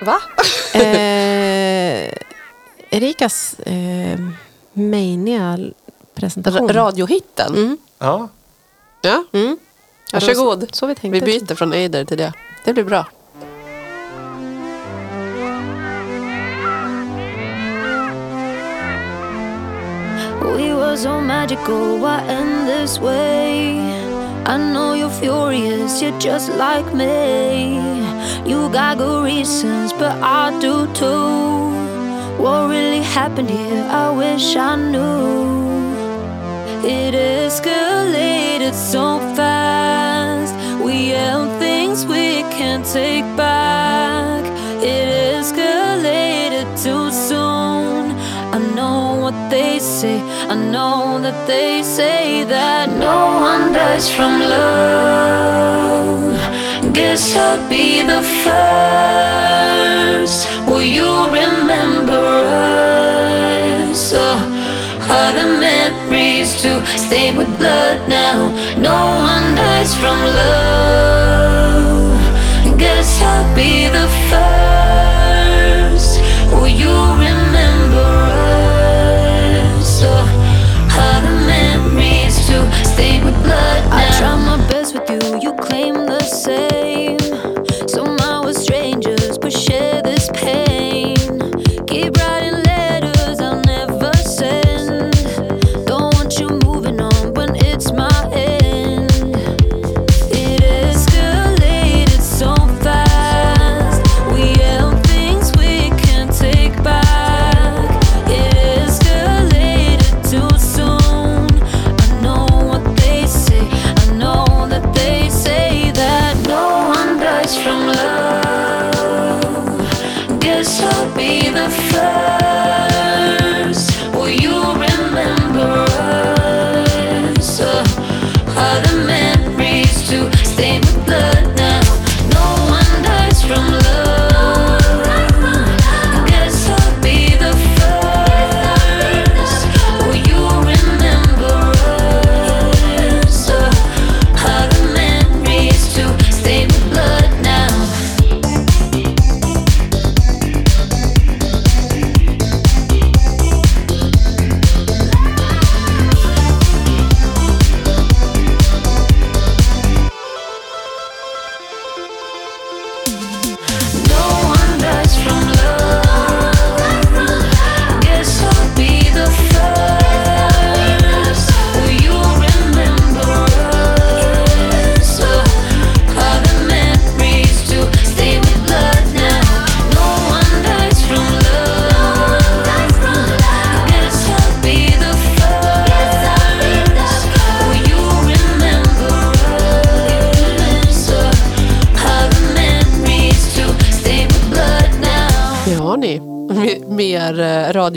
Va? 0.00 0.20
eh, 0.80 2.12
Erikas 2.90 3.54
eh, 3.66 4.18
Mania-presentation. 4.72 6.68
Radiohitten? 6.68 7.54
Mm. 7.54 7.76
Ja, 7.98 8.28
Ja, 9.02 9.24
Mm. 9.32 9.58
varsågod. 10.12 10.60
Så, 10.60 10.66
så 10.76 10.86
vi 10.86 10.94
tänkte. 10.94 11.20
Vi 11.26 11.40
byter 11.40 11.54
från 11.54 11.72
Eider 11.72 12.04
till 12.04 12.18
det. 12.18 12.32
Det 12.64 12.72
blir 12.72 12.84
bra. 12.84 13.06
We 20.42 20.72
were 20.74 20.96
so 20.96 21.20
magical, 21.20 21.98
why 21.98 22.18
end 22.28 22.66
this 22.68 22.98
way? 22.98 24.07
I 24.48 24.56
know 24.56 24.94
you're 24.94 25.10
furious, 25.10 26.00
you're 26.00 26.18
just 26.18 26.48
like 26.54 26.94
me. 26.94 27.76
You 28.48 28.70
got 28.70 28.96
good 28.96 29.22
reasons, 29.22 29.92
but 29.92 30.16
I 30.22 30.58
do 30.58 30.86
too. 30.94 32.42
What 32.42 32.70
really 32.70 33.02
happened 33.02 33.50
here? 33.50 33.84
I 33.90 34.10
wish 34.10 34.56
I 34.56 34.74
knew. 34.76 35.88
It 36.82 37.12
escalated 37.12 38.72
so 38.72 39.18
fast. 39.36 40.54
We 40.82 41.10
yelled 41.10 41.58
things 41.58 42.06
we 42.06 42.40
can't 42.56 42.86
take 42.86 43.26
back. 43.36 43.87
They 49.50 49.78
say. 49.78 50.20
I 50.48 50.54
know 50.54 51.18
that 51.20 51.46
they 51.46 51.82
say 51.82 52.44
that 52.44 52.88
no 52.90 53.40
one 53.40 53.72
dies 53.72 54.10
from 54.14 54.40
love. 54.40 56.34
Guess 56.92 57.36
I'll 57.36 57.68
be 57.68 58.02
the 58.02 58.22
first. 58.44 60.48
Will 60.68 60.82
you 60.82 61.24
remember 61.26 62.26
us? 63.90 64.12
Oh, 64.14 64.38
are 65.10 65.32
the 65.32 65.46
memories 65.60 66.60
to 66.62 66.84
stay 66.98 67.32
with 67.36 67.48
blood 67.58 68.08
now? 68.08 68.48
No 68.76 68.96
one 69.32 69.54
dies 69.54 69.94
from 69.94 70.18
love. 70.40 72.18
Guess 72.78 73.22
I'll 73.22 73.54
be 73.54 73.88
the 73.88 74.08
first. 74.28 75.17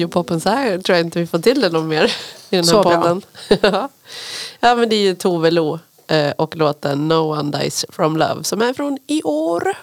Radiopop 0.01 0.29
än 0.31 0.41
så 0.41 0.49
här 0.49 0.77
tror 0.79 0.97
jag 0.97 1.05
inte 1.05 1.19
vi 1.19 1.27
får 1.27 1.39
till 1.39 1.61
det 1.61 1.69
någon 1.69 1.87
mer 1.87 2.05
i 2.49 2.55
den 2.55 2.65
här 2.65 2.71
Så 2.71 2.83
bra. 2.83 3.01
podden. 3.01 3.21
ja 4.59 4.75
men 4.75 4.89
det 4.89 4.95
är 4.95 5.01
ju 5.01 5.15
Tove 5.15 5.51
Lo 5.51 5.79
eh, 6.07 6.31
och 6.31 6.55
låten 6.55 7.07
No 7.07 7.39
One 7.39 7.57
Dies 7.57 7.85
From 7.89 8.17
Love 8.17 8.43
som 8.43 8.61
är 8.61 8.73
från 8.73 8.97
i 9.07 9.23
år. 9.23 9.73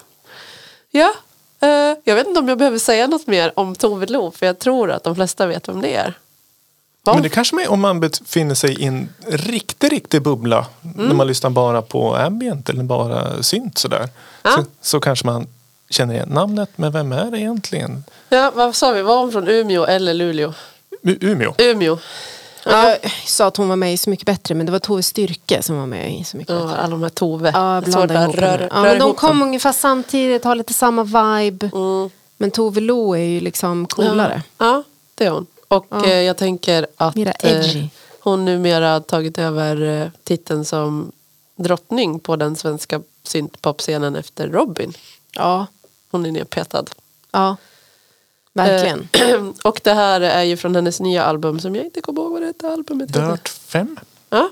Ja, 0.91 1.13
eh, 1.61 1.97
jag 2.03 2.15
vet 2.15 2.27
inte 2.27 2.39
om 2.39 2.47
jag 2.47 2.57
behöver 2.57 2.79
säga 2.79 3.07
något 3.07 3.27
mer 3.27 3.51
om 3.55 3.75
Tove 3.75 4.05
Lo 4.05 4.31
för 4.31 4.45
jag 4.45 4.59
tror 4.59 4.91
att 4.91 5.03
de 5.03 5.15
flesta 5.15 5.47
vet 5.47 5.67
vem 5.69 5.81
det 5.81 5.95
är. 5.95 6.13
Ja. 7.05 7.13
Men 7.13 7.23
det 7.23 7.29
kanske 7.29 7.55
man, 7.55 7.67
om 7.67 7.79
man 7.79 7.99
befinner 7.99 8.55
sig 8.55 8.81
i 8.81 8.85
en 8.85 9.09
riktig, 9.27 9.91
riktig 9.91 10.21
bubbla. 10.21 10.65
Mm. 10.83 11.07
När 11.07 11.15
man 11.15 11.27
lyssnar 11.27 11.49
bara 11.49 11.81
på 11.81 12.15
ambient 12.15 12.69
eller 12.69 12.83
bara 12.83 13.43
synt 13.43 13.77
sådär. 13.77 14.09
Ja. 14.43 14.51
Så, 14.51 14.63
så 14.81 14.99
kanske 14.99 15.25
man 15.25 15.47
känner 15.89 16.13
igen 16.13 16.29
namnet. 16.29 16.69
Men 16.75 16.91
vem 16.91 17.11
är 17.11 17.31
det 17.31 17.39
egentligen? 17.39 18.03
Ja, 18.29 18.51
vad 18.55 18.75
sa 18.75 18.91
vi? 18.91 19.01
Var 19.01 19.19
hon 19.19 19.31
från 19.31 19.47
Umeå 19.47 19.85
eller 19.85 20.13
Luleå? 20.13 20.53
U- 21.03 21.17
Umeå. 21.21 21.53
Umeå. 21.57 21.97
Jag 22.65 22.97
sa 23.25 23.45
att 23.47 23.57
hon 23.57 23.69
var 23.69 23.75
med 23.75 23.93
i 23.93 23.97
Så 23.97 24.09
mycket 24.09 24.25
bättre 24.25 24.55
men 24.55 24.65
det 24.65 24.71
var 24.71 24.79
Tove 24.79 25.03
Styrke 25.03 25.61
som 25.61 25.77
var 25.77 25.85
med 25.85 26.19
i 26.19 26.23
Så 26.23 26.37
mycket 26.37 26.55
Ja, 26.55 26.61
bättre. 26.61 26.77
alla 26.77 26.91
de 26.91 27.03
här 27.03 27.09
Tove. 27.09 27.51
Ja, 27.53 27.77
att 27.77 27.87
ihop 27.87 28.35
röra- 28.35 28.45
henne. 28.51 28.67
ja, 28.71 28.81
men 28.81 28.99
de 28.99 29.05
ihop 29.05 29.17
kom 29.17 29.29
dem. 29.39 29.41
ungefär 29.47 29.71
samtidigt, 29.71 30.43
har 30.43 30.55
lite 30.55 30.73
samma 30.73 31.03
vibe. 31.03 31.69
Mm. 31.73 32.09
Men 32.37 32.51
Tove 32.51 32.81
Lo 32.81 33.13
är 33.13 33.19
ju 33.23 33.39
liksom 33.39 33.87
coolare. 33.87 34.41
Ja, 34.57 34.65
ja 34.65 34.83
det 35.15 35.25
är 35.25 35.29
hon. 35.29 35.45
Och 35.67 35.85
Ja. 35.89 36.05
eh, 36.05 36.13
jag 36.21 36.37
tänker 36.37 36.87
att 36.97 37.15
Mera 37.15 37.31
eh, 37.31 37.51
edgy. 37.51 37.87
hon 38.19 38.45
numera 38.45 38.93
har 38.93 38.99
tagit 38.99 39.37
över 39.37 40.01
eh, 40.01 40.07
titeln 40.23 40.65
som 40.65 41.11
drottning 41.55 42.19
på 42.19 42.35
den 42.35 42.55
svenska 42.55 43.01
syntpopscenen 43.23 44.15
efter 44.15 44.47
Robin. 44.47 44.93
Ja, 45.31 45.65
Hon 46.11 46.25
är 46.25 46.31
nedpetad. 46.31 46.85
ja. 47.31 47.57
Verkligen. 48.53 49.07
Eh, 49.11 49.45
och 49.63 49.79
det 49.83 49.93
här 49.93 50.21
är 50.21 50.43
ju 50.43 50.57
från 50.57 50.75
hennes 50.75 50.99
nya 50.99 51.23
album 51.23 51.59
som 51.59 51.75
jag 51.75 51.85
inte 51.85 52.01
kommer 52.01 52.21
ihåg 52.21 52.31
vad 52.31 52.41
det 52.41 52.45
hette 52.47 52.67
albumet 52.67 53.09
heter. 53.09 53.31
Dirt 53.31 53.47
5. 53.49 53.99
Ja, 54.29 54.49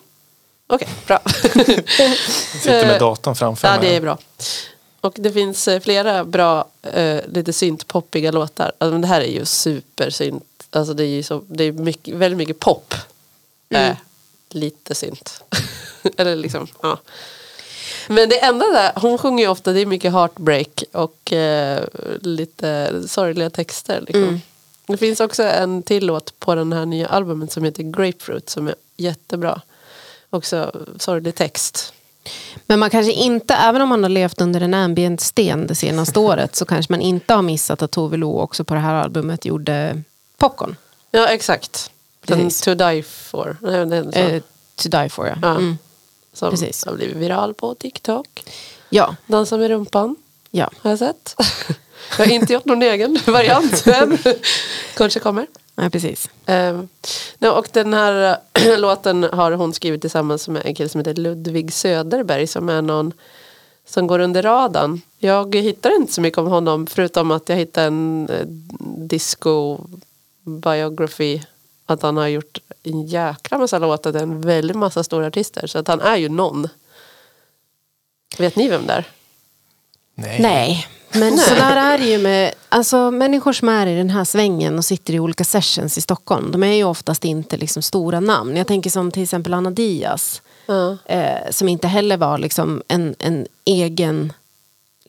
okej, 0.68 0.88
bra. 1.08 1.20
Sitter 1.26 2.88
med 2.88 2.99
datorn 2.99 3.36
framför 3.36 3.68
Eh, 3.68 3.74
ja, 3.74 3.80
mig. 3.80 3.89
det 3.89 3.95
är 3.95 4.01
bra. 4.01 4.18
Och 5.01 5.14
det 5.20 5.32
finns 5.32 5.68
eh, 5.68 5.80
flera 5.80 6.26
bra, 6.26 6.68
eh, 6.82 7.22
lite 7.28 7.53
syntpoppiga 7.53 8.32
låtar. 8.32 8.72
Alltså, 8.78 8.91
men 8.91 9.01
det 9.01 9.08
här 9.08 9.22
är 9.22 9.32
ju 9.32 9.45
supersynt. 9.45 10.68
Alltså 10.70 10.93
det 10.93 11.03
är 11.03 11.08
ju 11.08 11.24
så, 11.24 11.43
det 11.47 11.64
är 11.64 11.72
mycket, 11.72 12.14
väldigt 12.16 12.38
mycket 12.38 12.60
pop. 12.60 12.93
Mm. 13.70 13.91
Eh, 13.91 13.97
lite 14.49 14.95
synt. 14.95 15.43
Eller 16.18 16.36
liksom, 16.36 16.68
ja. 16.82 16.97
Men 18.08 18.30
det 18.30 18.39
enda 18.39 18.66
där, 18.66 18.91
hon 18.95 19.18
sjunger 19.18 19.43
ju 19.43 19.49
ofta, 19.49 19.74
det 19.74 19.82
är 19.82 19.86
mycket 19.86 20.12
heartbreak 20.12 20.84
och 20.91 21.34
eh, 21.34 21.84
lite 22.22 23.01
sorgliga 23.08 23.49
texter. 23.49 24.01
Liksom. 24.01 24.24
Mm. 24.24 24.41
Det 24.88 24.97
finns 24.97 25.20
också 25.20 25.43
en 25.43 25.84
till 25.84 26.05
låt 26.05 26.39
på 26.39 26.55
den 26.55 26.74
här 26.74 26.86
nya 26.86 27.08
albumet 27.08 27.51
som 27.51 27.64
heter 27.64 27.84
Grapefruit 27.84 28.49
som 28.49 28.68
är 28.68 28.76
jättebra. 28.97 29.62
Också 30.30 30.72
sorglig 30.99 31.36
text. 31.36 31.93
Men 32.66 32.80
man 32.80 32.89
kanske 32.89 33.12
inte, 33.12 33.53
även 33.53 33.82
om 33.82 33.89
man 33.89 34.03
har 34.03 34.10
levt 34.10 34.41
under 34.41 34.62
en 34.62 34.74
ambient 34.74 35.22
sten 35.22 35.68
det 35.68 35.76
senaste 35.76 36.20
året 36.20 36.55
så 36.55 36.66
kanske 36.66 36.93
man 36.93 37.01
inte 37.01 37.34
har 37.34 37.41
missat 37.41 37.82
att 37.82 37.91
Tove 37.91 38.18
Lo 38.18 38.39
också 38.39 38.64
på 38.64 38.74
det 38.74 38.80
här 38.80 38.93
albumet 38.93 39.45
gjorde 39.45 40.01
Popcorn. 40.38 40.76
Ja, 41.12 41.28
exakt. 41.28 41.91
Den 42.26 42.39
Precis. 42.39 42.62
To 42.62 42.74
Die 42.74 43.03
For. 43.03 43.58
Nej, 43.62 43.86
den 43.86 44.14
Eh, 44.14 44.41
to 44.76 44.89
die 44.89 45.10
for 45.10 45.28
ja. 45.28 45.36
Ja. 45.41 45.51
Mm. 45.51 45.78
Som 46.38 46.52
precis. 46.52 46.86
har 46.86 46.96
blivit 46.96 47.18
viral 47.18 47.54
på 47.54 47.76
TikTok. 47.76 48.44
Ja, 48.90 49.16
Dansa 49.26 49.58
med 49.58 49.70
rumpan 49.70 50.16
ja. 50.52 50.72
har 50.78 50.90
jag 50.90 51.00
sett. 51.00 51.36
jag 52.18 52.26
har 52.26 52.32
inte 52.32 52.54
gjort 52.54 52.66
någon 52.66 52.82
egen 52.82 53.20
variant 53.26 53.88
än. 53.88 54.18
Kanske 54.96 55.20
kommer. 55.20 55.48
Nej, 55.76 55.90
precis. 55.90 56.30
Um, 56.46 56.88
och 57.52 57.68
den 57.74 57.94
här 57.94 58.38
låten 58.78 59.24
har 59.24 59.52
hon 59.52 59.74
skrivit 59.74 60.02
tillsammans 60.02 60.48
med 60.48 60.66
en 60.66 60.76
kille 60.76 60.90
som 60.90 61.00
heter 61.00 61.14
Ludvig 61.14 61.74
Söderberg 61.74 62.48
som 62.48 62.70
är 62.70 62.82
någon 62.82 63.14
som 63.86 64.08
går 64.08 64.20
under 64.20 64.44
radarn. 64.44 65.02
Jag 65.20 65.56
hittar 65.56 65.96
inte 65.96 66.14
så 66.14 66.22
mycket 66.22 66.38
om 66.38 66.48
honom 66.48 66.88
förutom 66.88 67.32
att 67.32 67.50
jag 67.50 67.56
hittade 67.56 67.88
en 67.88 68.30
eh, 68.30 68.46
disco 69.08 69.78
biography 70.44 71.42
att 71.92 72.02
han 72.02 72.18
har 72.18 72.28
gjort 72.28 72.60
en 72.84 73.08
jäkla 73.08 73.58
massa 73.58 73.80
låtar 73.80 74.12
till 74.12 74.22
en 74.22 74.42
väldigt 74.42 74.78
massa 74.78 75.04
stora 75.04 75.28
artister 75.28 75.68
så 75.68 75.80
att 75.80 75.88
han 75.88 76.02
är 76.02 76.16
ju 76.16 76.30
någon. 76.30 76.68
Vet 78.38 78.56
ni 78.56 78.70
vem 78.70 78.88
det 78.88 78.94
är? 78.94 79.06
Nej. 80.16 80.38
Nej, 80.42 80.88
men 81.12 81.38
så 81.38 81.54
där 81.54 81.76
är 81.76 81.98
det 81.98 82.06
ju 82.06 82.18
med 82.18 82.54
alltså, 82.70 83.12
människor 83.12 83.54
som 83.54 83.70
är 83.70 83.88
i 83.88 83.98
den 83.98 84.10
här 84.10 84.24
svängen 84.24 84.78
och 84.78 84.86
sitter 84.86 85.14
i 85.14 85.20
olika 85.20 85.44
sessions 85.44 85.98
i 85.98 86.02
Stockholm. 86.02 86.52
De 86.52 86.64
är 86.64 86.74
ju 86.74 86.84
oftast 86.84 87.26
inte 87.26 87.58
liksom 87.58 87.82
stora 87.82 88.20
namn. 88.20 88.58
Jag 88.58 88.68
tänker 88.68 88.90
som 88.90 89.12
till 89.12 89.24
exempel 89.24 89.54
Anna 89.54 89.72
Diaz. 89.72 90.42
Ja. 90.66 90.98
Eh, 91.06 91.52
som 91.52 91.70
inte 91.70 91.88
heller 91.88 92.18
var 92.18 92.38
liksom 92.38 92.84
en, 92.88 93.16
en 93.20 93.48
egen 93.66 94.34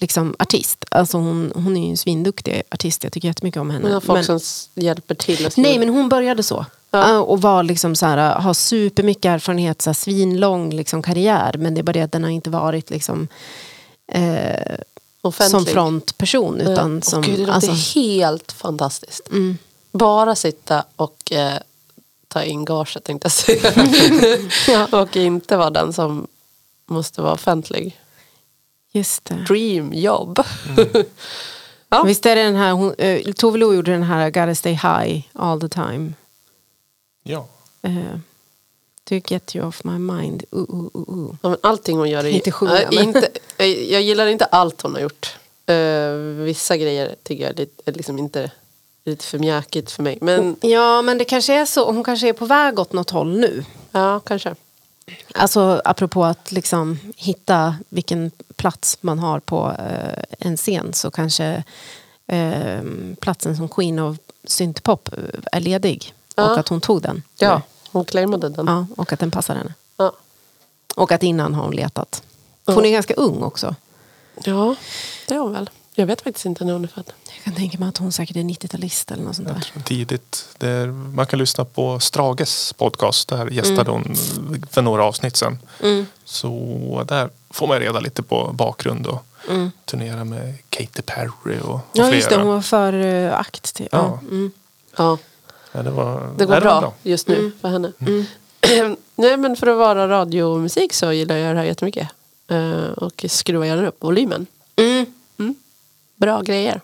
liksom, 0.01 0.37
artist. 0.39 0.85
Alltså 0.91 1.17
hon, 1.19 1.53
hon 1.55 1.77
är 1.77 1.85
ju 1.85 1.91
en 1.91 1.97
svinduktig 1.97 2.63
artist. 2.71 3.05
Jag 3.05 3.13
tycker 3.13 3.29
jättemycket 3.29 3.61
om 3.61 3.71
henne. 3.71 3.83
Men 3.85 3.93
har 3.93 4.01
folk 4.01 4.29
Men- 4.29 4.41
som 4.41 4.71
hjälper 4.83 5.15
till. 5.15 5.49
Nej, 5.57 5.79
men 5.79 5.89
hon 5.89 6.09
började 6.09 6.43
så. 6.43 6.67
Ja. 6.91 7.19
Och 7.21 7.43
var 7.43 7.63
liksom 7.63 7.97
så 7.97 8.07
här, 8.07 8.35
har 8.41 8.55
supermycket 8.55 9.25
erfarenhet, 9.25 9.83
så 9.83 9.91
här, 9.91 9.95
svinlång 9.95 10.71
liksom, 10.71 11.03
karriär. 11.03 11.55
Men 11.59 11.75
det 11.75 11.81
är 11.81 11.83
bara 11.83 11.93
det 11.93 12.03
att 12.03 12.13
den 12.13 12.23
har 12.25 12.31
inte 12.31 12.51
varit 12.51 12.91
liksom, 12.91 13.29
eh, 14.13 14.77
som 15.51 15.67
frontperson. 15.67 16.61
Utan 16.61 16.97
Åh, 16.97 17.01
som, 17.03 17.23
Gud, 17.23 17.35
det 17.35 17.41
låter 17.47 17.53
alltså, 17.53 17.99
helt 18.01 18.53
fantastiskt. 18.53 19.31
mm. 19.31 19.59
Bara 19.93 20.35
sitta 20.35 20.85
och 20.97 21.33
eh, 21.33 21.55
ta 22.29 22.43
in 22.43 22.65
gaget 22.65 23.05
tänkte 23.05 23.27
jag 23.27 23.33
säga. 23.33 24.87
och 25.03 25.17
inte 25.17 25.57
vara 25.57 25.71
den 25.71 25.93
som 25.93 26.27
måste 26.87 27.23
vara 27.23 27.33
offentlig. 27.33 28.01
Just 28.93 29.25
det. 29.25 29.35
Dream 29.49 29.93
jobb. 29.93 30.39
Ja. 31.91 32.03
Visst 32.03 32.27
är 32.27 32.37
det 32.37 32.43
den 32.43 32.57
här, 32.57 32.73
hon, 32.73 32.95
uh, 33.01 33.33
Tove 33.33 33.59
Lo 33.59 33.75
gjorde 33.75 33.91
den 33.91 34.03
här 34.03 34.31
Gotta 34.31 34.55
stay 34.55 34.73
high 34.73 35.25
all 35.33 35.61
the 35.61 35.69
time. 35.69 36.13
Ja. 37.23 37.47
Uh, 37.87 38.19
to 39.05 39.15
get 39.15 39.57
you 39.57 39.67
off 39.67 39.85
my 39.85 39.99
mind. 39.99 40.45
Uh, 40.53 40.61
uh, 40.61 40.85
uh, 40.95 41.19
uh. 41.19 41.35
Ja, 41.43 41.49
men 41.49 41.59
allting 41.63 41.99
hon 41.99 42.11
gör 42.11 42.25
är... 42.25 42.29
Inte 42.29 42.51
sjunga, 42.53 42.73
men- 42.91 42.99
inte, 42.99 43.29
jag, 43.57 44.03
gillar 44.03 44.27
inte 44.27 44.45
allt 44.45 44.83
hon 44.83 44.95
har 44.95 45.01
gjort. 45.01 45.37
Eh, 45.67 46.13
vissa 46.45 46.77
grejer 46.77 47.15
tycker 47.23 47.45
jag 47.45 47.53
är 47.53 47.57
lite, 47.57 47.93
liksom 47.93 48.19
inte 48.19 48.51
lite 49.05 49.25
för 49.25 49.39
mjäkigt 49.39 49.91
för 49.91 50.03
mig. 50.03 50.19
Men 50.21 50.57
Ja, 50.61 51.03
men 51.03 51.19
det 51.19 51.25
kanske 51.25 51.55
är 51.55 51.65
så. 51.65 51.93
Hon 51.93 52.05
kanske 52.05 52.29
är 52.29 52.33
på 52.33 52.47
väg 52.47 52.79
åt 52.79 52.93
något 52.93 53.11
håll 53.11 53.39
nu. 53.39 53.65
ja, 53.93 54.21
kanske. 54.21 54.55
Alltså 55.35 55.83
apropå 55.85 56.25
att 56.25 56.53
liksom 56.53 56.99
hitta 57.17 57.77
vilken 57.89 58.31
plats 58.57 58.99
man 59.01 59.19
har 59.19 59.41
på 59.41 59.75
eh, 59.79 60.25
en 60.39 60.57
scen 60.57 60.95
så 60.95 61.11
kanske 61.11 61.63
eh, 62.27 62.81
platsen 63.21 63.57
som 63.57 63.69
Queen 63.69 63.99
of 63.99 64.17
syntpop 64.45 65.09
eh, 65.13 65.19
är 65.53 65.61
ledig. 65.61 66.15
Ja. 66.37 66.53
Och 66.53 66.59
att 66.59 66.69
hon 66.69 66.81
tog 66.81 67.03
den. 67.03 67.23
Ja, 67.39 67.63
hon 67.91 68.05
claimade 68.05 68.49
den. 68.49 68.67
ja. 68.67 68.87
Och 68.97 69.13
att 69.13 69.21
den 69.21 69.31
passar 69.31 69.55
henne. 69.55 69.75
Ja. 69.97 70.13
Och 70.95 71.13
att 71.13 71.23
innan 71.23 71.55
har 71.55 71.63
hon 71.65 71.75
letat. 71.75 72.23
Hon 72.65 72.85
är 72.85 72.91
ganska 72.91 73.15
ung 73.15 73.43
också. 73.43 73.75
ja, 74.45 74.75
det 75.27 75.35
är 75.35 75.39
hon 75.39 75.53
väl. 75.53 75.71
Jag 75.99 76.07
vet 76.07 76.21
faktiskt 76.21 76.47
inte 76.47 76.65
när 76.65 76.73
hon 76.73 76.85
är 76.85 76.89
född. 76.89 77.13
Jag 77.35 77.45
kan 77.45 77.55
tänka 77.55 77.79
mig 77.79 77.89
att 77.89 77.99
hon 77.99 78.13
säkert 78.13 78.37
är 78.37 78.41
90-talist 78.41 79.13
eller 79.13 79.25
något 79.25 79.37
sånt 79.37 79.49
där. 79.49 79.83
Tidigt. 79.85 80.49
Det 80.59 80.69
är, 80.69 80.87
man 80.87 81.27
kan 81.27 81.39
lyssna 81.39 81.65
på 81.65 82.01
Strages 82.01 82.73
podcast. 82.73 83.29
Där 83.29 83.47
gästade 83.51 83.91
hon 83.91 84.17
för 84.71 84.83
några 84.83 85.05
avsnitt 85.05 85.37
sedan. 85.37 85.59
Mm. 85.83 86.07
Så 86.25 87.05
där 87.09 87.31
får 87.51 87.67
man 87.67 87.81
reda 87.81 88.01
lite 88.01 88.23
på 88.23 88.51
bakgrund 88.53 89.07
och 89.07 89.25
turnera 89.85 90.25
med 90.25 90.55
Katy 90.69 91.03
Perry 91.03 91.59
och, 91.63 91.75
och 91.75 91.81
Ja 91.93 92.03
flera. 92.05 92.15
just 92.15 92.29
det, 92.29 92.37
hon 92.37 92.47
var 92.47 92.61
för 92.61 92.93
uh, 92.93 93.35
akt. 93.35 93.75
Till, 93.75 93.89
ja. 93.93 93.99
Ja. 93.99 94.19
Mm. 94.31 94.51
Ja, 94.97 95.19
Ja, 95.73 95.83
det, 95.83 95.91
var, 95.91 96.35
det 96.37 96.45
går 96.45 96.55
nej, 96.55 96.65
var 96.65 96.81
bra, 96.81 96.95
just 97.03 97.29
nu 97.29 97.53
för 97.61 97.69
henne. 97.69 97.93
Nej, 99.17 99.37
men 99.37 99.57
för 99.57 99.67
att 99.67 99.79
vara 99.79 100.09
radiomusik 100.09 100.93
så 100.93 101.13
gillar 101.13 101.37
jag 101.37 101.55
det 101.55 101.59
här 101.59 101.67
jättemycket. 101.67 102.09
Eh, 102.49 102.93
och 102.97 103.25
skruva 103.29 103.67
gärna 103.67 103.89
upp 103.89 104.03
volymen. 104.03 104.47
Mm. 106.21 106.35
Bra 106.35 106.43
grejer. 106.43 106.81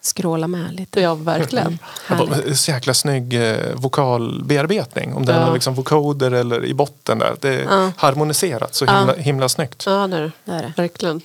Skråla 0.00 0.46
med 0.48 0.74
lite. 0.74 1.00
Ja, 1.00 1.14
verkligen. 1.14 1.78
Var 2.08 2.54
Så 2.54 2.70
jäkla 2.70 2.94
snygg 2.94 3.34
eh, 3.34 3.74
vokalbearbetning. 3.74 5.14
Om 5.14 5.26
det 5.26 5.32
är 5.32 5.38
Ja. 5.38 5.44
någon 5.44 5.54
liksom 5.54 5.74
vocoder 5.74 6.30
eller 6.30 6.64
i 6.64 6.74
botten 6.74 7.18
där. 7.18 7.36
Det 7.40 7.48
är 7.48 7.62
Ja. 7.64 7.92
harmoniserat 7.96 8.74
så 8.74 8.84
himla, 8.84 9.14
himla 9.14 9.48
snyggt. 9.48 9.82
Ja, 9.86 10.06
det 10.06 10.16
är 10.16 10.20
det. 10.20 10.32
Det 10.44 10.52
är 10.52 10.62
det. 10.62 10.72
Verkligen. 10.76 11.20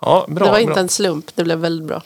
Ja, 0.00 0.24
bra, 0.28 0.44
det 0.46 0.50
var 0.52 0.58
inte 0.58 0.72
bra. 0.72 0.80
en 0.80 0.88
slump, 0.88 1.30
det 1.34 1.44
blev 1.44 1.58
väldigt 1.58 1.88
bra. 1.88 2.02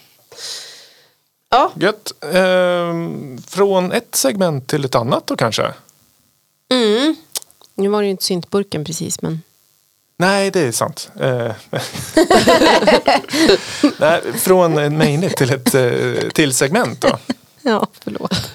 Ja, 1.50 1.72
Gött. 1.74 2.12
Ehm, 2.34 3.38
från 3.46 3.92
ett 3.92 4.14
segment 4.14 4.66
till 4.66 4.84
ett 4.84 4.94
annat 4.94 5.26
då 5.26 5.36
kanske? 5.36 5.72
Mm. 6.72 7.16
Nu 7.74 7.88
var 7.88 8.00
det 8.00 8.04
ju 8.04 8.10
inte 8.10 8.24
syntburken 8.24 8.84
precis 8.84 9.22
men 9.22 9.42
Nej, 10.18 10.50
det 10.50 10.60
är 10.60 10.72
sant. 10.72 11.10
Eh, 11.20 11.50
Nej, 13.98 14.20
från 14.34 14.78
en 14.78 14.98
till 15.36 15.52
ett 15.52 15.74
eh, 15.74 16.28
till 16.34 16.54
segment 16.54 17.00
då. 17.00 17.18
ja, 17.62 17.86
förlåt. 18.04 18.50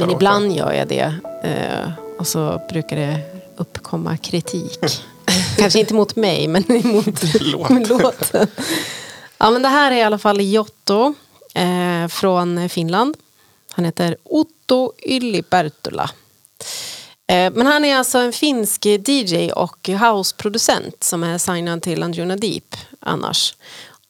Men 0.00 0.10
ibland 0.10 0.52
gör 0.52 0.72
jag 0.72 0.88
det. 0.88 1.14
Eh, 1.44 1.90
och 2.18 2.26
så 2.26 2.62
brukar 2.68 2.96
det 2.96 3.20
uppkomma 3.56 4.16
kritik. 4.16 4.78
Kanske 5.58 5.80
inte 5.80 5.94
mot 5.94 6.16
mig, 6.16 6.48
men 6.48 6.64
Låt. 7.40 7.88
låten. 7.88 8.46
Ja, 9.38 9.50
men 9.50 9.62
det 9.62 9.68
här 9.68 9.90
är 9.92 9.96
i 9.96 10.02
alla 10.02 10.18
fall 10.18 10.40
Jotto 10.40 11.14
eh, 11.54 12.08
från 12.08 12.68
Finland. 12.68 13.16
Han 13.70 13.84
heter 13.84 14.16
Otto 14.24 14.92
Yli-Perttula. 15.06 16.10
Eh, 17.26 17.52
men 17.52 17.66
han 17.66 17.84
är 17.84 17.96
alltså 17.96 18.18
en 18.18 18.32
finsk 18.32 18.86
DJ 18.86 19.50
och 19.52 19.88
houseproducent 19.88 21.04
som 21.04 21.24
är 21.24 21.38
signad 21.38 21.82
till 21.82 22.02
Anjuna 22.02 22.36
Deep 22.36 22.76
annars. 23.00 23.54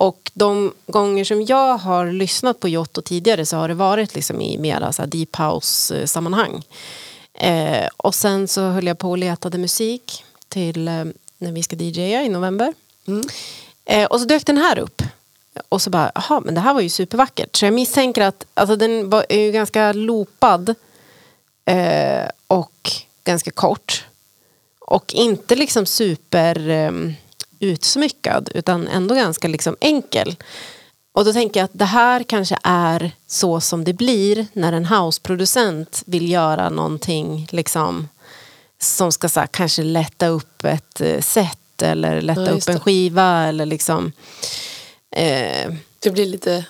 Och 0.00 0.30
de 0.34 0.74
gånger 0.86 1.24
som 1.24 1.44
jag 1.44 1.78
har 1.78 2.12
lyssnat 2.12 2.60
på 2.60 2.68
Jotto 2.68 3.02
tidigare 3.02 3.46
så 3.46 3.56
har 3.56 3.68
det 3.68 3.74
varit 3.74 4.14
liksom 4.14 4.40
i 4.40 4.58
mera 4.58 4.92
så 4.92 5.06
deep 5.06 5.36
house-sammanhang. 5.36 6.62
Eh, 7.34 7.88
och 7.96 8.14
sen 8.14 8.48
så 8.48 8.62
höll 8.62 8.86
jag 8.86 8.98
på 8.98 9.10
och 9.10 9.18
letade 9.18 9.58
musik 9.58 10.24
till 10.48 10.88
eh, 10.88 11.04
när 11.38 11.52
vi 11.52 11.62
ska 11.62 11.76
DJa 11.76 12.22
i 12.22 12.28
november. 12.28 12.74
Eh, 13.84 14.06
och 14.06 14.20
så 14.20 14.26
dök 14.26 14.46
den 14.46 14.58
här 14.58 14.78
upp. 14.78 15.02
Och 15.68 15.82
så 15.82 15.90
bara, 15.90 16.12
jaha, 16.14 16.40
men 16.40 16.54
det 16.54 16.60
här 16.60 16.74
var 16.74 16.80
ju 16.80 16.88
supervackert. 16.88 17.56
Så 17.56 17.64
jag 17.64 17.74
misstänker 17.74 18.22
att 18.22 18.46
alltså, 18.54 18.76
den 18.76 19.10
var, 19.10 19.26
är 19.28 19.40
ju 19.40 19.52
ganska 19.52 19.92
loopad 19.92 20.74
eh, 21.64 22.28
och 22.46 22.90
ganska 23.24 23.50
kort. 23.50 24.04
Och 24.78 25.14
inte 25.14 25.56
liksom 25.56 25.86
super 25.86 26.68
eh, 26.68 26.92
utsmyckad 27.60 28.50
utan 28.54 28.88
ändå 28.88 29.14
ganska 29.14 29.48
liksom 29.48 29.76
enkel. 29.80 30.36
Och 31.12 31.24
då 31.24 31.32
tänker 31.32 31.60
jag 31.60 31.64
att 31.64 31.78
det 31.78 31.84
här 31.84 32.22
kanske 32.22 32.58
är 32.62 33.12
så 33.26 33.60
som 33.60 33.84
det 33.84 33.92
blir 33.92 34.46
när 34.52 34.72
en 34.72 34.86
houseproducent 34.86 36.02
vill 36.06 36.30
göra 36.30 36.70
någonting 36.70 37.48
liksom 37.50 38.08
som 38.78 39.12
ska 39.12 39.28
så 39.28 39.40
här, 39.40 39.46
kanske 39.46 39.82
lätta 39.82 40.26
upp 40.26 40.64
ett 40.64 41.00
eh, 41.00 41.20
set 41.20 41.82
eller 41.82 42.20
lätta 42.20 42.46
Ja, 42.46 42.50
upp 42.50 42.68
en 42.68 42.80
skiva 42.80 43.46
eller 43.46 43.66
liksom 43.66 44.12
eh, 45.16 45.72
Det 45.98 46.10
blir 46.10 46.26
lite 46.26 46.64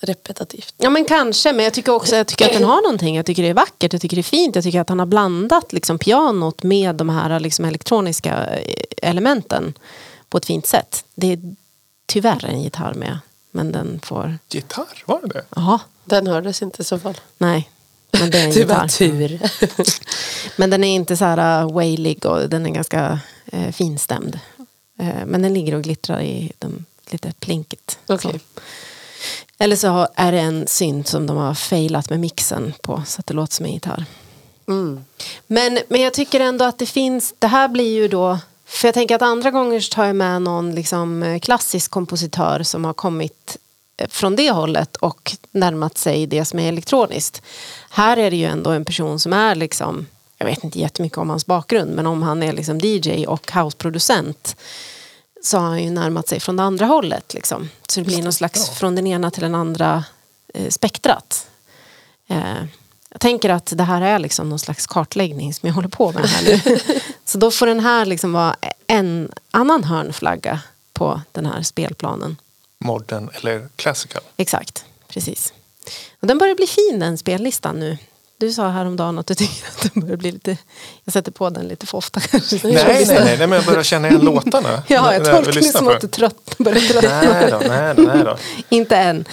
repetitivt. 0.00 0.74
Ja 0.76 0.90
men 0.90 1.04
kanske, 1.04 1.52
men 1.52 1.64
jag 1.64 1.74
tycker 1.74 1.92
också 1.92 2.16
jag 2.16 2.26
tycker 2.26 2.46
att 2.46 2.52
den 2.52 2.64
har 2.64 2.82
någonting. 2.82 3.16
Jag 3.16 3.26
tycker 3.26 3.42
det 3.42 3.48
är 3.48 3.54
vackert, 3.54 3.92
jag 3.92 4.02
tycker 4.02 4.16
det 4.16 4.20
är 4.20 4.22
fint. 4.22 4.54
Jag 4.54 4.64
tycker 4.64 4.80
att 4.80 4.88
han 4.88 4.98
har 4.98 5.06
blandat 5.06 5.72
liksom, 5.72 5.98
pianot 5.98 6.62
med 6.62 6.94
de 6.94 7.08
här 7.08 7.40
liksom, 7.40 7.64
elektroniska 7.64 8.46
eh, 8.46 8.84
elementen 9.02 9.74
på 10.30 10.38
ett 10.38 10.46
fint 10.46 10.66
sätt. 10.66 11.04
Det 11.14 11.32
är 11.32 11.38
tyvärr 12.06 12.44
en 12.44 12.62
gitarr 12.62 12.94
med, 12.94 13.18
men 13.50 13.72
den 13.72 14.00
får... 14.02 14.38
Gitarr, 14.48 15.02
var 15.06 15.20
det 15.22 15.28
det? 15.28 15.44
Jaha, 15.56 15.80
Den 16.04 16.26
hördes 16.26 16.62
inte 16.62 16.82
i 16.82 16.84
så 16.84 16.98
fall. 16.98 17.20
nej. 17.38 17.70
Men 18.12 18.30
det 18.30 18.38
är 18.38 18.44
en 18.44 18.50
Det 18.54 18.60
gitarr. 18.60 18.88
tur. 18.88 19.40
Men 20.56 20.70
den 20.70 20.84
är 20.84 20.94
inte 20.94 21.16
så 21.16 21.24
här 21.24 21.64
uh, 21.64 21.72
wailig 21.72 22.26
och 22.26 22.48
den 22.48 22.66
är 22.66 22.70
ganska 22.70 23.20
eh, 23.46 23.72
finstämd. 23.72 24.38
Eh, 25.00 25.26
men 25.26 25.42
den 25.42 25.54
ligger 25.54 25.74
och 25.74 25.82
glittrar 25.82 26.20
i 26.20 26.52
de, 26.58 26.84
lite 27.10 27.32
plinkigt. 27.40 27.98
Okej. 28.06 28.32
Så. 28.32 28.60
Eller 29.58 29.76
så 29.76 29.88
har, 29.88 30.08
är 30.14 30.32
det 30.32 30.40
en 30.40 30.66
synt 30.66 31.08
som 31.08 31.26
de 31.26 31.36
har 31.36 31.54
failat 31.54 32.10
med 32.10 32.20
mixen 32.20 32.72
på 32.82 33.02
så 33.06 33.20
att 33.20 33.26
det 33.26 33.34
låter 33.34 33.54
som 33.54 33.66
en 33.66 33.72
gitarr. 33.72 34.04
Mm. 34.68 35.04
Men, 35.46 35.78
men 35.88 36.00
jag 36.00 36.14
tycker 36.14 36.40
ändå 36.40 36.64
att 36.64 36.78
det 36.78 36.86
finns, 36.86 37.34
det 37.38 37.46
här 37.46 37.68
blir 37.68 37.94
ju 37.94 38.08
då, 38.08 38.38
för 38.70 38.88
jag 38.88 38.94
tänker 38.94 39.14
att 39.14 39.22
andra 39.22 39.50
gånger 39.50 39.90
tar 39.90 40.04
jag 40.04 40.16
med 40.16 40.42
någon 40.42 40.74
liksom 40.74 41.22
eh, 41.22 41.38
klassisk 41.38 41.90
kompositör 41.90 42.62
som 42.62 42.84
har 42.84 42.92
kommit 42.92 43.56
eh, 43.96 44.08
från 44.08 44.36
det 44.36 44.50
hållet 44.50 44.96
och 44.96 45.32
närmat 45.50 45.98
sig 45.98 46.26
det 46.26 46.44
som 46.44 46.58
är 46.58 46.68
elektroniskt. 46.68 47.42
Här 47.90 48.16
är 48.16 48.30
det 48.30 48.36
ju 48.36 48.44
ändå 48.44 48.70
en 48.70 48.84
person 48.84 49.20
som 49.20 49.32
är 49.32 49.54
liksom, 49.54 50.06
jag 50.38 50.46
vet 50.46 50.64
inte 50.64 50.78
jättemycket 50.78 51.18
om 51.18 51.30
hans 51.30 51.46
bakgrund, 51.46 51.94
men 51.94 52.06
om 52.06 52.22
han 52.22 52.42
är 52.42 52.52
liksom 52.52 52.78
DJ 52.78 53.26
och 53.26 53.52
houseproducent 53.52 54.56
så 55.42 55.58
har 55.58 55.68
han 55.68 55.84
ju 55.84 55.90
närmat 55.90 56.28
sig 56.28 56.40
från 56.40 56.56
det 56.56 56.62
andra 56.62 56.86
hållet. 56.86 57.34
Liksom. 57.34 57.68
Så 57.88 58.00
det 58.00 58.06
blir 58.06 58.22
någon 58.22 58.32
slags 58.32 58.70
från 58.70 58.94
den 58.94 59.06
ena 59.06 59.30
till 59.30 59.42
den 59.42 59.54
andra 59.54 60.04
eh, 60.54 60.68
spektrat. 60.68 61.46
Eh, 62.28 62.64
jag 63.10 63.20
tänker 63.20 63.50
att 63.50 63.72
det 63.76 63.84
här 63.84 64.02
är 64.02 64.18
liksom 64.18 64.48
någon 64.48 64.58
slags 64.58 64.86
kartläggning 64.86 65.54
som 65.54 65.66
jag 65.66 65.74
håller 65.74 65.88
på 65.88 66.12
med 66.12 66.26
här 66.26 66.44
nu. 66.44 66.78
så 67.24 67.38
då 67.38 67.50
får 67.50 67.66
den 67.66 67.80
här 67.80 68.04
liksom 68.06 68.32
vara 68.32 68.56
en 68.86 69.32
annan 69.50 69.84
hörnflagga 69.84 70.60
på 70.92 71.20
den 71.32 71.46
här 71.46 71.62
spelplanen. 71.62 72.36
Modern 72.78 73.30
eller 73.32 73.68
classical? 73.76 74.22
Exakt, 74.36 74.84
precis. 75.08 75.52
Och 76.20 76.26
den 76.26 76.38
börjar 76.38 76.54
bli 76.54 76.66
fin 76.66 76.98
den 76.98 77.18
spellistan 77.18 77.80
nu. 77.80 77.98
Du 78.40 78.52
sa 78.52 78.68
häromdagen 78.68 79.18
att 79.18 79.26
du 79.26 79.34
tycker 79.34 79.68
att 79.68 79.94
den 79.94 80.02
börjar 80.02 80.16
bli 80.16 80.32
lite... 80.32 80.56
Jag 81.04 81.12
sätter 81.12 81.32
på 81.32 81.50
den 81.50 81.68
lite 81.68 81.86
för 81.86 81.98
ofta 81.98 82.20
kanske. 82.20 82.60
Nej, 82.62 82.74
nej, 82.74 83.06
nej, 83.06 83.24
nej, 83.24 83.38
men 83.38 83.52
jag 83.52 83.64
börjar 83.66 83.82
känna 83.82 84.08
igen 84.08 84.20
låtarna. 84.20 84.82
Ja, 84.86 85.12
jag 85.14 85.24
tolkar 85.24 85.52
det 85.52 85.62
som 85.62 85.88
att 85.88 86.00
du 86.00 86.08
trött, 86.08 86.58
börjar 86.58 86.80
tröttna. 86.80 87.20
Nej 87.22 87.50
då, 87.50 87.58
nej 87.58 87.94
då, 87.94 88.02
nej 88.02 88.24
då. 88.24 88.36
Inte 88.68 88.96
än. 88.96 89.24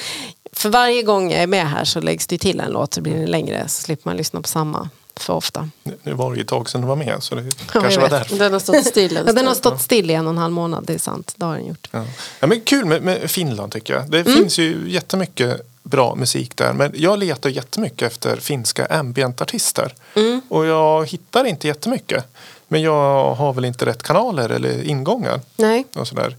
För 0.58 0.70
varje 0.70 1.04
gång 1.04 1.32
jag 1.32 1.44
är 1.44 1.48
med 1.48 1.70
här 1.70 1.86
så 1.86 2.02
läggs 2.02 2.28
det 2.28 2.38
till 2.38 2.60
en 2.60 2.72
låt 2.72 2.94
så 2.94 3.02
blir 3.02 3.14
den 3.14 3.26
längre 3.26 3.64
så 3.68 3.82
slipper 3.82 4.10
man 4.10 4.18
lyssna 4.18 4.42
på 4.42 4.48
samma 4.48 4.90
för 5.16 5.34
ofta. 5.34 5.70
Nu- 6.04 6.14
var 6.14 6.32
det 6.32 6.36
ju 6.38 6.42
ett 6.42 6.48
tag 6.48 6.70
sedan 6.70 6.82
du 6.82 6.88
var 6.88 6.96
med 6.96 7.16
så 7.24 7.36
det 7.36 7.42
jag 7.74 7.82
kanske 7.84 8.00
var 8.00 8.10
därför. 8.10 8.38
Den 8.40 8.54
har 8.54 8.60
stått 8.60 8.86
still 8.86 9.20
Ja, 9.26 9.34
den 9.34 9.48
har 9.48 9.54
stått 9.56 9.82
still 9.82 10.10
i 10.10 10.14
en 10.14 10.28
och 10.28 10.32
en 10.34 10.38
halv 10.38 10.54
månad, 10.54 10.84
det 10.88 10.94
är 10.94 10.98
sant. 10.98 11.34
Det 11.36 11.46
har 11.46 11.56
den 11.56 11.66
gjort. 11.68 11.88
Ja. 11.92 12.06
Ja, 12.40 12.48
men 12.48 12.62
kul 12.62 12.86
med, 12.86 13.02
med 13.02 13.32
Finland 13.32 13.72
tycker 13.72 13.94
jag. 13.94 14.12
Det 14.12 14.20
Mm. 14.20 14.34
finns 14.38 14.58
ju 14.60 14.84
jättemycket 14.90 15.62
bra 15.84 16.16
musik 16.16 16.56
där. 16.58 16.74
Men 16.74 16.92
jag 16.96 17.20
letar 17.20 17.50
jättemycket 17.50 18.12
efter 18.12 18.38
finska 18.38 18.86
ambientartister. 18.86 19.94
Mm. 20.16 20.42
Och 20.50 20.66
jag 20.66 21.06
hittar 21.10 21.46
inte 21.46 21.68
jättemycket. 21.68 22.24
Men 22.68 22.82
jag 22.82 23.36
har 23.36 23.54
väl 23.54 23.66
inte 23.66 23.86
rätt 23.86 24.04
kanaler 24.04 24.50
eller 24.50 24.84
ingångar. 24.84 25.42
Nej. 25.56 25.86
Och 25.96 26.08
sådär. 26.08 26.36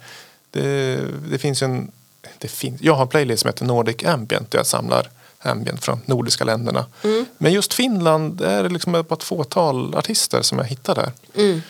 Det, 0.50 0.98
det 1.30 1.38
finns 1.38 1.62
en... 1.62 1.90
Det 2.38 2.48
finns, 2.48 2.80
jag 2.82 2.94
har 2.94 3.02
en 3.02 3.08
playlist 3.08 3.42
som 3.42 3.48
heter 3.48 3.64
Nordic 3.64 4.04
Ambient 4.04 4.50
där 4.50 4.58
jag 4.58 4.66
samlar 4.66 5.08
ambient 5.40 5.84
från 5.84 6.00
nordiska 6.06 6.44
länderna. 6.44 6.86
Mm. 7.04 7.26
Men 7.38 7.52
just 7.52 7.74
Finland 7.74 8.36
det 8.36 8.50
är 8.50 8.68
liksom 8.68 8.92
bara 8.92 9.14
ett 9.16 9.22
fåtal 9.22 9.94
artister 9.94 10.42
som 10.42 10.58
jag 10.58 10.64
hittar 10.64 10.94
där. 10.94 11.12
Mm. 11.34 11.62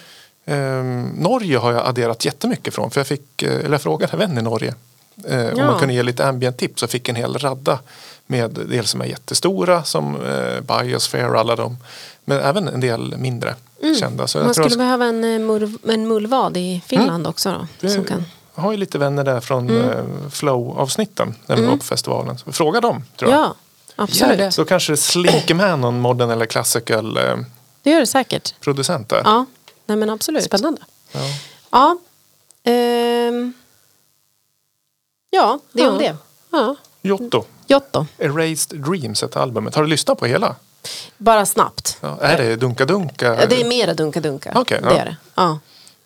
Ehm, 0.45 1.09
Norge 1.09 1.59
har 1.59 1.73
jag 1.73 1.87
adderat 1.87 2.25
jättemycket 2.25 2.75
från 2.75 2.91
för 2.91 3.01
jag, 3.01 3.07
fick, 3.07 3.43
eh, 3.43 3.53
eller 3.59 3.71
jag 3.71 3.83
frågade 3.83 4.13
en 4.13 4.19
vän 4.19 4.39
i 4.39 4.43
Norge 4.43 4.75
eh, 5.29 5.47
om 5.53 5.59
Ja. 5.59 5.67
man 5.67 5.79
kunde 5.79 5.95
ge 5.95 6.03
lite 6.03 6.27
ambient-tips 6.29 6.83
och 6.83 6.91
fick 6.91 7.09
en 7.09 7.17
hel 7.17 7.39
radda 7.39 7.79
med 8.27 8.51
dels 8.69 8.91
som 8.91 9.01
är 9.01 9.05
jättestora 9.05 9.85
som 9.85 10.15
eh, 10.27 10.61
Biosphere 10.85 11.29
och 11.31 11.39
alla 11.39 11.57
dem 11.57 11.77
men 12.25 12.41
även 12.41 12.69
en 12.69 12.81
del 12.81 13.17
mindre 13.19 13.55
kända. 14.01 14.27
Så 14.27 14.39
Mm. 14.39 14.47
Man 14.47 14.55
skulle 14.55 14.77
behöva 14.77 15.05
en, 15.07 15.25
eh, 15.25 15.95
en 15.95 16.09
mullvad 16.09 16.57
i 16.57 16.83
Finland 16.87 17.27
också 17.27 17.51
då. 17.53 17.67
det- 17.81 17.91
Som 17.91 18.05
kan. 18.05 18.25
Jag 18.59 18.63
har 18.63 18.73
ju 18.73 18.79
lite 18.79 18.99
vänner 18.99 19.25
där 19.25 19.41
från 19.41 19.71
Mm. 19.71 19.89
eh, 19.91 20.31
Flow-avsnitten 20.31 21.35
när 21.47 21.57
vi 21.57 21.67
var 21.67 21.77
på 21.77 21.85
festivalen. 21.85 22.39
Så 22.39 22.53
fråga 22.53 22.81
dem 22.81 23.05
tror 23.17 23.31
jag. 23.31 23.41
Ja, 23.41 23.55
absolut. 23.97 24.39
Det. 24.39 24.53
Så 24.53 24.65
kanske 24.65 24.93
det 24.93 24.97
slinker 24.97 25.55
med 25.55 25.79
någon 25.79 26.01
modern 26.01 26.31
eller 26.31 26.47
classical 26.47 27.17
eh, 27.17 27.37
Det 27.83 27.91
gör 27.91 28.01
det 28.01 28.07
säkert. 28.07 28.61
producent 28.61 29.09
där. 29.09 29.23
Ja, 29.25 29.47
nej 29.87 29.97
men 29.97 30.11
absolut. 30.11 30.45
Spännande. 30.45 30.81
Ja. 31.13 31.21
Ja, 31.71 31.99
ehm, 32.73 33.53
ja 35.31 35.59
det 35.73 35.83
är 35.83 35.89
om 35.91 35.95
Ja. 35.95 36.01
det. 36.01 36.17
Ja. 36.51 36.77
Jotto, 37.03 37.45
Jotto, 37.67 38.07
Erased 38.19 38.81
Dreams 38.81 39.23
heter 39.23 39.41
albumet. 39.41 39.75
Har 39.75 39.83
du 39.83 39.89
lyssnat 39.89 40.19
på 40.19 40.27
hela? 40.27 40.57
bara 41.19 41.47
snabbt. 41.47 41.99
Ja, 42.01 42.19
är 42.21 42.39
det 42.39 42.57
Dunka 42.57 42.85
Dunka? 42.85 43.27
Ja, 43.41 43.47
det 43.47 43.61
är 43.61 43.69
mera 43.69 43.95
dunka-dunka. 43.95 44.53
Okej, 44.55 44.81
det 44.83 44.89
ja. 44.95 44.97
är 45.01 45.05
det. 45.05 45.17
Ja. 45.35 45.59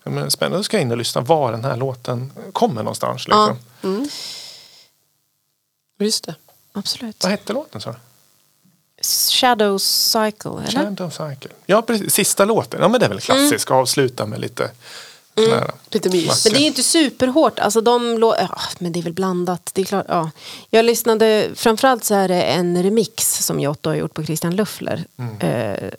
Men 0.03 0.31
spännande, 0.31 0.57
då 0.57 0.63
ska 0.63 0.77
jag 0.77 0.81
in 0.81 0.91
och 0.91 0.97
lyssna 0.97 1.21
var 1.21 1.51
den 1.51 1.63
här 1.65 1.77
låten 1.77 2.31
kommer 2.53 2.83
någonstans. 2.83 3.27
Liksom. 3.27 3.57
Ja. 3.81 3.89
Just 6.05 6.23
det. 6.23 6.35
Absolut. 6.73 7.23
Vad 7.23 7.31
hette 7.31 7.53
låten 7.53 7.81
sa? 7.81 7.95
Shadow 9.31 9.77
Cycle, 9.77 10.51
eller? 10.67 10.71
Shadow 10.83 11.09
Cycle. 11.09 11.51
Ja, 11.65 11.81
precis. 11.81 12.13
Sista 12.13 12.45
låten. 12.45 12.81
Ja, 12.81 12.87
men 12.87 12.99
det 12.99 13.05
är 13.05 13.09
väl 13.09 13.19
klassisk. 13.19 13.71
Avsluta 13.71 14.25
med 14.25 14.39
lite 14.39 14.71
sådär. 15.35 15.71
Lite 15.89 16.09
mys. 16.09 16.45
Men 16.45 16.53
det 16.53 16.59
är 16.59 16.61
ju 16.61 16.67
inte 16.67 16.83
superhårt. 16.83 17.59
Alltså 17.59 17.81
de 17.81 18.17
lå- 18.17 18.35
ja, 18.39 18.59
men 18.79 18.91
det 18.91 18.99
är 18.99 19.03
väl 19.03 19.13
blandat. 19.13 19.69
Det 19.73 19.81
är 19.81 19.85
klart, 19.85 20.05
ja. 20.09 20.31
Jag 20.69 20.85
lyssnade, 20.85 21.49
framförallt 21.55 22.03
så 22.03 22.15
är 22.15 22.27
det 22.27 22.41
en 22.43 22.83
remix 22.83 23.45
som 23.45 23.59
Jotto 23.59 23.89
har 23.89 23.95
gjort 23.95 24.13
på 24.13 24.23
Christian 24.25 24.55
Luffler. 24.55 25.05
Eh, 25.39 25.49
eh, 25.49 25.93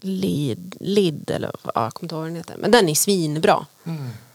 Lid, 0.00 0.76
Lid, 0.80 1.30
eller 1.30 1.50
ja, 1.62 1.70
jag 1.74 1.94
kommer 1.94 2.04
inte 2.04 2.14
ihåg 2.14 2.20
vad 2.20 2.28
den 2.28 2.36
heter. 2.36 2.56
Men 2.58 2.70
den 2.70 2.88
är 2.88 2.94
svinbra. 2.94 3.66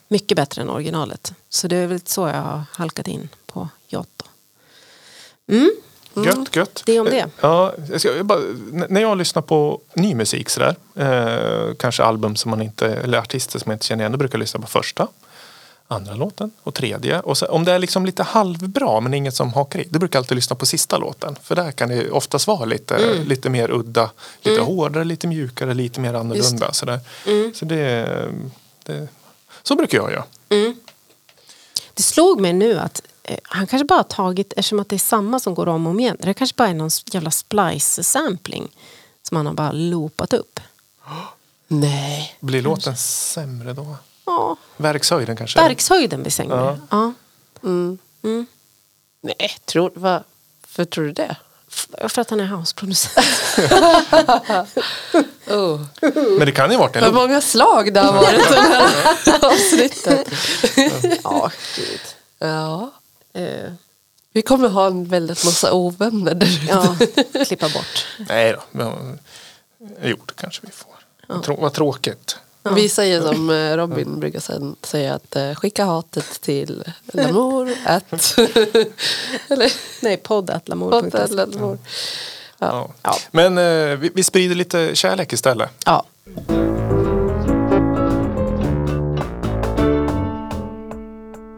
Mycket 0.07 0.35
bättre 0.35 0.61
än 0.61 0.69
originalet. 0.69 1.33
Så 1.49 1.67
det 1.67 1.75
är 1.75 1.87
väl 1.87 1.99
så 2.05 2.27
jag 2.27 2.41
har 2.41 2.63
halkat 2.71 3.07
in 3.07 3.29
på 3.45 3.69
Jotto. 3.87 4.25
Gött, 6.25 6.55
gött. 6.55 6.83
Det 6.85 6.95
är 6.95 6.99
om 6.99 7.05
det. 7.05 7.25
Ja, 7.41 7.73
jag 8.03 8.25
bara, 8.25 8.39
när 8.89 9.01
jag 9.01 9.17
lyssnar 9.17 9.41
på 9.41 9.81
ny 9.93 10.15
musik 10.15 10.49
sådär, 10.49 10.75
eh, 10.95 11.75
kanske 11.75 12.03
album 12.03 12.35
som 12.35 12.51
man 12.51 12.61
inte, 12.61 12.87
eller 12.87 13.17
artister 13.17 13.59
som 13.59 13.69
man 13.69 13.73
inte 13.73 13.85
känner 13.85 14.03
igen, 14.03 14.11
då 14.11 14.17
brukar 14.17 14.35
jag 14.37 14.39
lyssna 14.39 14.59
på 14.59 14.67
första. 14.67 15.07
Andra 15.87 16.13
låten 16.13 16.51
och 16.63 16.73
tredje. 16.73 17.19
Och 17.19 17.37
så, 17.37 17.45
om 17.45 17.65
det 17.65 17.71
är 17.71 17.79
liksom 17.79 18.05
lite 18.05 18.23
halvbra 18.23 18.99
men 18.99 19.13
inget 19.13 19.35
som 19.35 19.53
hakar 19.53 19.79
i, 19.79 19.87
då 19.89 19.99
brukar 19.99 20.17
jag 20.19 20.21
alltid 20.21 20.35
lyssna 20.35 20.55
på 20.55 20.65
sista 20.65 20.97
låten. 20.97 21.35
För 21.43 21.55
där 21.55 21.71
kan 21.71 21.89
det 21.89 22.11
oftast 22.11 22.47
vara 22.47 22.65
lite, 22.65 22.95
Mm. 22.95 23.27
lite 23.27 23.49
mer 23.49 23.71
udda, 23.71 24.11
lite 24.41 24.61
hårdare, 24.61 25.03
lite 25.03 25.27
mjukare, 25.27 25.73
lite 25.73 25.99
mer 25.99 26.13
annorlunda. 26.13 26.73
Sådär. 26.73 26.99
Mm. 27.27 27.53
Så, 27.55 27.65
det, 27.65 28.29
det, 28.83 29.07
så 29.63 29.75
brukar 29.75 29.97
jag 29.97 30.11
göra. 30.11 30.23
Det 31.93 32.03
slog 32.03 32.41
mig 32.41 32.53
nu 32.53 32.79
att 32.79 33.01
eh, 33.23 33.37
han 33.43 33.67
kanske 33.67 33.85
bara 33.85 33.99
har 33.99 34.03
tagit, 34.03 34.53
eftersom 34.57 34.79
att 34.79 34.89
det 34.89 34.95
är 34.95 34.97
samma 34.97 35.39
som 35.39 35.53
går 35.55 35.67
om 35.67 35.85
och 35.87 35.91
om 35.91 35.99
igen. 35.99 36.17
Det 36.19 36.33
kanske 36.33 36.55
bara 36.55 36.67
är 36.69 36.73
någon 36.73 36.89
jävla 37.11 37.31
splice-sampling 37.31 38.67
som 39.23 39.37
han 39.37 39.45
har 39.45 39.53
bara 39.53 39.71
loopat 39.71 40.33
upp. 40.33 40.59
Nej. 41.67 42.35
Blir 42.39 42.61
låten 42.61 42.97
sämre 42.97 43.73
då? 43.73 43.95
Ja, 44.25 44.55
Verkshöjden 44.77 45.35
kanske? 45.35 45.59
verkshöjden 45.59 46.21
blir 46.21 46.31
sämre. 46.31 46.79
Ja. 46.89 47.13
Nej, 49.21 49.57
tror, 49.65 49.91
vad, 49.95 50.23
för 50.67 50.85
tror 50.85 51.05
du 51.05 51.11
det? 51.11 51.35
För 52.09 52.19
att 52.21 52.29
han 52.29 52.39
är 52.39 52.45
houseproducent. 52.47 53.27
Oh. 55.47 55.81
Men 56.11 56.45
det 56.45 56.51
kan 56.51 56.71
ju 56.71 56.77
ha 56.77 56.83
varit 56.83 56.95
en 56.95 57.03
Vad 57.03 57.13
många 57.13 57.41
slag 57.41 57.93
det 57.93 57.99
har 57.99 58.13
varit 58.13 58.51
i 58.51 58.53
det 58.53 58.61
här 58.61 59.45
avsnittet. 59.51 60.27
ja, 61.23 61.51
gud. 61.75 61.99
Ja. 62.39 62.91
Eh, 63.33 63.71
Vi 64.33 64.41
kommer 64.41 64.69
ha 64.69 64.87
en 64.87 65.05
väldigt 65.05 65.45
massa 65.45 65.73
ovänner 65.73 66.33
där 66.35 66.47
ute. 66.47 66.65
ja, 66.69 66.95
klippa 67.45 67.69
bort. 67.69 68.05
Nej 68.29 68.51
då. 68.53 68.63
Men, 68.71 69.19
jo, 70.03 70.17
det 70.25 70.33
kanske 70.35 70.61
vi 70.65 70.71
får. 70.71 71.41
Trå, 71.41 71.55
vad 71.61 71.73
tråkigt. 71.73 72.37
Vi 72.71 72.89
säger 72.89 73.21
som 73.21 73.49
eh, 73.49 73.77
Robin 73.77 74.19
brukar 74.19 74.39
säga 74.85 75.13
att 75.13 75.35
eh, 75.35 75.53
skicka 75.55 75.85
hatet 75.85 76.41
till 76.41 76.83
Lamour 77.13 77.73
att 77.85 78.37
eller 79.49 79.71
Nej, 80.01 80.17
poddatlamour.se. 80.17 81.17
hatet 81.17 81.31
Lamour. 81.31 81.77
Ja. 82.59 82.89
Ja. 83.01 83.15
Men 83.31 83.57
eh, 83.57 83.97
vi, 83.97 84.11
vi 84.15 84.23
sprider 84.23 84.55
lite 84.55 84.95
kärlek 84.95 85.33
istället. 85.33 85.69
Ja. 85.85 86.05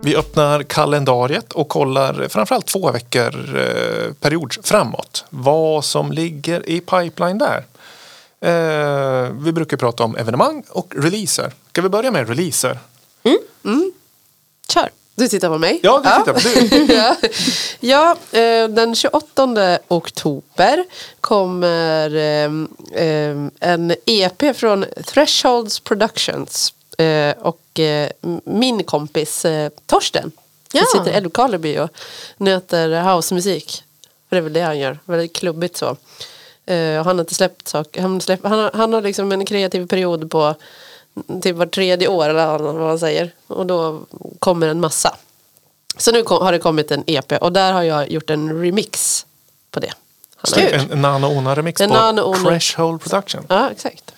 Vi 0.01 0.15
öppnar 0.15 0.63
kalendariet 0.63 1.53
och 1.53 1.69
kollar 1.69 2.27
framförallt 2.29 2.65
två 2.65 2.91
veckor 2.91 3.57
eh, 3.57 4.13
period 4.13 4.55
framåt. 4.63 5.25
Vad 5.29 5.85
som 5.85 6.11
ligger 6.11 6.69
i 6.69 6.79
pipeline 6.79 7.37
där. 7.37 7.63
Eh, 8.41 9.31
vi 9.39 9.51
brukar 9.51 9.77
prata 9.77 10.03
om 10.03 10.15
evenemang 10.15 10.63
och 10.69 10.93
releaser. 10.97 11.53
Ska 11.69 11.81
vi 11.81 11.89
börja 11.89 12.11
med 12.11 12.29
releaser? 12.29 12.79
Kör. 14.69 14.89
Du 15.15 15.27
tittar 15.27 15.49
på 15.49 15.57
mig? 15.57 15.79
Ja, 15.83 15.97
du 15.97 16.03
tittar 16.03 16.33
på 16.33 16.39
du. 16.85 16.93
ja, 16.93 17.15
ja 17.79 18.39
eh, 18.39 18.67
den 18.67 18.95
28 18.95 19.79
oktober 19.88 20.85
kommer 21.21 22.15
eh, 22.15 22.51
eh, 23.03 23.35
en 23.59 23.95
EP 24.05 24.55
från 24.57 24.85
Thresholds 25.05 25.79
Productions 25.79 26.73
eh, 26.97 27.35
och 27.38 27.79
eh, 27.79 28.09
min 28.43 28.83
kompis 28.83 29.45
eh, 29.45 29.71
Torsten. 29.85 30.31
Ja. 30.71 30.79
Han 30.79 30.88
sitter 31.03 31.15
i 31.15 31.17
Älvkarleby 31.17 31.77
och 31.77 31.89
nöter 32.38 33.01
housemusik. 33.13 33.83
För 34.29 34.35
det 34.35 34.39
är 34.39 34.41
väl 34.41 34.53
det 34.53 34.61
han 34.61 34.79
gör, 34.79 34.99
väldigt 35.05 35.35
klubbigt 35.35 35.77
så. 35.77 35.97
Och 36.68 37.05
han 37.05 37.18
har 37.18 37.20
inte 37.20 37.36
släppt 37.36 37.68
saker, 37.68 38.01
han, 38.01 38.22
släpp, 38.22 38.39
han, 38.43 38.59
har, 38.59 38.72
han 38.74 38.93
har 38.93 39.01
liksom 39.01 39.32
en 39.32 39.45
kreativ 39.45 39.88
period 39.88 40.32
på 40.32 40.55
typ 41.41 41.55
var 41.55 41.65
tredje 41.65 42.07
år 42.07 42.30
eller 42.30 42.57
vad 42.57 42.76
man 42.76 42.99
säger. 42.99 43.32
Och 43.47 43.65
då 43.65 44.01
kommer 44.39 44.68
en 44.68 44.80
massa. 44.80 45.15
Så 45.97 46.11
nu 46.11 46.24
kom, 46.24 46.41
har 46.43 46.51
det 46.51 46.59
kommit 46.59 46.91
en 46.91 47.03
EP 47.07 47.32
och 47.32 47.51
där 47.51 47.74
har 47.74 47.84
jag 47.84 48.11
gjort 48.11 48.30
en 48.30 48.61
remix 48.61 49.26
på 49.72 49.80
det. 49.80 49.91
Han 50.36 50.63
gjort. 50.63 50.91
En 50.91 51.01
Nano 51.01 51.28
Ona-remix 51.28 51.82
En 51.82 51.89
på 51.89 51.95
Nano 51.95 52.22
Ona. 52.22 52.49
Threshold 52.49 53.01
Production. 53.01 53.45
Ja, 53.49 53.70
exakt. 53.72 54.13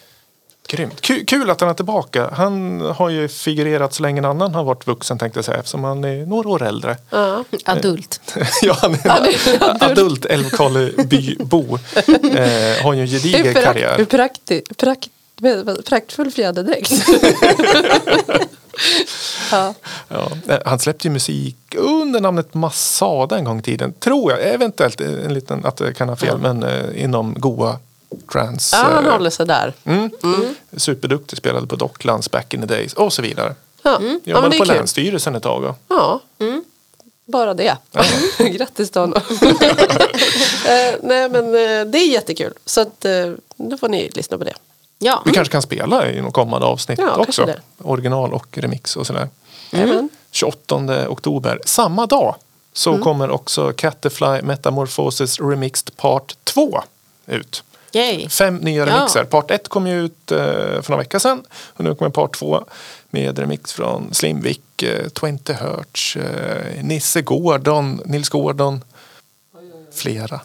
Grymt. 0.71 1.01
Kul, 1.01 1.25
kul 1.25 1.49
att 1.49 1.61
han 1.61 1.69
är 1.69 1.73
tillbaka. 1.73 2.29
Han 2.33 2.81
har 2.81 3.09
ju 3.09 3.27
figurerat 3.27 3.93
så 3.93 4.03
länge 4.03 4.19
en 4.19 4.25
annan 4.25 4.55
har 4.55 4.63
varit 4.63 4.87
vuxen 4.87 5.17
tänkte 5.17 5.37
jag 5.37 5.45
säga. 5.45 5.57
Eftersom 5.57 5.83
han 5.83 6.03
är 6.03 6.25
några 6.25 6.49
år 6.49 6.63
äldre. 6.63 6.97
Ja. 7.09 7.43
Adult. 7.65 8.21
ja, 8.61 8.77
han 8.81 8.93
är 8.93 8.99
en 9.05 9.91
adult 9.91 10.25
Älvkarleby-bo. 10.25 11.79
Eh, 12.39 12.83
har 12.83 12.93
ju 12.93 13.01
en 13.01 13.07
gedigen 13.07 13.53
prakt, 13.53 13.65
karriär. 13.65 14.05
prakti, 14.05 14.61
prakt, 14.77 15.09
praktfull 15.85 16.31
fjäderdräkt. 16.31 16.91
ja. 19.51 19.73
Ja, 20.07 20.31
eh, 20.47 20.59
han 20.65 20.79
släppte 20.79 21.07
ju 21.07 21.11
musik 21.11 21.57
under 21.77 22.19
namnet 22.19 22.53
Masada 22.53 23.37
en 23.37 23.43
gång 23.43 23.59
i 23.59 23.61
tiden. 23.61 23.93
Tror 23.93 24.31
jag. 24.31 24.53
Eventuellt 24.53 25.01
en 25.01 25.33
liten, 25.33 25.65
att 25.65 25.77
det 25.77 25.93
kan 25.93 26.09
ha 26.09 26.15
fel. 26.15 26.37
Men 26.37 26.63
eh, 26.63 27.03
inom 27.03 27.35
goa 27.37 27.79
trans. 28.31 28.69
ja, 28.73 28.79
han 28.79 29.05
eh, 29.05 29.11
håller 29.11 29.29
sig 29.29 29.45
där. 29.45 29.73
Mm. 29.83 30.09
Superduktig, 30.77 31.37
spelade 31.37 31.67
på 31.67 31.75
Docklands 31.75 32.31
back 32.31 32.53
in 32.53 32.61
the 32.61 32.67
days 32.67 32.93
och 32.93 33.13
så 33.13 33.21
vidare. 33.21 33.55
Ja, 33.83 33.91
ja 33.91 33.99
men 33.99 34.19
Jobbade 34.23 34.49
det 34.49 34.57
på 34.57 34.65
kul. 34.65 34.75
Länsstyrelsen 34.75 35.35
ett 35.35 35.43
tag. 35.43 35.63
Och, 35.63 35.75
Ja, 35.87 36.21
bara 37.25 37.53
det. 37.53 37.77
Grattis 38.39 38.91
till 38.91 39.01
honom. 39.01 39.21
Eh, 40.65 40.95
Nej 41.03 41.29
men 41.29 41.45
eh, 41.45 41.85
det 41.91 41.97
är 41.97 42.07
jättekul. 42.11 42.53
Så 42.65 42.81
att, 42.81 43.05
då 43.55 43.77
får 43.77 43.89
ni 43.89 44.09
lyssna 44.13 44.37
på 44.37 44.43
det. 44.43 44.53
Ja. 45.01 45.21
vi 45.25 45.31
kanske 45.31 45.51
kan 45.51 45.61
spela 45.61 46.11
i 46.11 46.21
något 46.21 46.33
kommande 46.33 46.67
avsnitt 46.67 46.99
Ja, 46.99 47.15
också. 47.15 47.49
Original 47.77 48.33
och 48.33 48.57
remix 48.57 48.95
och 48.95 49.07
sådär. 49.07 49.27
Jajamän. 49.71 50.09
28 50.31 51.09
oktober. 51.09 51.59
Samma 51.65 52.05
dag 52.05 52.35
så 52.73 52.89
Mm. 52.89 53.01
kommer 53.03 53.29
också 53.29 53.73
Caterfly 53.77 54.41
Metamorphosis 54.41 55.39
Remixed 55.39 55.97
Part 55.97 56.35
2 56.43 56.81
ut. 57.25 57.63
Yay. 57.91 58.29
Fem 58.29 58.55
nya 58.55 58.85
Ja. 58.87 58.95
remixer. 58.95 59.23
Part 59.23 59.51
1 59.51 59.67
kom 59.69 59.87
ju 59.87 60.05
ut 60.05 60.31
eh, 60.31 60.37
för 60.81 60.89
några 60.89 60.97
veckor 61.03 61.19
sedan. 61.19 61.43
Och 61.73 61.83
nu 61.83 61.95
kommer 61.95 62.11
part 62.11 62.35
2 62.37 62.63
med 63.09 63.39
remix 63.39 63.73
från 63.73 64.13
Slimvik, 64.13 64.83
eh, 64.83 65.07
20 65.21 65.53
Hertz, 65.53 66.15
eh, 66.15 66.83
Nisse 66.83 67.21
Gordon, 67.21 68.01
Nils 68.05 68.29
Gordon. 68.29 68.83
Flera 69.93 70.39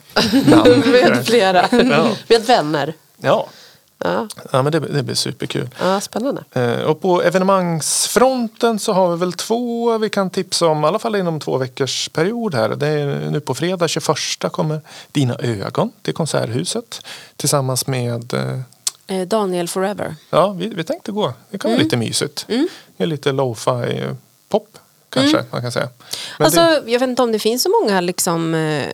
namn. 0.45 0.83
Med 0.91 1.25
flera. 1.25 1.67
Ja. 1.71 2.09
Med 2.27 2.45
vänner. 2.45 2.93
ja. 3.17 3.47
Ja, 3.97 4.27
ja, 4.51 4.61
men 4.61 4.71
det, 4.71 4.79
det 4.79 5.03
blir 5.03 5.15
superkul. 5.15 5.69
ja 5.79 6.01
spännande. 6.01 6.43
Eh, 6.51 6.79
Och 6.81 7.01
på 7.01 7.21
evenemangsfronten 7.23 8.79
så 8.79 8.93
har 8.93 9.11
vi 9.11 9.17
väl 9.17 9.33
två 9.33 9.97
vi 9.97 10.09
kan 10.09 10.29
tipsa 10.29 10.67
om, 10.67 10.83
i 10.83 10.87
alla 10.87 10.99
fall 10.99 11.15
inom 11.15 11.39
två 11.39 11.57
veckors 11.57 12.09
period 12.09 12.55
här. 12.55 12.69
Det 12.69 12.87
är 12.87 13.05
nu 13.31 13.39
på 13.39 13.55
fredag 13.55 13.87
21 13.87 14.07
kommer 14.51 14.81
Dina 15.11 15.35
ögon 15.39 15.91
till 16.01 16.13
Konserthuset 16.13 17.01
tillsammans 17.35 17.87
med 17.87 18.33
eh, 18.33 18.59
Eh, 19.07 19.27
Daniel 19.27 19.67
Forever. 19.67 20.15
Ja, 20.29 20.49
vi, 20.51 20.69
vi 20.69 20.83
tänkte 20.83 21.11
gå. 21.11 21.33
Det 21.49 21.57
kan 21.57 21.69
vara 21.71 21.75
Mm. 21.75 21.83
lite 21.85 21.97
mysigt. 21.97 22.45
Det 22.97 23.03
är 23.03 23.05
lite 23.07 23.31
lo-fi 23.31 23.99
eh, 23.99 24.13
pop 24.49 24.77
kanske 25.09 25.43
man 25.51 25.61
kan 25.61 25.71
säga. 25.71 25.89
Men 26.39 26.45
alltså, 26.45 26.59
det, 26.61 26.91
Jag 26.91 26.99
vet 26.99 27.09
inte 27.09 27.21
om 27.21 27.31
det 27.31 27.39
finns 27.39 27.63
så 27.63 27.69
många 27.81 28.01
liksom, 28.01 28.55
eh, 28.55 28.87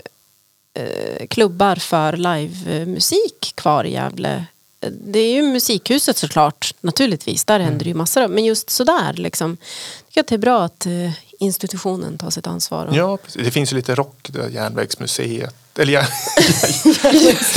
eh, 0.74 1.28
klubbar 1.30 1.76
för 1.76 2.14
livemusik 2.18 3.54
kvar 3.56 3.84
i 3.84 3.94
Gävle. 3.94 4.46
Det 4.90 5.20
är 5.20 5.34
ju 5.34 5.42
musikhuset 5.44 6.18
såklart, 6.18 6.74
naturligtvis. 6.82 7.46
Där 7.46 7.60
händer 7.60 7.84
det 7.84 7.90
ju 7.90 7.94
massor. 7.96 8.22
av- 8.24 8.30
Men 8.30 8.46
just 8.46 8.70
sådär, 8.70 9.14
liksom, 9.14 9.58
jag 10.00 10.08
tycker 10.08 10.22
att 10.22 10.28
det 10.28 10.36
är 10.36 10.38
bra 10.38 10.64
att 10.64 10.86
eh, 10.86 11.12
institutionen 11.40 12.18
tar 12.18 12.30
sitt 12.30 12.48
ansvar. 12.48 12.86
Och, 12.86 12.96
ja, 12.96 13.18
precis. 13.18 13.42
det 13.46 13.52
finns 13.52 13.72
ju 13.72 13.76
lite 13.76 13.96
rock, 13.96 14.30
Järnvägsmuseet. 14.52 15.56
Eller 15.78 15.94
järn, 15.94 16.06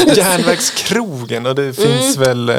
Järnvägskrogen 0.16 1.46
och 1.46 1.54
det 1.54 1.62
Mm. 1.62 1.74
finns 1.74 2.16
väl 2.16 2.48
eh, 2.48 2.56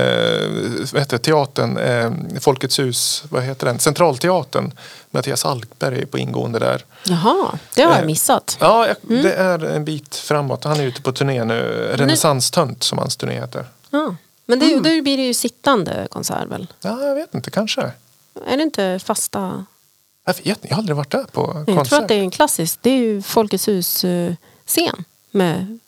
vad 0.93 1.01
heter 1.01 1.17
teatern, 1.17 1.77
eh, 1.77 2.11
Folkets 2.39 2.79
hus, 2.79 3.23
vad 3.29 3.43
heter 3.43 3.65
den? 3.67 3.79
Centralteatern. 3.79 4.71
Mattias 5.11 5.45
Alkberg 5.45 6.01
är 6.01 6.05
på 6.05 6.17
ingående 6.17 6.59
där. 6.59 6.85
Jaha, 7.05 7.59
det 7.75 7.81
har 7.83 7.95
jag 7.95 8.05
missat. 8.05 8.57
Ja, 8.59 8.87
jag- 8.87 8.97
Mm. 9.09 9.23
det 9.23 9.33
är 9.33 9.59
en 9.65 9.85
bit 9.85 10.15
framåt. 10.15 10.63
Han 10.63 10.79
är 10.79 10.83
ute 10.83 11.01
på 11.01 11.11
turné 11.11 11.43
nu. 11.43 11.89
Renässanstönt 11.93 12.83
som 12.83 12.97
hans 12.97 13.15
turné 13.17 13.33
heter. 13.33 13.65
Ja. 13.89 14.15
Men 14.45 14.59
det, 14.59 14.75
då 14.75 14.81
blir 15.01 15.17
det 15.17 15.23
ju 15.25 15.33
sittande 15.33 16.07
konsert 16.11 16.47
väl? 16.47 16.67
Ja, 16.81 17.01
jag 17.03 17.15
vet 17.15 17.35
inte, 17.35 17.51
kanske. 17.51 17.81
Är 18.47 18.57
det 18.57 18.63
inte 18.63 18.99
fasta? 19.03 19.65
Jag 20.25 20.33
vet 20.33 20.47
inte, 20.47 20.67
jag 20.67 20.75
har 20.75 20.81
aldrig 20.81 20.95
varit 20.95 21.11
där 21.11 21.23
på 21.23 21.53
Jag 21.55 21.65
tror 21.65 21.75
konsert. 21.75 22.01
att 22.01 22.07
det 22.07 22.15
är 22.15 22.19
en 22.19 22.31
klassisk. 22.31 22.79
Det 22.81 22.89
är 22.89 22.97
ju 22.97 23.21
Folkets 23.21 23.67
hus-scen 23.67 25.03
med 25.31 25.79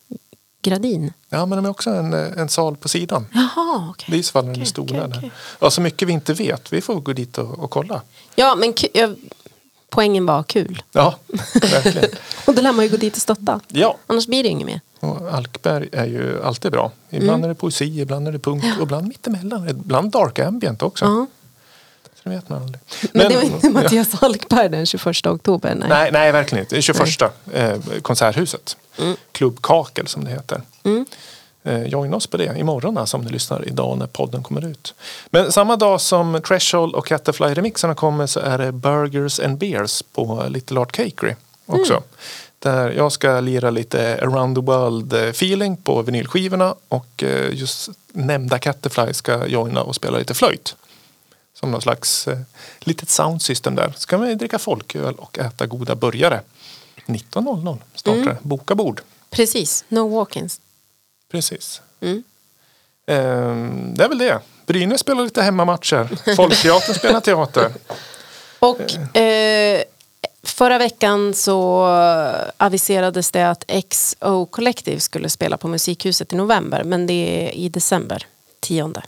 Gradin. 0.61 1.13
Ja, 1.29 1.45
men 1.45 1.55
de 1.57 1.65
är 1.65 1.69
också 1.69 1.89
en, 1.89 2.13
en 2.13 2.49
sal 2.49 2.75
på 2.77 2.89
sidan. 2.89 3.25
Jaha, 3.33 3.87
okej. 3.89 4.05
Det 4.09 4.15
är 4.17 4.19
i 4.19 4.23
så 4.23 4.31
fall 4.31 4.49
Okej, 4.51 4.65
stolar 4.65 5.07
där. 5.07 5.17
okej. 5.17 5.31
Ja, 5.59 5.69
så 5.71 5.81
mycket 5.81 6.07
vi 6.07 6.13
inte 6.13 6.33
vet. 6.33 6.73
Vi 6.73 6.81
får 6.81 6.95
gå 6.95 7.13
dit 7.13 7.37
och, 7.37 7.59
och 7.59 7.71
kolla. 7.71 8.01
Ja, 8.35 8.55
men 8.55 8.73
jag, 8.93 9.15
poängen 9.89 10.25
var 10.25 10.43
kul. 10.43 10.83
Ja, 10.91 11.15
verkligen. 11.53 12.09
Och 12.45 12.55
då 12.55 12.61
lär 12.61 12.71
man 12.71 12.85
ju 12.85 12.91
gå 12.91 12.97
dit 12.97 13.15
och 13.15 13.21
stötta. 13.21 13.59
Ja, 13.67 13.97
Annars 14.07 14.27
blir 14.27 14.43
det 14.43 14.49
inget 14.49 14.65
mer. 14.65 14.81
Och 14.99 15.33
Alkberg 15.33 15.89
är 15.91 16.05
ju 16.05 16.43
alltid 16.43 16.71
bra. 16.71 16.91
Ibland 17.09 17.29
Mm. 17.37 17.43
är 17.43 17.47
det 17.47 17.55
poesi, 17.55 18.01
ibland 18.01 18.27
är 18.27 18.31
det 18.31 18.39
punk 18.39 18.63
och 18.77 18.83
ibland 18.83 19.07
mittemellan. 19.07 19.69
Ibland 19.69 20.11
dark 20.11 20.39
ambient 20.39 20.81
också. 20.81 21.05
Ja. 21.05 21.27
Det 22.23 22.29
vet 22.29 22.49
man 22.49 22.61
aldrig. 22.61 22.79
Men, 23.13 23.29
det 23.29 23.35
var 23.35 23.43
inte 23.43 23.69
Mattias 23.83 24.23
Alkberg 24.23 24.69
den 24.69 24.85
21 24.85 25.25
oktober. 25.27 25.75
Nej. 25.75 25.89
Nej, 25.89 26.09
nej, 26.11 26.31
verkligen 26.31 26.63
inte. 26.63 26.75
Det 26.75 26.79
är 26.79 26.81
21 26.81 27.21
eh, 27.53 28.01
Konserthuset. 28.01 28.77
Klubb 29.31 29.61
Kakel 29.61 30.07
som 30.07 30.23
det 30.23 30.31
heter. 30.31 30.61
Eh, 31.63 31.83
joina 31.83 32.17
oss 32.17 32.27
på 32.27 32.37
det 32.37 32.57
imorgon 32.59 32.97
alltså, 32.97 33.17
om 33.17 33.23
ni 33.23 33.31
lyssnar 33.31 33.67
idag 33.67 33.97
när 33.97 34.07
podden 34.07 34.43
kommer 34.43 34.65
ut. 34.65 34.93
Men 35.29 35.51
samma 35.51 35.75
dag 35.75 36.01
som 36.01 36.41
Threshold 36.47 36.95
och 36.95 37.07
Catterfly-remixarna 37.07 37.93
kommer 37.95 38.27
så 38.27 38.39
är 38.39 38.57
det 38.57 38.71
Burgers 38.71 39.39
and 39.39 39.57
Beers 39.57 40.03
på 40.13 40.45
Little 40.49 40.79
Art 40.79 40.91
Cakery 40.91 41.33
också. 41.65 42.03
Där 42.67 42.91
jag 42.91 43.11
ska 43.11 43.39
lira 43.39 43.69
lite 43.69 44.19
around 44.21 44.55
the 44.55 44.61
world 44.61 45.13
eh, 45.13 45.21
feeling 45.21 45.77
på 45.77 46.01
vinylskivorna 46.01 46.75
och 46.87 47.23
eh, 47.23 47.53
just 47.53 47.89
nämnda 48.11 48.59
Catterfly 48.59 49.13
ska 49.13 49.47
joina 49.47 49.81
och 49.83 49.95
spela 49.95 50.17
lite 50.17 50.33
flöjt. 50.33 50.75
Som 51.53 51.71
någon 51.71 51.81
slags 51.81 52.27
eh, 52.27 52.39
litet 52.79 53.09
soundsystem 53.09 53.75
där. 53.75 53.93
Så 53.97 54.07
kan 54.07 54.21
vi 54.21 54.35
dricka 54.35 54.59
folköl 54.59 55.13
och 55.15 55.39
äta 55.39 55.65
goda 55.65 55.95
burgare. 55.95 56.41
19.00 57.05 57.77
startar 57.95 58.23
det. 58.23 58.37
Boka 58.41 58.75
bord. 58.75 59.01
Precis, 59.29 59.85
no 59.89 59.99
walk-ins. 59.99 60.61
Precis. 61.31 61.81
Mm. 62.01 62.23
Ehm, 63.07 63.93
det 63.95 64.03
är 64.03 64.09
väl 64.09 64.17
det. 64.17 64.39
Brynäs 64.65 64.99
spelar 64.99 65.23
lite 65.23 65.41
hemmamatcher. 65.41 66.35
Folkteatern 66.35 66.95
spelar 66.95 67.19
teater. 67.19 67.71
Och 68.59 69.17
eh, 69.17 69.83
förra 70.49 70.77
veckan 70.77 71.33
så 71.33 71.83
aviserades 72.57 73.31
det 73.31 73.49
att 73.49 73.63
XO 73.89 74.45
Collective 74.45 74.99
skulle 74.99 75.29
spela 75.29 75.57
på 75.57 75.67
Musikhuset 75.67 76.33
i 76.33 76.35
november. 76.35 76.83
Men 76.83 77.07
det 77.07 77.13
är 77.47 77.55
i 77.55 77.69
december, 77.69 78.25
tionde. 78.59 79.01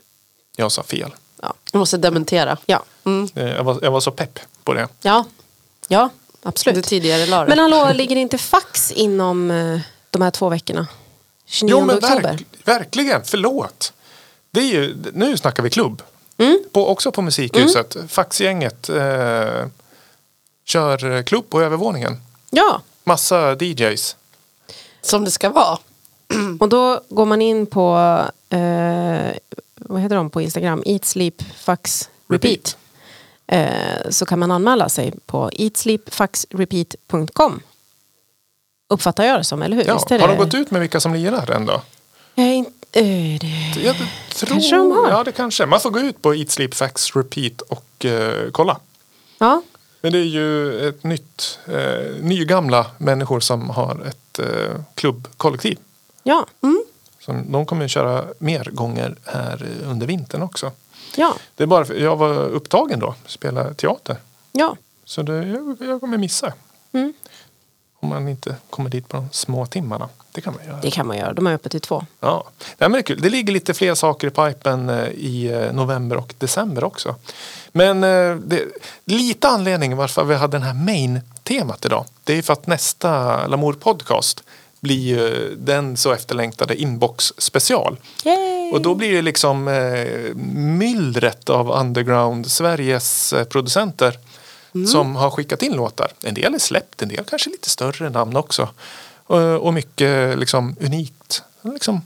Jag 0.56 0.72
sa 0.72 0.84
fel. 0.84 1.12
Ja, 1.42 1.54
Jag 1.72 1.80
måste 1.80 1.98
dementera. 1.98 2.58
ja, 2.66 2.84
Eh, 3.36 3.44
Jag 3.56 3.64
var, 3.64 3.80
jag 3.82 3.92
var 3.92 4.00
så 4.00 4.12
pepp 4.12 4.40
på 4.64 4.74
det. 4.74 4.88
ja, 5.02 5.26
ja 5.88 6.10
Du 6.42 6.50
absolut. 6.50 6.86
tidigare 6.86 7.26
la 7.26 7.44
det. 7.44 7.50
Men 7.50 7.60
hallå, 7.60 7.92
ligger 7.94 8.16
inte 8.16 8.38
fax 8.38 8.92
inom 8.92 9.52
eh, 9.52 9.80
de 10.10 10.22
här 10.22 10.32
två 10.32 10.50
veckorna? 10.50 10.88
29 11.46 11.72
Jo 11.80 11.86
men 11.86 11.98
oktober. 11.98 12.22
verk, 12.24 12.46
verkligen, 12.66 13.22
förlåt. 13.24 13.94
Det 14.52 14.60
är 14.60 14.66
ju, 14.66 14.96
nu 15.14 15.38
snackar 15.38 15.64
vi 15.64 15.70
klubb. 15.70 16.02
Mm. 16.38 16.64
På, 16.72 16.88
också 16.88 17.12
på 17.12 17.22
Musikhuset. 17.22 17.96
Faxgänget 18.08 18.90
eh, 18.90 19.66
kör 20.70 21.24
klubb 21.24 21.50
på 21.50 21.62
övervåningen. 21.62 22.22
Ja, 22.50 22.82
Massa 23.04 23.56
DJs. 23.56 24.16
Som 25.02 25.26
det 25.26 25.32
ska 25.32 25.50
vara. 25.50 25.78
och 26.60 26.70
då 26.70 27.02
går 27.10 27.26
man 27.26 27.42
in 27.42 27.66
på, 27.66 27.98
eh, 28.50 29.30
vad 29.76 30.02
heter 30.02 30.16
de 30.16 30.30
på 30.30 30.42
Instagram? 30.42 30.84
Eat, 30.86 31.06
sleep, 31.06 31.42
fax, 31.56 32.10
repeat. 32.30 32.78
Eh, 33.48 33.70
så 34.10 34.26
kan 34.26 34.40
man 34.40 34.52
anmäla 34.52 34.90
sig 34.90 35.14
på 35.26 35.50
eatsleepfaxrepeat.com. 35.54 37.62
Uppfattar 38.90 39.24
jag 39.24 39.40
det 39.40 39.44
som, 39.44 39.62
eller 39.62 39.78
hur? 39.78 39.86
Ja. 39.86 39.94
Visst 39.94 40.12
är 40.12 40.20
Har 40.20 40.28
de 40.28 40.38
det- 40.38 40.44
gått 40.44 40.54
ut 40.54 40.72
med 40.72 40.82
vilka 40.82 41.00
som 41.00 41.14
lirar 41.14 41.52
än 41.52 41.66
då? 41.66 41.82
Jag 42.36 42.46
är 42.48 42.54
inte, 42.54 43.00
eh, 43.00 43.40
det... 43.40 43.76
Jag 43.84 43.96
tror, 44.36 44.48
Kanske 44.48 44.76
de 44.76 44.92
har. 44.92 45.10
Ja, 45.10 45.24
det 45.24 45.32
kanske. 45.32 45.66
Man 45.66 45.80
får 45.80 45.90
gå 45.90 46.00
ut 46.00 46.22
på 46.22 46.36
Eat 46.36 46.50
Sleep 46.50 46.74
Fax 46.76 47.16
Repeat 47.16 47.62
och 47.62 48.06
eh, 48.06 48.52
kolla. 48.52 48.78
Ja, 49.38 49.62
Men 50.02 50.12
det 50.12 50.18
är 50.20 50.24
ju 50.24 50.80
ett 50.90 51.04
nytt, 51.04 51.60
eh, 51.68 52.16
nygamla 52.22 52.86
människor 52.98 53.40
som 53.40 53.70
har 53.70 54.06
ett 54.08 54.40
eh, 54.40 54.82
klubbkollektiv. 54.96 55.78
ja, 56.24 56.46
Som, 57.20 57.52
de 57.52 57.66
kommer 57.66 57.86
att 57.86 57.92
köra 57.92 58.26
mer 58.40 58.64
gånger 58.64 59.16
här 59.26 59.68
under 59.86 60.08
vintern 60.08 60.42
också. 60.42 60.72
ja, 61.16 61.36
Det 61.56 61.64
är 61.64 61.68
bara 61.68 61.86
för, 61.86 61.94
jag 61.96 62.16
var 62.16 62.34
upptagen 62.36 63.00
då, 63.00 63.16
spela 63.26 63.74
teater. 63.74 64.18
ja. 64.52 64.76
Så 65.06 65.22
det, 65.22 65.48
jag, 65.48 65.78
jag 65.80 66.00
kommer 66.00 66.18
missa. 66.18 66.54
Mm. 66.92 67.14
Om 68.00 68.10
man 68.10 68.28
inte 68.28 68.56
kommer 68.70 68.90
dit 68.90 69.08
på 69.08 69.18
de 69.18 69.30
små 69.32 69.66
timmarna. 69.66 70.10
Det 70.32 70.42
kan 70.42 70.54
man 70.54 70.66
göra. 70.66 70.80
Det 70.82 70.92
kan 70.92 71.08
man 71.08 71.18
göra. 71.18 71.34
De 71.34 71.48
är 71.48 71.54
öppet 71.54 71.72
till 71.72 71.82
två. 71.82 72.06
Ja, 72.20 72.44
det, 72.78 72.86
är 72.86 73.02
kul. 73.02 73.22
det 73.22 73.30
ligger 73.30 73.54
lite 73.54 73.74
fler 73.74 73.96
saker 73.96 74.28
i 74.28 74.32
pipen 74.32 74.90
eh, 74.90 75.08
i 75.08 75.48
eh, 75.48 75.74
november 75.74 76.18
och 76.18 76.34
december 76.38 76.84
också. 76.84 77.16
Men 77.72 78.04
eh, 78.04 78.36
det, 78.36 78.66
lite 79.06 79.48
anledning 79.48 79.96
varför 79.96 80.24
vi 80.24 80.36
hade 80.36 80.58
den 80.58 80.68
här 80.68 80.74
main-temat 80.74 81.86
idag. 81.86 82.06
Det 82.24 82.38
är 82.38 82.42
för 82.42 82.54
att 82.54 82.68
nästa 82.68 83.48
Lamour 83.48 83.74
podcast 83.74 84.44
blir 84.80 85.50
den 85.58 85.98
så 85.98 86.12
efterlängtade 86.12 86.82
inbox 86.82 87.34
special. 87.38 87.98
Yay! 88.26 88.72
Och 88.72 88.82
då 88.82 88.96
blir 88.96 89.14
det 89.14 89.22
liksom 89.22 89.68
eh, 89.68 90.36
myllret 90.54 91.50
av 91.50 91.72
underground 91.72 92.52
Sveriges 92.52 93.34
eh, 93.34 93.44
producenter 93.44 94.20
som 94.92 95.16
har 95.16 95.30
skickat 95.30 95.64
in 95.64 95.74
låtar. 95.74 96.12
En 96.24 96.34
del 96.34 96.54
är 96.54 96.60
släppt, 96.60 97.02
en 97.02 97.10
del 97.10 97.26
kanske 97.26 97.50
lite 97.50 97.70
större 97.70 98.10
namn 98.10 98.36
också. 98.36 98.70
Och, 99.26 99.38
och 99.38 99.74
mycket 99.74 100.40
liksom 100.40 100.76
unikt. 100.80 101.44
Liksom, 101.62 102.02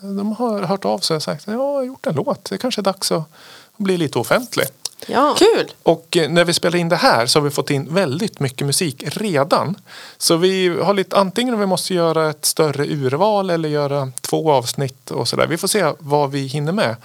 de 0.00 0.32
har 0.32 0.62
hört 0.62 0.84
av 0.84 0.98
sig 0.98 1.16
och 1.16 1.22
sagt 1.22 1.44
ja, 1.46 1.52
jag 1.52 1.58
har 1.58 1.82
gjort 1.82 2.06
en 2.06 2.14
låt. 2.14 2.44
Det 2.44 2.58
kanske 2.58 2.80
är 2.80 2.82
dags 2.82 3.12
att 3.12 3.24
bli 3.76 3.96
lite 3.96 4.18
offentlig. 4.18 4.66
Ja. 5.06 5.36
Kul! 5.38 5.72
Och 5.82 6.16
eh, 6.16 6.30
när 6.30 6.44
vi 6.44 6.52
spelar 6.52 6.78
in 6.78 6.88
det 6.88 6.96
här 6.96 7.26
så 7.26 7.38
har 7.38 7.44
vi 7.44 7.50
fått 7.50 7.70
in 7.70 7.94
väldigt 7.94 8.40
mycket 8.40 8.66
musik 8.66 9.04
redan. 9.06 9.76
Så 10.18 10.36
vi 10.36 10.68
har 10.68 10.94
lite, 10.94 11.16
antingen 11.16 11.54
om 11.54 11.60
vi 11.60 11.66
måste 11.66 11.94
göra 11.94 12.30
ett 12.30 12.44
större 12.44 12.86
urval 12.86 13.50
eller 13.50 13.68
göra 13.68 14.12
två 14.20 14.52
avsnitt 14.52 15.10
och 15.10 15.28
sådär. 15.28 15.46
Vi 15.46 15.56
får 15.56 15.68
se 15.68 15.92
vad 15.98 16.30
vi 16.30 16.46
hinner 16.46 16.72
med. 16.72 16.96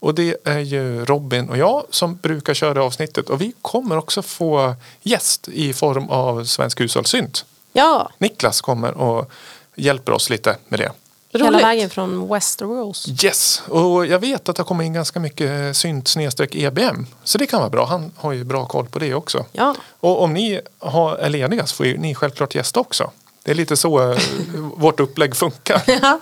Och 0.00 0.14
det 0.14 0.36
är 0.44 0.58
ju 0.58 1.04
Robin 1.04 1.48
och 1.48 1.58
jag 1.58 1.84
som 1.90 2.16
brukar 2.16 2.54
köra 2.54 2.84
avsnittet. 2.84 3.30
Och 3.30 3.40
vi 3.40 3.52
kommer 3.62 3.96
också 3.96 4.22
få 4.22 4.74
gäst 5.02 5.48
i 5.48 5.72
form 5.72 6.08
av 6.08 6.44
Svensk 6.44 6.80
hushållssynt. 6.80 7.44
ja, 7.72 8.10
Niklas 8.18 8.60
kommer 8.60 8.94
och 8.94 9.30
hjälper 9.74 10.12
oss 10.12 10.30
lite 10.30 10.56
med 10.68 10.80
det. 10.80 10.92
Hela 11.32 11.50
Roligt. 11.50 11.64
vägen 11.66 11.90
från 11.90 12.28
Westeros. 12.28 13.08
Yes, 13.24 13.62
och 13.68 14.06
jag 14.06 14.18
vet 14.18 14.48
att 14.48 14.56
det 14.56 14.60
har 14.62 14.66
kommit 14.66 14.84
in 14.86 14.92
ganska 14.92 15.20
mycket 15.20 15.76
synt 15.76 16.08
snedstreck 16.08 16.54
EBM. 16.54 17.06
Så 17.24 17.38
det 17.38 17.46
kan 17.46 17.60
vara 17.60 17.70
bra. 17.70 17.86
Han 17.86 18.12
har 18.16 18.32
ju 18.32 18.44
bra 18.44 18.66
koll 18.66 18.86
på 18.88 18.98
det 18.98 19.14
också. 19.14 19.46
Ja, 19.52 19.74
Och 20.00 20.22
om 20.22 20.34
ni 20.34 20.60
har, 20.78 21.16
är 21.16 21.28
lediga 21.28 21.66
så 21.66 21.74
får 21.76 21.86
ju 21.86 21.98
ni 21.98 22.14
självklart 22.14 22.54
gästa 22.54 22.80
också. 22.80 23.10
Det 23.42 23.50
är 23.50 23.54
lite 23.54 23.76
så 23.76 24.12
eh, 24.12 24.18
vårt 24.76 25.00
upplägg 25.00 25.36
funkar. 25.36 25.82
ja, 26.02 26.20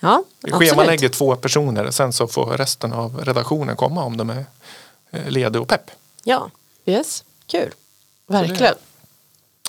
ja 0.00 0.22
schemalägger 0.58 1.08
två 1.08 1.36
personer. 1.36 1.90
Sen 1.90 2.12
så 2.12 2.26
får 2.26 2.46
resten 2.46 2.92
av 2.92 3.20
redaktionen 3.24 3.76
komma 3.76 4.04
om 4.04 4.16
de 4.16 4.30
är 4.30 4.44
eh, 5.10 5.28
lediga 5.28 5.60
och 5.62 5.68
pepp. 5.68 5.90
Ja, 6.24 6.50
Yes, 6.86 7.24
kul. 7.46 7.70
verkligen. 8.26 8.74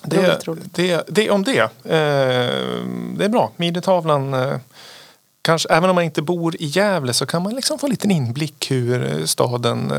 Det, 0.03 0.45
det, 0.73 1.03
det 1.07 1.29
om 1.29 1.43
det. 1.43 1.59
Eh, 1.59 1.69
det 3.17 3.25
är 3.25 3.29
bra. 3.29 3.51
Midjetavlan. 3.55 4.33
Eh, 4.33 4.57
kanske, 5.41 5.69
även 5.69 5.89
om 5.89 5.95
man 5.95 6.03
inte 6.03 6.21
bor 6.21 6.55
i 6.55 6.65
Gävle 6.65 7.13
så 7.13 7.25
kan 7.25 7.43
man 7.43 7.55
liksom 7.55 7.79
få 7.79 7.85
en 7.85 7.91
liten 7.91 8.11
inblick 8.11 8.71
hur 8.71 9.19
eh, 9.19 9.25
staden 9.25 9.93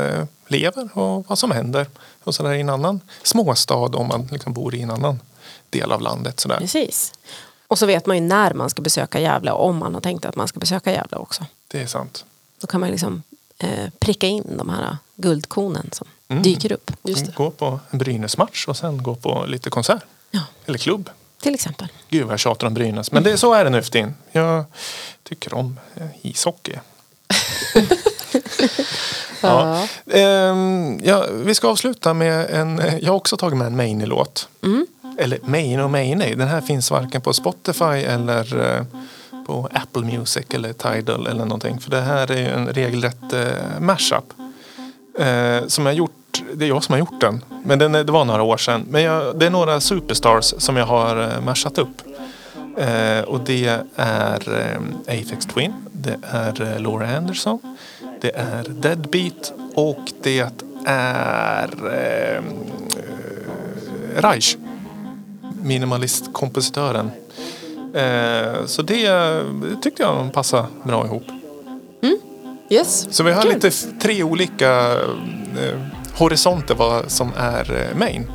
lever 0.47 0.97
och 0.97 1.29
vad 1.29 1.39
som 1.39 1.51
händer. 1.51 1.87
Och 2.23 2.35
sådär 2.35 2.53
i 2.53 2.61
en 2.61 2.69
annan 2.69 3.01
småstad 3.23 3.75
om 3.75 4.07
man 4.07 4.27
liksom 4.31 4.53
bor 4.53 4.75
i 4.75 4.81
en 4.81 4.91
annan 4.91 5.19
del 5.69 5.91
av 5.91 6.01
landet. 6.01 6.39
Sådär. 6.39 6.57
Precis. 6.57 7.13
Och 7.67 7.79
så 7.79 7.85
vet 7.85 8.05
man 8.05 8.17
ju 8.17 8.23
när 8.23 8.53
man 8.53 8.69
ska 8.69 8.81
besöka 8.81 9.19
Gävle 9.19 9.51
om 9.51 9.77
man 9.77 9.93
har 9.93 10.01
tänkt 10.01 10.25
att 10.25 10.35
man 10.35 10.47
ska 10.47 10.59
besöka 10.59 10.91
Gävle 10.91 11.17
också. 11.17 11.45
Det 11.67 11.81
är 11.81 11.87
sant. 11.87 12.25
Då 12.61 12.67
kan 12.67 12.81
man 12.81 12.91
liksom 12.91 13.23
eh, 13.57 13.89
pricka 13.99 14.27
in 14.27 14.57
de 14.57 14.69
här 14.69 14.97
guldkornen 15.15 15.89
som 15.91 16.07
Mm. 16.27 16.43
dyker 16.43 16.71
upp. 16.71 16.91
Just 17.03 17.25
det. 17.25 17.31
Gå 17.35 17.51
på 17.51 17.79
en 17.91 17.99
Brynäs-match 17.99 18.65
och 18.67 18.77
sen 18.77 19.03
gå 19.03 19.15
på 19.15 19.45
lite 19.47 19.69
konsert. 19.69 20.03
Ja, 20.31 20.41
Eller 20.65 20.77
klubb. 20.77 21.09
till 21.41 21.53
exempel. 21.53 21.87
Gud 22.09 22.23
vad 22.23 22.33
jag 22.33 22.39
tjatar 22.39 22.67
om 22.67 22.73
Brynäs. 22.73 23.11
Men 23.11 23.23
det, 23.23 23.37
så 23.37 23.53
är 23.53 23.63
det 23.63 23.69
nu 23.69 23.81
för 23.81 23.91
tiden. 23.91 24.15
Jag 24.31 24.63
tycker 25.23 25.53
om 25.53 25.79
eh, 25.95 26.07
ishockey. 26.21 26.73
ja. 29.41 29.87
Ehm, 30.11 30.99
ja, 31.03 31.25
vi 31.31 31.55
ska 31.55 31.67
avsluta 31.67 32.13
med 32.13 32.49
en... 32.49 32.81
Jag 33.01 33.11
har 33.11 33.15
också 33.17 33.37
tagit 33.37 33.57
med 33.57 33.67
en 33.67 33.75
Maine-låt. 33.75 34.49
Eller 35.19 35.39
Maine 35.43 35.79
och 35.79 35.89
Maine. 35.91 36.37
Den 36.37 36.47
här 36.47 36.61
finns 36.61 36.91
varken 36.91 37.21
på 37.21 37.33
Spotify 37.33 37.83
eller 37.85 38.75
eh, 38.75 38.85
på 39.45 39.69
Apple 39.73 40.01
Music 40.01 40.45
eller 40.49 40.73
Tidal 40.73 41.27
eller 41.27 41.45
någonting. 41.45 41.79
För 41.79 41.91
det 41.91 42.01
här 42.01 42.31
är 42.31 42.37
ju 42.37 42.47
en 42.47 42.67
regelrätt 42.67 43.33
eh, 43.33 43.79
mashup. 43.79 44.33
Eh, 45.19 45.67
som 45.67 45.85
jag 45.85 45.95
gjort, 45.95 46.43
det 46.53 46.65
är 46.65 46.69
jag 46.69 46.83
som 46.83 46.93
har 46.93 46.99
gjort 46.99 47.21
den. 47.21 47.43
Men 47.63 47.79
den, 47.79 47.91
det 47.91 48.03
var 48.03 48.25
några 48.25 48.43
år 48.43 48.57
sedan. 48.57 48.85
Men 48.89 49.03
jag, 49.03 49.39
det 49.39 49.45
är 49.45 49.49
några 49.49 49.79
superstars 49.81 50.53
som 50.57 50.77
jag 50.77 50.85
har 50.85 51.23
eh, 51.23 51.41
mashat 51.41 51.77
upp. 51.77 52.01
Eh, 52.77 53.21
och 53.21 53.39
det 53.39 53.81
är 53.95 54.59
eh, 54.59 55.19
Aphex 55.19 55.45
Twin. 55.45 55.73
Det 55.91 56.17
är 56.21 56.61
eh, 56.61 56.79
Laura 56.79 57.17
Anderson. 57.17 57.59
Det 58.21 58.31
är 58.35 58.63
Deadbeat. 58.69 59.53
Och 59.75 60.11
det 60.21 60.47
är 60.85 61.69
eh, 61.93 62.43
Reich, 64.21 64.57
minimalistkompositören. 65.61 67.11
Eh, 67.93 68.65
så 68.65 68.81
det, 68.81 69.07
det 69.07 69.81
tyckte 69.81 70.03
jag 70.03 70.33
passade 70.33 70.67
bra 70.83 71.05
ihop. 71.05 71.23
Yes. 72.69 73.07
Så 73.11 73.23
vi 73.23 73.31
har 73.31 73.43
lite 73.43 73.67
f- 73.67 73.85
tre 74.01 74.23
olika 74.23 74.91
eh, 75.59 75.79
horisont 76.17 76.69
är 76.69 76.75
vad 76.75 77.11
som 77.11 77.31
är 77.37 77.89
eh, 77.91 77.97
Maine. 77.97 78.31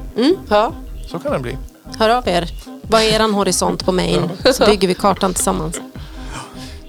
Ja. 0.49 0.73
Så 1.07 1.19
kan 1.19 1.33
det 1.33 1.39
bli. 1.39 1.57
Hör 1.99 2.09
av 2.11 2.29
er. 2.29 2.49
Vad 2.83 3.01
är 3.03 3.07
eran 3.15 3.35
horisont 3.35 3.85
på 3.85 3.93
Maine? 3.93 4.31
Så 4.55 4.65
bygger 4.71 4.89
vi 4.89 4.95
kartan 4.95 5.35
tillsammans. 5.35 5.81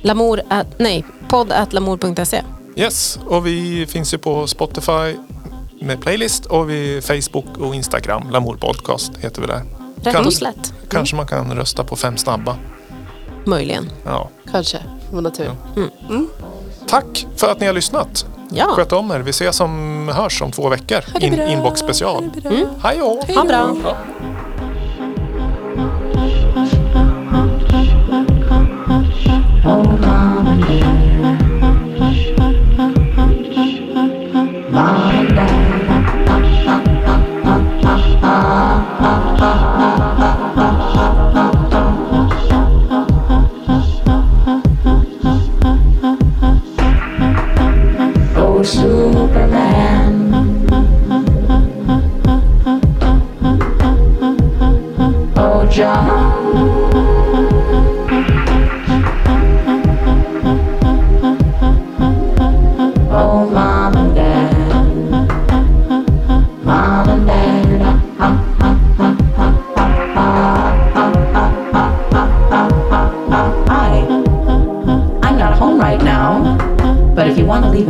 Lamour 0.02 0.42
at, 0.50 0.68
nej, 0.80 1.06
podd 1.30 1.52
at 1.52 1.74
lamour.se. 1.74 2.42
Yes, 2.76 3.20
och 3.28 3.48
vi 3.48 3.86
finns 3.88 4.14
ju 4.14 4.18
på 4.18 4.48
Spotify 4.48 5.16
med 5.82 6.02
playlist 6.02 6.46
och 6.46 6.70
vi 6.70 7.02
Facebook 7.02 7.58
och 7.58 7.76
Instagram. 7.76 8.30
Lamour 8.32 8.56
Podcast 8.56 9.12
heter 9.20 9.42
vi 9.42 9.48
där. 9.48 9.62
Rätt 10.04 10.14
Kan- 10.16 10.26
och 10.26 10.34
slätt. 10.34 10.74
Kanske 10.90 11.16
man 11.16 11.28
kan 11.28 11.54
rösta 11.56 11.84
på 11.84 11.96
fem 11.96 12.18
snabba. 12.18 12.56
Möjligen. 13.46 13.90
Ja. 14.06 14.30
Kanske, 14.52 14.78
om 15.10 15.16
man 15.16 15.26
har 15.26 15.32
tur. 15.32 15.52
Tack 16.92 17.28
för 17.36 17.52
att 17.52 17.60
ni 17.60 17.66
har 17.66 17.74
lyssnat. 17.74 18.26
Ja, 18.50 18.66
Sköt 18.66 18.92
om 18.92 19.12
er. 19.12 19.20
Vi 19.20 19.30
ses 19.30 19.56
som 19.56 20.08
hörs 20.16 20.42
om 20.42 20.52
två 20.52 20.70
veckor. 20.70 21.00
In, 21.20 21.42
inbox 21.42 21.80
special. 21.80 22.30
Hej 22.84 22.98
då! 23.00 23.22
ha 23.36 23.44
bra. 23.46 23.76
Oh, 34.74 35.21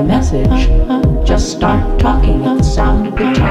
message, 0.03 0.67
just 1.25 1.51
start 1.51 1.99
talking 1.99 2.45
at 2.45 2.57
the 2.57 2.63
sound 2.63 3.07
of 3.07 3.13
the 3.15 3.33
tone. 3.33 3.50